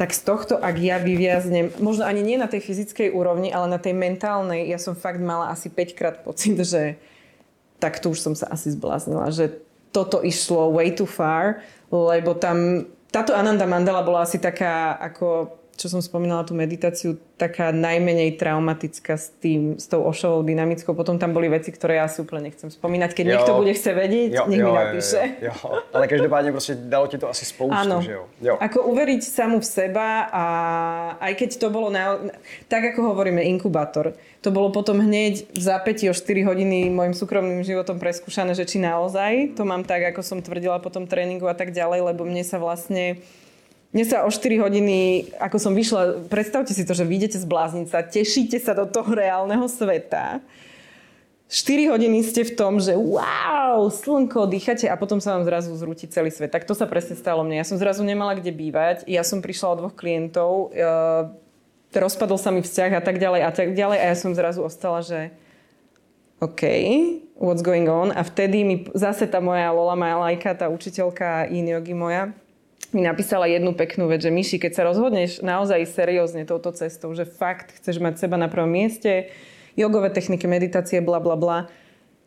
[0.00, 3.76] tak z tohto, ak ja vyviaznem, možno ani nie na tej fyzickej úrovni, ale na
[3.76, 6.96] tej mentálnej, ja som fakt mala asi 5 krát pocit, že
[7.76, 9.60] tak tu už som sa asi zbláznila, že
[9.92, 11.60] toto išlo way too far,
[11.92, 17.72] lebo tam táto Ananda Mandala bola asi taká ako čo som spomínala tú meditáciu, taká
[17.72, 20.92] najmenej traumatická s, tým, s tou ošovou dynamickou.
[20.92, 23.16] Potom tam boli veci, ktoré ja si úplne nechcem spomínať.
[23.16, 23.30] Keď jo.
[23.32, 25.20] niekto bude chce vedieť, jo, nech jo, mi napíše.
[25.40, 25.80] Jo, jo.
[25.96, 28.04] Ale každopádne proste dalo ti to asi spoustu, ano.
[28.04, 28.28] že jo?
[28.44, 28.54] jo.
[28.60, 30.44] Ako uveriť samu v seba a
[31.16, 32.20] aj keď to bolo, na,
[32.68, 34.12] tak ako hovoríme, inkubátor,
[34.44, 38.80] to bolo potom hneď v zápäti o 4 hodiny môjim súkromným životom preskúšané, že či
[38.80, 42.44] naozaj to mám tak, ako som tvrdila po tom tréningu a tak ďalej, lebo mne
[42.44, 43.20] sa vlastne
[43.90, 48.06] Mne sa o 4 hodiny, ako som vyšla, predstavte si to, že vyjdete z bláznica,
[48.06, 50.38] tešíte sa do toho reálneho sveta.
[51.50, 56.06] 4 hodiny ste v tom, že wow, slnko, dýchate a potom sa vám zrazu zrúti
[56.06, 56.54] celý svet.
[56.54, 57.58] Tak to sa presne stalo mne.
[57.58, 59.02] Ja som zrazu nemala kde bývať.
[59.10, 60.86] Ja som prišla od dvoch klientov, e,
[61.90, 65.02] rozpadol sa mi vzťah a tak ďalej a tak ďalej a ja som zrazu ostala,
[65.02, 65.34] že
[66.38, 66.62] OK,
[67.42, 68.14] what's going on?
[68.14, 72.30] A vtedy mi zase tá moja Lola Malajka, tá učiteľka yin yogi moja,
[72.90, 77.28] mi napísala jednu peknú vec, že Myši, keď sa rozhodneš naozaj seriózne touto cestou, že
[77.28, 79.30] fakt chceš mať seba na prvom mieste,
[79.78, 81.58] jogové techniky, meditácie, bla bla bla,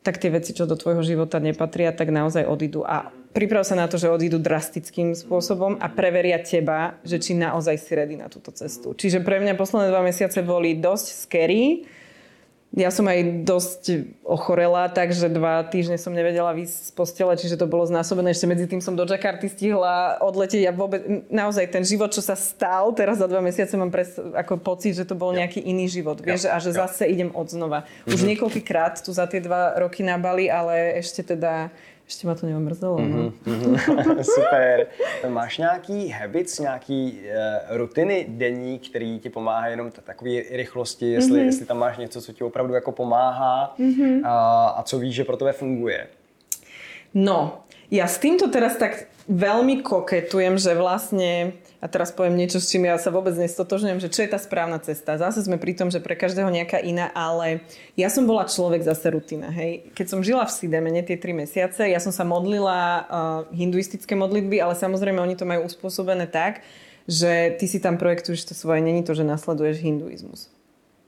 [0.04, 2.84] tak tie veci, čo do tvojho života nepatria, tak naozaj odídu.
[2.84, 7.76] A priprav sa na to, že odídu drastickým spôsobom a preveria teba, že či naozaj
[7.80, 8.92] si ready na túto cestu.
[8.92, 11.88] Čiže pre mňa posledné dva mesiace boli dosť scary,
[12.74, 13.84] ja som aj dosť
[14.26, 18.34] ochorela, takže dva týždne som nevedela výsť z postele, čiže to bolo znásobené.
[18.34, 20.66] Ešte medzi tým som do Jakarty stihla odletieť.
[20.66, 24.58] Ja vôbec, naozaj ten život, čo sa stal, teraz za dva mesiace mám pres, ako
[24.58, 26.18] pocit, že to bol nejaký iný život.
[26.18, 27.86] Vieš, a že zase idem od znova.
[28.10, 28.30] Už mm-hmm.
[28.34, 31.70] niekoľkýkrát tu za tie dva roky na Bali, ale ešte teda
[32.14, 33.02] ešte ma to neomrzelo.
[33.02, 34.24] Mm-hmm, mm-hmm.
[34.38, 34.88] Super.
[35.26, 41.42] Máš nějaký habits, nějaký uh, rutiny denní, který ti pomáhá jenom t- takové rychlosti, jestli,
[41.42, 41.46] mm-hmm.
[41.46, 44.22] jestli tam máš něco, co ti opravdu jako pomáhá mm-hmm.
[44.24, 46.08] a, a co víš, že pro tebe funguje?
[47.14, 51.54] No, ja s týmto teraz tak veľmi koketujem, že vlastne
[51.84, 54.80] a teraz poviem niečo, s čím ja sa vôbec nestotožňujem, že čo je tá správna
[54.80, 55.20] cesta.
[55.20, 57.60] Zase sme pri tom, že pre každého nejaká iná, ale
[58.00, 59.52] ja som bola človek zase rutina.
[59.52, 59.92] Hej.
[59.92, 63.04] Keď som žila v Sidemene tie tri mesiace, ja som sa modlila uh,
[63.52, 66.64] hinduistické modlitby, ale samozrejme oni to majú uspôsobené tak,
[67.04, 70.48] že ty si tam projektuješ to svoje, není to, že nasleduješ hinduizmus.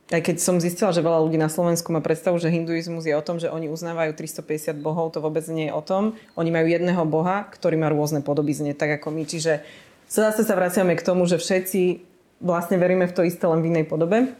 [0.05, 3.26] Aj keď som zistila, že veľa ľudí na Slovensku má predstavu, že hinduizmus je o
[3.26, 6.13] tom, že oni uznávajú 350 bohov, to vôbec nie je o tom.
[6.38, 9.26] Oni majú jedného boha, ktorý má rôzne podobizne, tak ako my.
[9.26, 9.65] Čiže
[10.06, 12.06] Zase sa vraciame k tomu, že všetci
[12.43, 14.32] vlastne veríme v to isté len v inej podobe.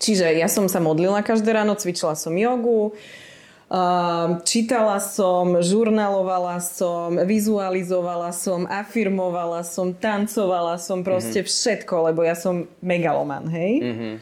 [0.00, 2.96] Čiže ja som sa modlila každé ráno, cvičila som jogu,
[4.48, 11.52] čítala som, žurnalovala som, vizualizovala som, afirmovala som, tancovala som, proste mm-hmm.
[11.52, 13.72] všetko, lebo ja som megaloman, hej?
[13.78, 14.14] Mm-hmm.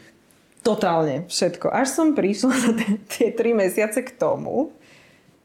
[0.61, 1.71] Totálne všetko.
[1.71, 2.71] Až som prišla za
[3.15, 4.75] tie tri mesiace k tomu,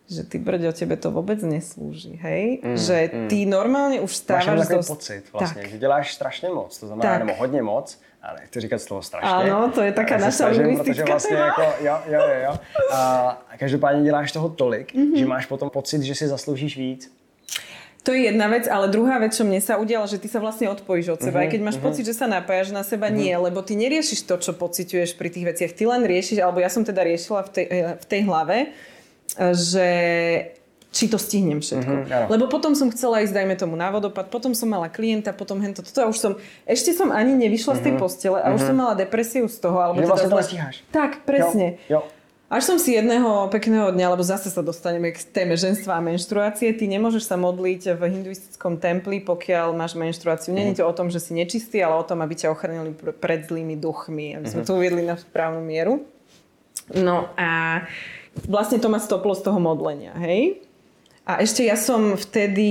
[0.05, 2.61] že ty brďo, tebe to vôbec neslúži, hej?
[2.61, 3.29] Mm, že mm.
[3.33, 4.47] ty normálne už stávaš...
[4.47, 4.89] Máš takový dosť...
[4.89, 5.71] pocit vlastně, tak.
[5.71, 7.19] že děláš strašně moc, to znamená, tak.
[7.25, 9.29] nebo hodně moc, ale nechci říkat slovo strašně.
[9.29, 12.55] Ano, to je taká naša lingvistická vlastně jako, jo, jo, jo, jo.
[12.93, 15.19] A každopádně děláš toho tolik, mm-hmm.
[15.19, 17.13] že máš potom pocit, že si zasloužíš víc.
[18.05, 20.69] To je jedna vec, ale druhá vec, čo mne sa udiala, že ty sa vlastne
[20.69, 21.41] odpojíš od seba.
[21.41, 21.89] Uh-huh, Aj keď máš uh-huh.
[21.89, 23.17] pocit, že sa napájaš na seba, uh-huh.
[23.17, 25.73] nie, lebo ty neriešiš to, čo pociťuješ pri tých veciach.
[25.73, 28.77] Ty len riešiš, alebo ja som teda riešila v tej, v tej hlave,
[29.55, 29.89] že
[30.95, 32.07] či to stihnem všetko.
[32.07, 35.59] Mm-hmm, Lebo potom som chcela ísť, dajme tomu, na vodopad, potom som mala klienta, potom
[35.59, 37.83] hento, toto a už som, ešte som ani nevyšla mm-hmm.
[37.83, 38.01] z tej mhm.
[38.01, 38.55] postele a mm-hmm.
[38.55, 38.69] už mhm.
[38.71, 39.79] som mala depresiu z toho.
[39.83, 40.95] Alebo že teda vlastne zle...
[40.95, 41.83] Tak, presne.
[41.91, 42.23] Jo, jo.
[42.55, 46.71] Až som si jedného pekného dňa, lebo zase sa dostaneme k téme ženstva a menštruácie,
[46.79, 50.55] ty nemôžeš sa modliť v hinduistickom templi, pokiaľ máš menštruáciu.
[50.55, 50.79] Není mhm.
[50.79, 54.39] to o tom, že si nečistý, ale o tom, aby ťa ochránili pred zlými duchmi.
[54.39, 56.07] Aby sme to uviedli na správnu mieru.
[56.95, 57.83] No a
[58.47, 60.65] vlastne to ma stoplo z toho modlenia, hej?
[61.25, 62.69] A ešte ja som vtedy,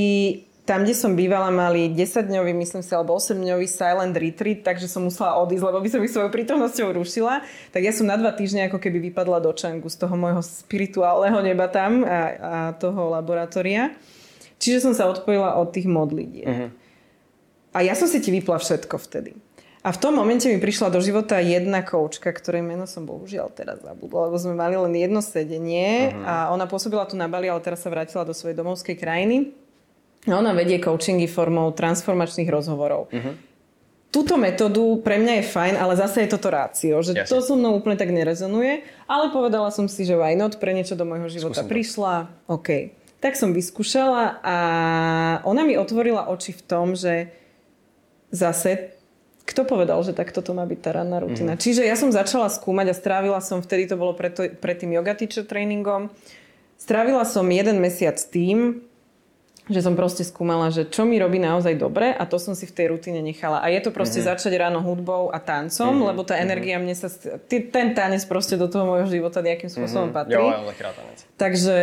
[0.63, 5.41] tam, kde som bývala, mali 10-dňový, myslím si, alebo 8-dňový silent retreat, takže som musela
[5.41, 7.41] odísť, lebo by som ich svojou prítomnosťou rušila.
[7.73, 11.41] Tak ja som na dva týždne ako keby vypadla do Čangu z toho môjho spirituálneho
[11.41, 12.19] neba tam a, a
[12.77, 13.97] toho laboratória.
[14.61, 16.47] Čiže som sa odpojila od tých modlitieb.
[16.47, 16.69] Uh-huh.
[17.73, 19.35] A ja som si ti vypla všetko vtedy.
[19.83, 23.83] A v tom momente mi prišla do života jedna koučka, ktorej meno som bohužiaľ teraz
[23.83, 26.23] zabudla, lebo sme mali len jedno sedenie uh-huh.
[26.23, 29.51] a ona pôsobila tu na Bali, ale teraz sa vrátila do svojej domovskej krajiny.
[30.23, 33.11] A ona vedie coachingy formou transformačných rozhovorov.
[33.11, 33.35] Uh-huh.
[34.07, 37.27] Túto metódu pre mňa je fajn, ale zase je toto rácio, že Jasne.
[37.27, 40.95] to so mnou úplne tak nerezonuje, ale povedala som si, že why not, pre niečo
[40.95, 42.13] do môjho života Skúsim prišla,
[42.47, 42.55] to.
[42.55, 42.69] OK.
[43.19, 44.55] Tak som vyskúšala a
[45.43, 47.35] ona mi otvorila oči v tom, že
[48.31, 48.95] zase
[49.43, 51.55] kto povedal, že takto to má byť tá ranná rutina?
[51.55, 51.65] Mm-hmm.
[51.67, 55.13] Čiže ja som začala skúmať a strávila som, vtedy to bolo pred, pred tým yoga
[55.19, 56.07] teacher tréningom,
[56.79, 58.79] strávila som jeden mesiac tým,
[59.71, 62.75] že som proste skúmala, že čo mi robí naozaj dobre a to som si v
[62.75, 63.63] tej rutine nechala.
[63.63, 64.35] A je to proste mm-hmm.
[64.35, 66.07] začať ráno hudbou a tancom, mm-hmm.
[66.11, 66.43] lebo tá mhm.
[66.43, 66.91] energia mm-hmm.
[66.91, 67.07] mne sa...
[67.47, 70.19] Ten tanec proste do toho môjho života nejakým spôsobom mm-hmm.
[70.19, 70.43] patrí.
[70.43, 71.17] Jo, jo, tanec.
[71.39, 71.75] Takže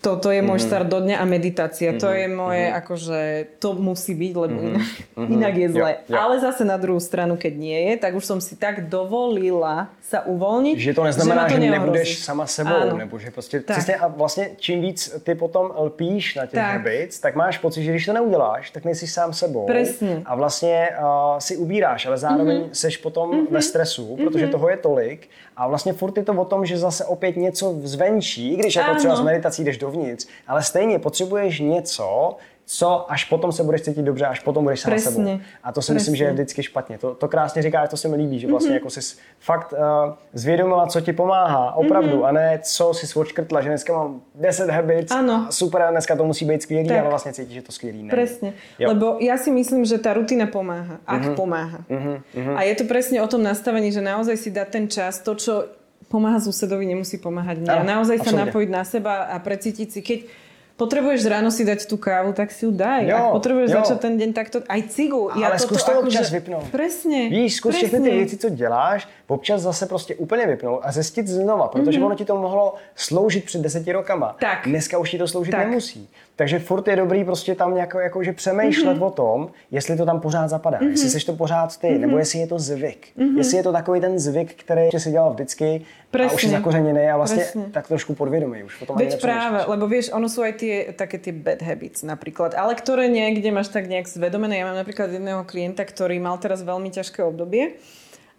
[0.00, 1.92] toto je môj start do dňa a meditácia.
[1.92, 2.16] To Mhm.
[2.16, 3.20] je moje, akože
[3.60, 4.86] to musí byť, lebo inak,
[5.28, 5.92] inak je zle.
[6.08, 6.16] Jo, jo.
[6.16, 10.26] Ale zase na druhú stranu, keď nie je, tak už som si tak dovolila sa
[10.26, 12.98] uvoľniť, Že to neznamená, že, to že nebudeš sama sebou, Áno.
[12.98, 13.76] nebo že Tak.
[13.76, 16.72] přesně a vlastně čím víc ty potom lpíš na těch Tak.
[16.72, 19.66] habits, tak máš pocit, že když to neuděláš, tak nejsi sám sebou.
[19.66, 20.22] Presne.
[20.24, 22.64] A vlastně uh, si ubíráš, ale zároveň Mhm.
[22.66, 22.74] mm-hmm.
[22.74, 25.28] seš potom ve stresu, protože toho je tolik
[25.60, 28.90] a vlastně furt je to o tom, že zase opět něco zvenčí, i když jako
[28.90, 28.98] Áno.
[28.98, 32.36] třeba s meditací jdeš dovnitř, ale stejně potřebuješ něco,
[32.70, 35.10] co až potom se budeš cítit dobře, až potom budeš Presne.
[35.10, 35.40] sebou.
[35.62, 36.34] A to si myslím, že je Presne.
[36.42, 36.98] vždycky špatně.
[36.98, 38.50] To, to krásně říkáš, to se mi líbí, že Mhm.
[38.52, 39.00] vlastně jako jsi
[39.40, 39.78] fakt uh,
[40.34, 42.24] zvědomila, co ti pomáhá, opravdu, Mhm.
[42.24, 45.46] a ne co si odškrtla, že dneska mám 10 habits Áno.
[45.48, 46.98] a super, a dneska to musí být skvělý, Tak.
[46.98, 48.10] ale vlastně cítíš, že to skvělý není.
[48.10, 48.52] Presne.
[48.78, 48.88] Jo.
[48.94, 51.02] Lebo ja si myslím, že tá rutina pomáha.
[51.06, 51.34] Ak Mhm.
[51.34, 51.78] pomáha.
[52.56, 55.66] A je to presne o tom nastavení, že naozaj si dať ten čas, to, čo
[56.06, 57.70] pomáha susedovi, nemusí pomáhať mne.
[57.70, 58.46] A naozaj sa absolútne.
[58.46, 60.18] napojiť na seba a precítiť si, keď
[60.80, 63.04] potrebuješ ráno si dať tú kávu, tak si ju daj.
[63.04, 63.76] Jo, Ak potrebuješ jo.
[63.84, 65.28] začať ten deň takto, aj cigu.
[65.28, 66.64] Ale zkus to akože- občas vypnout.
[66.72, 67.28] Presne.
[67.28, 71.68] Víš, zkus všechny ty věci, co děláš, občas zase prostě úplně vypnout a zjistit znova,
[71.68, 72.06] protože mm-hmm.
[72.06, 74.36] ono ti to mohlo sloužit před deseti rokama.
[74.40, 74.64] Tak.
[74.64, 75.68] Dneska už ti to sloužit Tak.
[75.68, 76.08] nemusí.
[76.40, 79.02] Takže furt je dobrý prostě tam jako, jako že přemýšlet Mhm.
[79.02, 79.06] mm-hmm.
[79.06, 79.38] o tom,
[79.70, 80.90] jestli to tam pořád zapadá, mm-hmm.
[80.90, 81.92] jestli jsi to pořád ty, mm-hmm.
[81.92, 82.00] Mhm.
[82.00, 83.08] nebo jestli je to zvyk.
[83.18, 83.36] Mm-hmm.
[83.38, 86.48] Jestli je to takový ten zvyk, který si dělal vždycky a už Presne.
[86.48, 87.64] je zakořeněný a vlastně Presne.
[87.70, 88.82] tak trošku podvědomý už.
[88.82, 92.00] O tom ani Veď práve, lebo vieš, ono sú aj tie také tie bad habits
[92.02, 94.58] napríklad, ale ktoré niekde máš tak nejak zvedomené.
[94.58, 97.76] Ja mám napríklad jedného klienta, ktorý mal teraz veľmi ťažké obdobie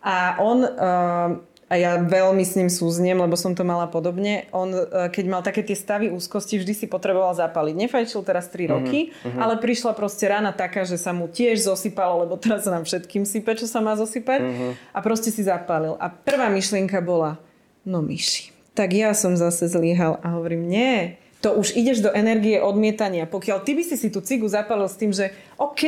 [0.02, 1.38] a on, uh,
[1.72, 5.39] a ja veľmi s ním súznem, lebo som to mala podobne, on uh, keď mal
[5.39, 7.88] také tie stavy úzkosti, vždy si potreboval zapaliť.
[7.88, 12.35] Nefajčil teraz 3 roky, ale prišla proste rána taká, že sa mu tiež zosypalo, lebo
[12.35, 14.43] teraz sa nám všetkým sype, čo sa má zosypať
[14.91, 15.95] a proste si zapálil.
[15.95, 17.39] A prvá myšlienka bola,
[17.88, 22.61] no myši, tak ja som zase zlyhal a hovorím, nie, to už ideš do energie
[22.61, 23.26] odmietania.
[23.26, 25.84] Pokiaľ ty by si si tú cigu zapalil s tým, že OK,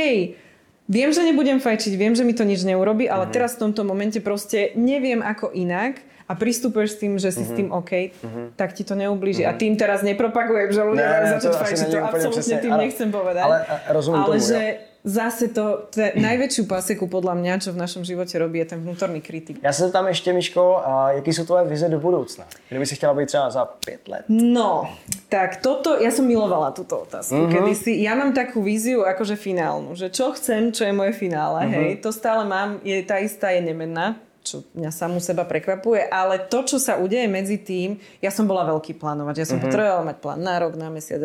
[0.88, 4.20] viem, že nebudem fajčiť, viem, že mi to nič neurobi, ale teraz v tomto momente
[4.20, 8.16] proste neviem ako inak a pristupuješ s tým, že si s tým OK,
[8.56, 9.44] tak ti to neublíži.
[9.44, 11.88] A tým teraz nepropagujem, že ľudia Ne, ne, začať fajčiť.
[11.92, 12.82] To absolútne tým áno.
[12.82, 13.44] nechcem povedať.
[13.44, 13.58] Ale,
[13.92, 14.93] rozumiem ale tomu, že jo.
[15.04, 19.20] Zase to, to najväčšiu paseku podľa mňa, čo v našom živote robí, je ten vnútorný
[19.22, 19.60] kritik.
[19.64, 22.46] Já se tam ještě, Miško, a jaký jsou tvoje vize do budoucna?
[22.70, 24.24] Kdyby si chtěla být třeba za pět let?
[24.30, 24.88] No,
[25.30, 27.46] tak toto, ja som milovala túto otázku Mhm.
[27.46, 27.54] uh-huh.
[27.54, 27.92] kedysi.
[28.00, 31.70] Ja mám takú víziu akože finálnu, že čo chcem, čo je moje finále, Mhm.
[31.70, 31.76] uh-huh.
[31.84, 36.40] hej, to stále mám, je tá istá, je nemenná, čo mňa samú seba prekvapuje, ale
[36.52, 39.64] to, čo sa udeje medzi tým, ja som bola veľký plánovať, ja som Mhm.
[39.64, 39.72] uh-huh.
[39.72, 41.20] potrebovala mať plán na rok, na mesiac,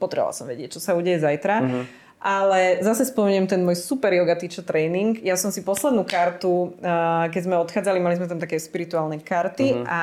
[0.00, 1.56] potrebovala som vedieť, čo sa udeje zajtra.
[1.60, 1.80] Mhm.
[2.22, 5.18] Ale zase spomeniem ten môj super yoga teacher training.
[5.26, 9.82] Ja som si poslednú kartu, uh, keď sme odchádzali, mali sme tam také spirituálne karty
[9.82, 9.90] uh-huh.
[9.90, 10.00] a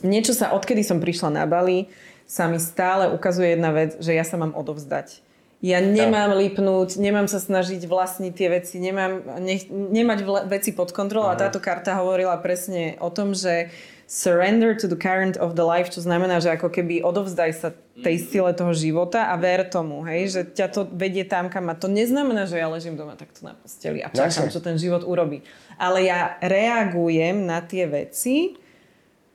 [0.00, 1.92] niečo sa, odkedy som prišla na Bali,
[2.24, 5.20] sa mi stále ukazuje jedna vec, že ja sa mám odovzdať.
[5.64, 10.92] Ja nemám lipnúť, nemám sa snažiť vlastniť tie veci, nemám nech, nemať vle, veci pod
[10.92, 11.32] kontrolou.
[11.32, 13.72] A táto karta hovorila presne o tom, že
[14.06, 17.68] surrender to the current of the life, čo znamená, že ako keby odovzdaj sa
[17.98, 21.74] tej sile toho života a ver tomu, hej, že ťa to vedie tam, kam má.
[21.74, 25.42] To neznamená, že ja ležím doma takto na posteli a čakám, čo ten život urobí.
[25.76, 28.54] Ale ja reagujem na tie veci,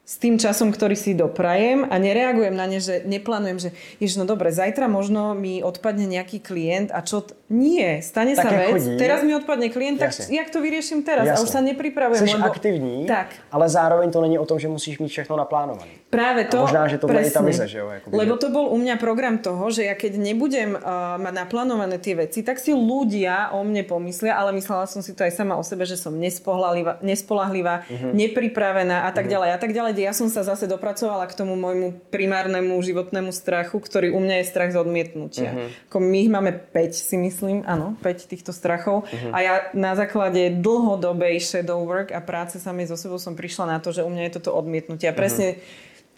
[0.04, 4.24] s tým časom, ktorý si doprajem a nereagujem na ne, že neplánujem, že jež, no
[4.24, 7.22] dobre, zajtra možno mi odpadne nejaký klient a čo...
[7.22, 8.96] T- Nie, stane Tak sa vec, chodí.
[8.96, 10.32] teraz mi odpadne klient, tak Jasne.
[10.32, 11.24] jak to vyrieším teraz?
[11.26, 11.52] A už Jasne.
[11.54, 12.24] sa nepripravujem.
[12.24, 12.44] Jsi lebo...
[12.46, 13.28] aktivní, Tak.
[13.48, 15.92] ale zároveň to není o tom, že musíš mít všechno naplánované.
[16.08, 17.40] Práve to, A možná, že tá presne.
[17.42, 20.84] vize, že jo, Lebo to bol u mňa program toho, že ja keď nebudem uh,
[21.18, 25.22] mať naplánované tie veci, tak si ľudia o mne pomyslia, ale myslela som si to
[25.22, 28.12] aj sama o sebe, že som nespolahlivá, nespolahlivá Mhm.
[28.14, 29.91] nepripravená a tak ďalej a tak ďalej.
[29.98, 34.46] Ja som sa zase dopracovala k tomu môjmu primárnemu životnému strachu, ktorý u mňa je
[34.48, 35.52] strach z odmietnutia.
[35.52, 35.66] Mhm.
[35.90, 39.30] Ako my ich máme 5, si myslím, áno, 5 týchto strachov Mhm.
[39.34, 43.78] a ja na základe dlhodobej shadow work a práce samej so sebou som prišla na
[43.80, 45.10] to, že u mňa je toto odmietnutie.
[45.10, 45.58] A presne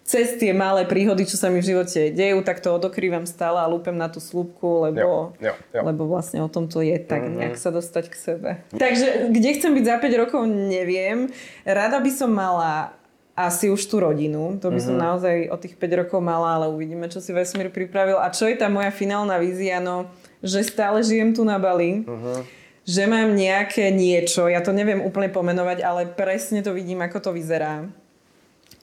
[0.04, 3.64] cez tie malé príhody, čo sa mi v živote dejú, tak to odokrývam stále a
[3.64, 5.80] lúpem na tú slúbku, lebo, Jo, jo, jo.
[5.80, 8.50] lebo vlastne o tom to je, tak nejak sa dostať k sebe.
[8.76, 11.32] Takže kde chcem byť za 5 rokov, neviem.
[11.64, 12.92] Rada by som mala
[13.34, 14.58] asi už tú rodinu.
[14.62, 18.18] To by som naozaj o tých 5 rokov mala, ale uvidíme, čo si vesmír pripravil.
[18.22, 19.82] A čo je tá moja finálna vízia?
[19.82, 20.06] No,
[20.38, 22.06] že stále žijem tu na Bali.
[22.84, 27.30] Že mám nejaké niečo, ja to neviem úplne pomenovať, ale presne to vidím, ako to
[27.32, 27.88] vyzerá.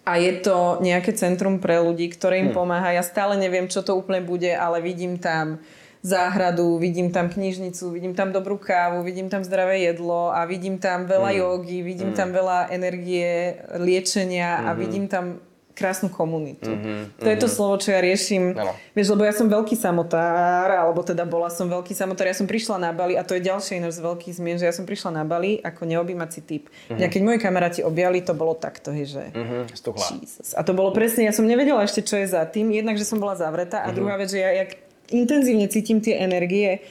[0.02, 2.98] A je to nejaké centrum pre ľudí, ktoré im pomáha.
[2.98, 5.62] Ja stále neviem, čo to úplne bude, ale vidím tam
[6.02, 11.06] záhradu, vidím tam knižnicu, vidím tam dobrú kávu, vidím tam zdravé jedlo a vidím tam
[11.06, 15.38] veľa jogy, vidím tam veľa energie, liečenia a vidím tam
[15.72, 16.70] krásnu komunitu.
[16.70, 18.54] Mm-hmm, to je to slovo, čo ja riešim.
[18.54, 18.76] Áno.
[18.94, 22.28] Vieš, lebo ja som veľký samotár, alebo teda bola som veľký samotár.
[22.30, 24.76] Ja som prišla na Bali a to je ďalšie ináč z veľkých zmien, že ja
[24.76, 26.68] som prišla na Bali ako neobjímací typ.
[26.70, 26.98] Mm-hmm.
[27.02, 29.24] Mňa keď moji kamaráti objali, to bolo takto, hej, že...
[29.34, 29.74] Mhm.
[30.22, 30.54] Jesus.
[30.54, 32.70] A to bolo presne, ja som nevedela ešte, čo je za tým.
[32.70, 33.96] Jednak, že som bola zavretá a Mhm.
[33.96, 36.82] druhá vec, že ja jak intenzívne cítim tie energie,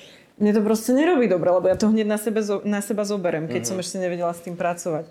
[0.40, 3.60] mne to proste nerobí dobre, lebo ja to hneď na, sebe, na seba zoberem, keď
[3.64, 3.68] Mhm.
[3.68, 5.04] som ešte nevedela s tým pracovať.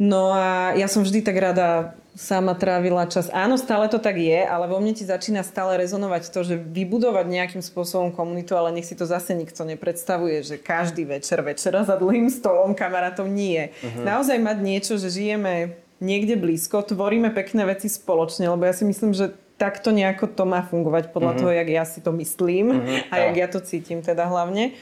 [0.00, 3.28] No a ja som vždy tak rada sama trávila čas.
[3.36, 7.28] Áno, stále to tak je, ale vo mne ti začína stále rezonovať to, že vybudovať
[7.28, 12.00] nejakým spôsobom komunitu, ale nech si to zase nikto nepredstavuje, že každý večer, večera za
[12.00, 13.76] dlhým stolom kamarátov nie.
[13.84, 14.02] Uh-huh.
[14.08, 19.12] Naozaj mať niečo, že žijeme niekde blízko, tvoríme pekné veci spoločne, lebo ja si myslím,
[19.12, 21.40] že takto nejako to má fungovať podľa uh-huh.
[21.44, 23.12] toho, jak ja si to myslím uh-huh.
[23.12, 24.72] a jak ja to cítim teda hlavne.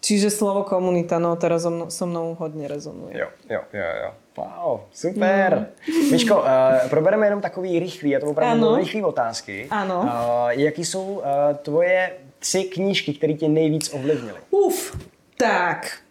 [0.00, 3.16] Čiže slovo komunita, no teraz so mnou, so mnou hodne rezonuje.
[3.16, 4.10] Jo, jo, jo, jo.
[4.36, 5.72] Wow, super.
[5.88, 5.92] No.
[6.12, 9.66] Miško, uh, probereme jenom takový rychlý, a to opravdu rychlý otázky.
[9.70, 10.00] Ano.
[10.00, 11.22] Uh, jaký jsou uh,
[11.62, 14.38] tvoje tři knížky, které tě nejvíc ovlivnily?
[14.50, 14.96] Uf,
[15.36, 16.05] tak.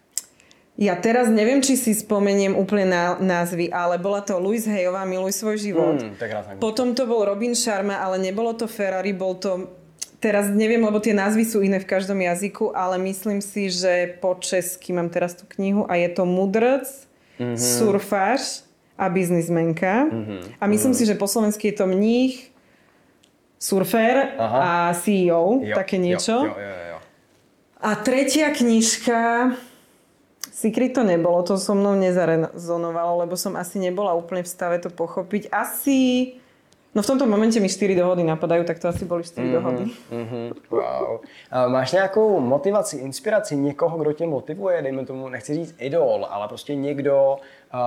[0.76, 5.32] Ja teraz neviem, či si spomeniem úplne na, názvy, ale bola to Louise Hayová, Miluj
[5.32, 6.04] svoj život.
[6.20, 6.60] Krásná knižka.
[6.60, 9.72] Potom to bol Robin Sharma, ale nebolo to Ferrari, bol to...
[10.20, 14.36] Teraz neviem, lebo tie názvy sú iné v každom jazyku, ale myslím si, že po
[14.36, 16.84] česky mám teraz tú knihu a je to Mudrc,
[17.40, 17.56] mm-hmm.
[17.56, 18.68] surfář
[19.00, 20.08] a biznismenka.
[20.08, 20.60] Mm-hmm.
[20.60, 21.04] A myslím mm-hmm.
[21.04, 22.52] si, že po slovensky je to mních,
[23.56, 24.58] surfér Aha.
[24.60, 26.32] a CEO, Jo, také niečo.
[26.32, 26.98] Jo, jo, jo, jo.
[27.80, 29.52] A tretia knižka...
[30.56, 34.88] Secret to nebolo, to so mnou nezarezonovalo, lebo som asi nebola úplne v stave to
[34.88, 35.52] pochopiť.
[35.52, 36.32] Asi...
[36.96, 39.52] No v tomto momente mi 4 dohody napadajú, tak to asi boli 4 mm-hmm.
[39.52, 39.84] dohody.
[40.08, 40.42] Mhm,
[40.72, 41.20] wow.
[41.20, 46.48] Uh, máš nějakou motivaci, inspiraci někoho, kdo tě motivuje, dejme tomu, nechci říct idol, ale
[46.48, 47.36] prostě někdo,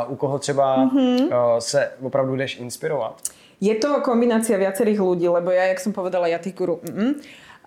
[0.08, 1.58] u koho třeba mm-hmm.
[1.60, 3.22] se opravdu jdeš inspirovat?
[3.60, 6.80] Je to kombinácia viacerých ľudí, lebo ja, jak som povedala, ja tých guru...
[6.80, 7.20] Mm-mm.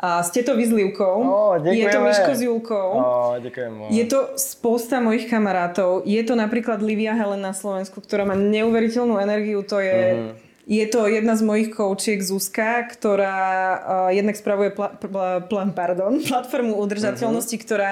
[0.02, 2.02] A ste to vy s Livkou, Ó, je to.
[2.02, 2.88] Miško s Julkou.
[2.98, 3.86] Oh, moc.
[3.94, 6.02] Je to spousta mojich kamarátov.
[6.02, 9.62] Je to napríklad Livia Helen na Slovensku, ktorá má neuveriteľnú energiu.
[9.62, 10.32] To je, mm-hmm.
[10.66, 16.18] je to jedna z mojich koučiek Zuzka, ktorá uh, jednak spravuje pla, pla, pla, pardon,
[16.34, 17.70] platformu udržateľnosti, mm-hmm.
[17.70, 17.90] ktorá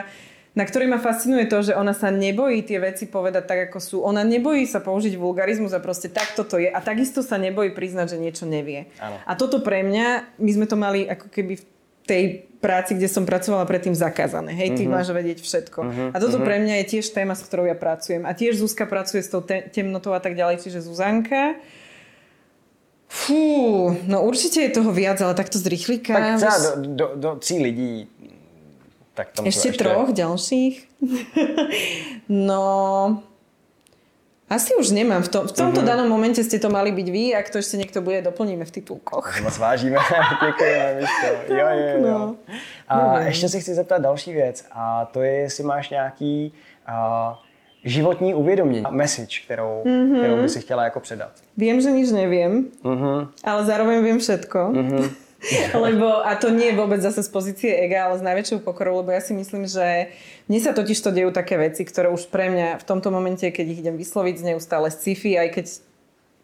[0.51, 3.97] na ktorej ma fascinuje to, že ona sa nebojí tie veci povedať tak, ako sú.
[4.03, 6.67] Ona nebojí sa použiť vulgarizmus a proste takto to je.
[6.67, 8.91] A takisto sa nebojí priznať, že niečo nevie.
[8.99, 9.15] Áno.
[9.31, 11.65] A toto pre mňa, my sme to mali ako keby v
[12.07, 14.53] tej práci, kde som pracovala predtým zakázané.
[14.53, 15.01] Hej, ty uh-huh.
[15.01, 15.81] máš vedieť všetko.
[15.81, 16.09] Uh-huh.
[16.13, 16.47] A toto uh-huh.
[16.47, 18.29] pre mňa je tiež téma, s ktorou ja pracujem.
[18.29, 21.57] A tiež Zuzka pracuje s tou te- temnotou a tak ďalej, čiže Zuzanka.
[23.11, 26.15] Fú, no určite je toho viac, ale takto z rýchlika.
[26.15, 28.07] Tak třeba do, do, do tří lidí.
[29.15, 30.75] Tak tam Ešte troch ďalších?
[32.29, 32.63] no...
[34.51, 35.23] Asi už nemám.
[35.23, 35.87] V, tom, v tomto Mhm.
[35.87, 37.25] danom momente ste to mali byť vy.
[37.39, 39.31] Ak to ešte niekto bude, doplníme v titulkoch.
[39.47, 39.95] Moc vážíme,
[40.43, 41.27] děkujeme, Miško.
[41.55, 42.11] Jo, jo, jo.
[42.11, 42.37] no.
[42.89, 46.53] A ještě se chci zeptat další věc a to je, jestli máš nějaký
[46.87, 47.39] a,
[47.85, 49.95] životní uvědomění, message, kterou, Mhm.
[49.95, 50.19] mm-hmm.
[50.19, 51.31] kterou by si chtěla jako předat.
[51.57, 53.29] Viem, že nič neviem, Mm-hmm.
[53.45, 54.59] ale zároveň viem všetko.
[54.59, 55.11] Mm-hmm.
[55.85, 59.11] lebo, a to nie je vôbec zase z pozície ega, ale s najväčšou pokorou, lebo
[59.15, 60.13] ja si myslím, že
[60.51, 63.67] mne sa totiž to dejú také veci, ktoré už pre mňa v tomto momente, keď
[63.71, 65.67] ich idem vysloviť neustále sci-fi, aj keď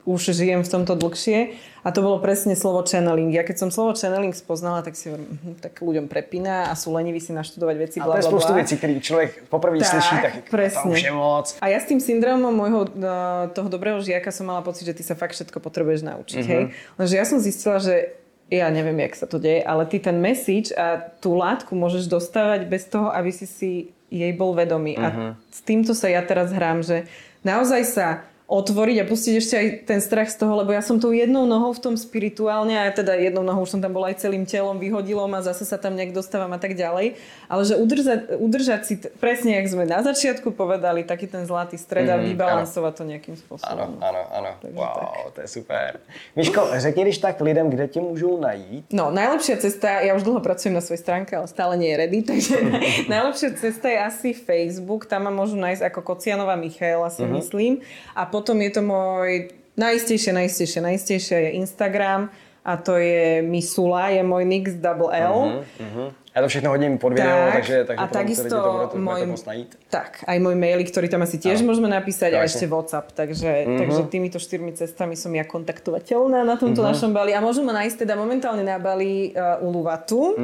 [0.06, 1.58] už žijem v tomto dlhšie.
[1.82, 3.30] A to bolo presne slovo channeling.
[3.34, 6.94] Ja keď som slovo channeling spoznala, tak si hovorím, mhm, tak ľuďom prepína a sú
[6.94, 8.58] leniví si naštudovať veci, A bla, to je spoustu bla.
[8.62, 10.82] věcí, které člověk poprvé Tak, slyší, tak presne.
[10.82, 11.46] to už je moc.
[11.62, 15.02] A ja s tým syndromom môjho uh, toho dobrého žiaka som mala pocit, že ty
[15.02, 16.42] sa fakt všetko potrebuješ naučiť.
[16.42, 16.46] Mhm.
[16.46, 16.66] Mm-hmm.
[16.70, 16.94] Hej?
[16.98, 18.14] Lenže ja som zistila, že
[18.46, 22.70] ja neviem, jak sa to deje, ale ty ten message a tú látku môžeš dostávať
[22.70, 23.70] bez toho, aby si si
[24.06, 24.94] jej bol vedomý.
[24.94, 25.02] Mhm.
[25.02, 25.30] Mm-hmm.
[25.34, 27.10] A s týmto sa ja teraz hrám, že
[27.42, 28.06] naozaj sa
[28.46, 31.74] otvoriť a pustiť ešte aj ten strach z toho, lebo ja som tou jednou nohou
[31.74, 35.26] v tom spirituálne a teda jednou nohou už som tam bola aj celým telom, vyhodilo
[35.26, 37.18] ma, zase sa tam nejak dostávam a tak ďalej.
[37.50, 41.74] Ale že udržať, udržať si, t- presne jak sme na začiatku povedali, taký ten zlatý
[41.74, 43.98] stred a Mhm, vybalansovať to nejakým spôsobom.
[43.98, 44.50] ano, ano.
[44.62, 45.98] Takže Wow, to je super.
[46.38, 48.84] Miško, řekni když tak lidem, kde tě můžou najít.
[48.94, 52.22] No, najlepšia cesta, ja už dlho pracujem na svojej stránke, ale stále nie je ready,
[52.30, 52.54] takže
[53.10, 57.34] najlepšia cesta je asi Facebook, tam ma môžu nájsť ako Kocianová Michaela, si uh-huh.
[57.42, 57.82] myslím.
[58.14, 59.48] A potom je to môj
[59.80, 62.28] najistejšie, najistejšie, najistejšie je Instagram
[62.60, 65.64] a to je Misula, je môj Nix double L.
[65.64, 65.64] Uh-huh.
[65.80, 66.08] Uh-huh.
[66.36, 68.56] Já to všechno hodím pod video, Tak, takže, takže a potom takisto
[68.92, 69.72] to môj, najít.
[69.88, 71.72] tak, aj môj maily, ktorý tam asi tiež Áno.
[71.72, 72.48] môžeme napísať a Krásne.
[72.52, 77.40] ešte WhatsApp, takže, takže týmito štyrmi cestami som ja kontaktovateľná na tomto našom Bali a
[77.40, 80.36] môžu ma nájsť teda momentálne na Bali uh, u Luvatu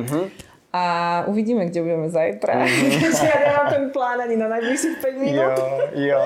[0.72, 2.54] a uvidíme, kde budeme zajtra.
[2.54, 5.36] Takže ja nemám ten plán ani na najbližších 5 minút.
[5.36, 6.22] Jo, jo.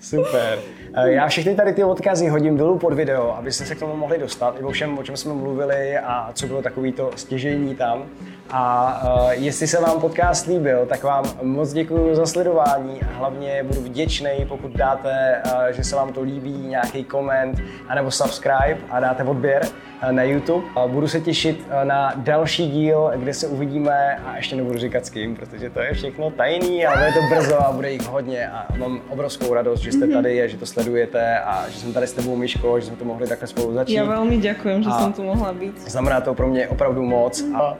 [0.00, 0.58] Super.
[0.94, 4.18] Eh, Já všechny tady ty odkazy hodím dolů pod video, abyste se k tomu mohli
[4.18, 8.06] dostat, i o všem, o čem jsme mluvili a co bylo takový to stěžení tam.
[8.52, 8.62] A
[9.04, 13.80] uh, jestli se vám podcast líbil, tak vám moc děkuji za sledování a hlavně budu
[13.80, 19.24] vděčný, pokud dáte, uh, že se vám to líbí, nějaký koment, anebo subscribe a dáte
[19.24, 19.62] odběr
[20.02, 20.66] uh, na YouTube.
[20.76, 25.06] Uh, budu se těšit uh, na další díl, kde se uvidíme a ještě nebudu říkat
[25.06, 28.48] s kým, protože to je všechno tajný, ale bude to brzo a bude jich hodně
[28.48, 32.06] a mám obrovskou radost, že jste tady a že to sledujete a že jsem tady
[32.06, 33.94] s tebou, Myško, že jsme to mohli takhle spolu začít.
[33.94, 35.74] Ja veľmi ďakujem, že A- som tu mohla byť.
[35.86, 37.44] Znamená to pro mě opravdu moc.
[37.54, 37.76] A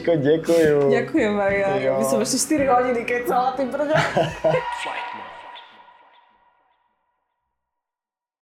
[0.00, 0.90] Myško, děkuju.
[0.90, 1.68] Ďakujem, Maria.
[1.76, 4.00] Ja by som ešte 4 hodiny kecala, brďa.
[4.80, 5.09] Flight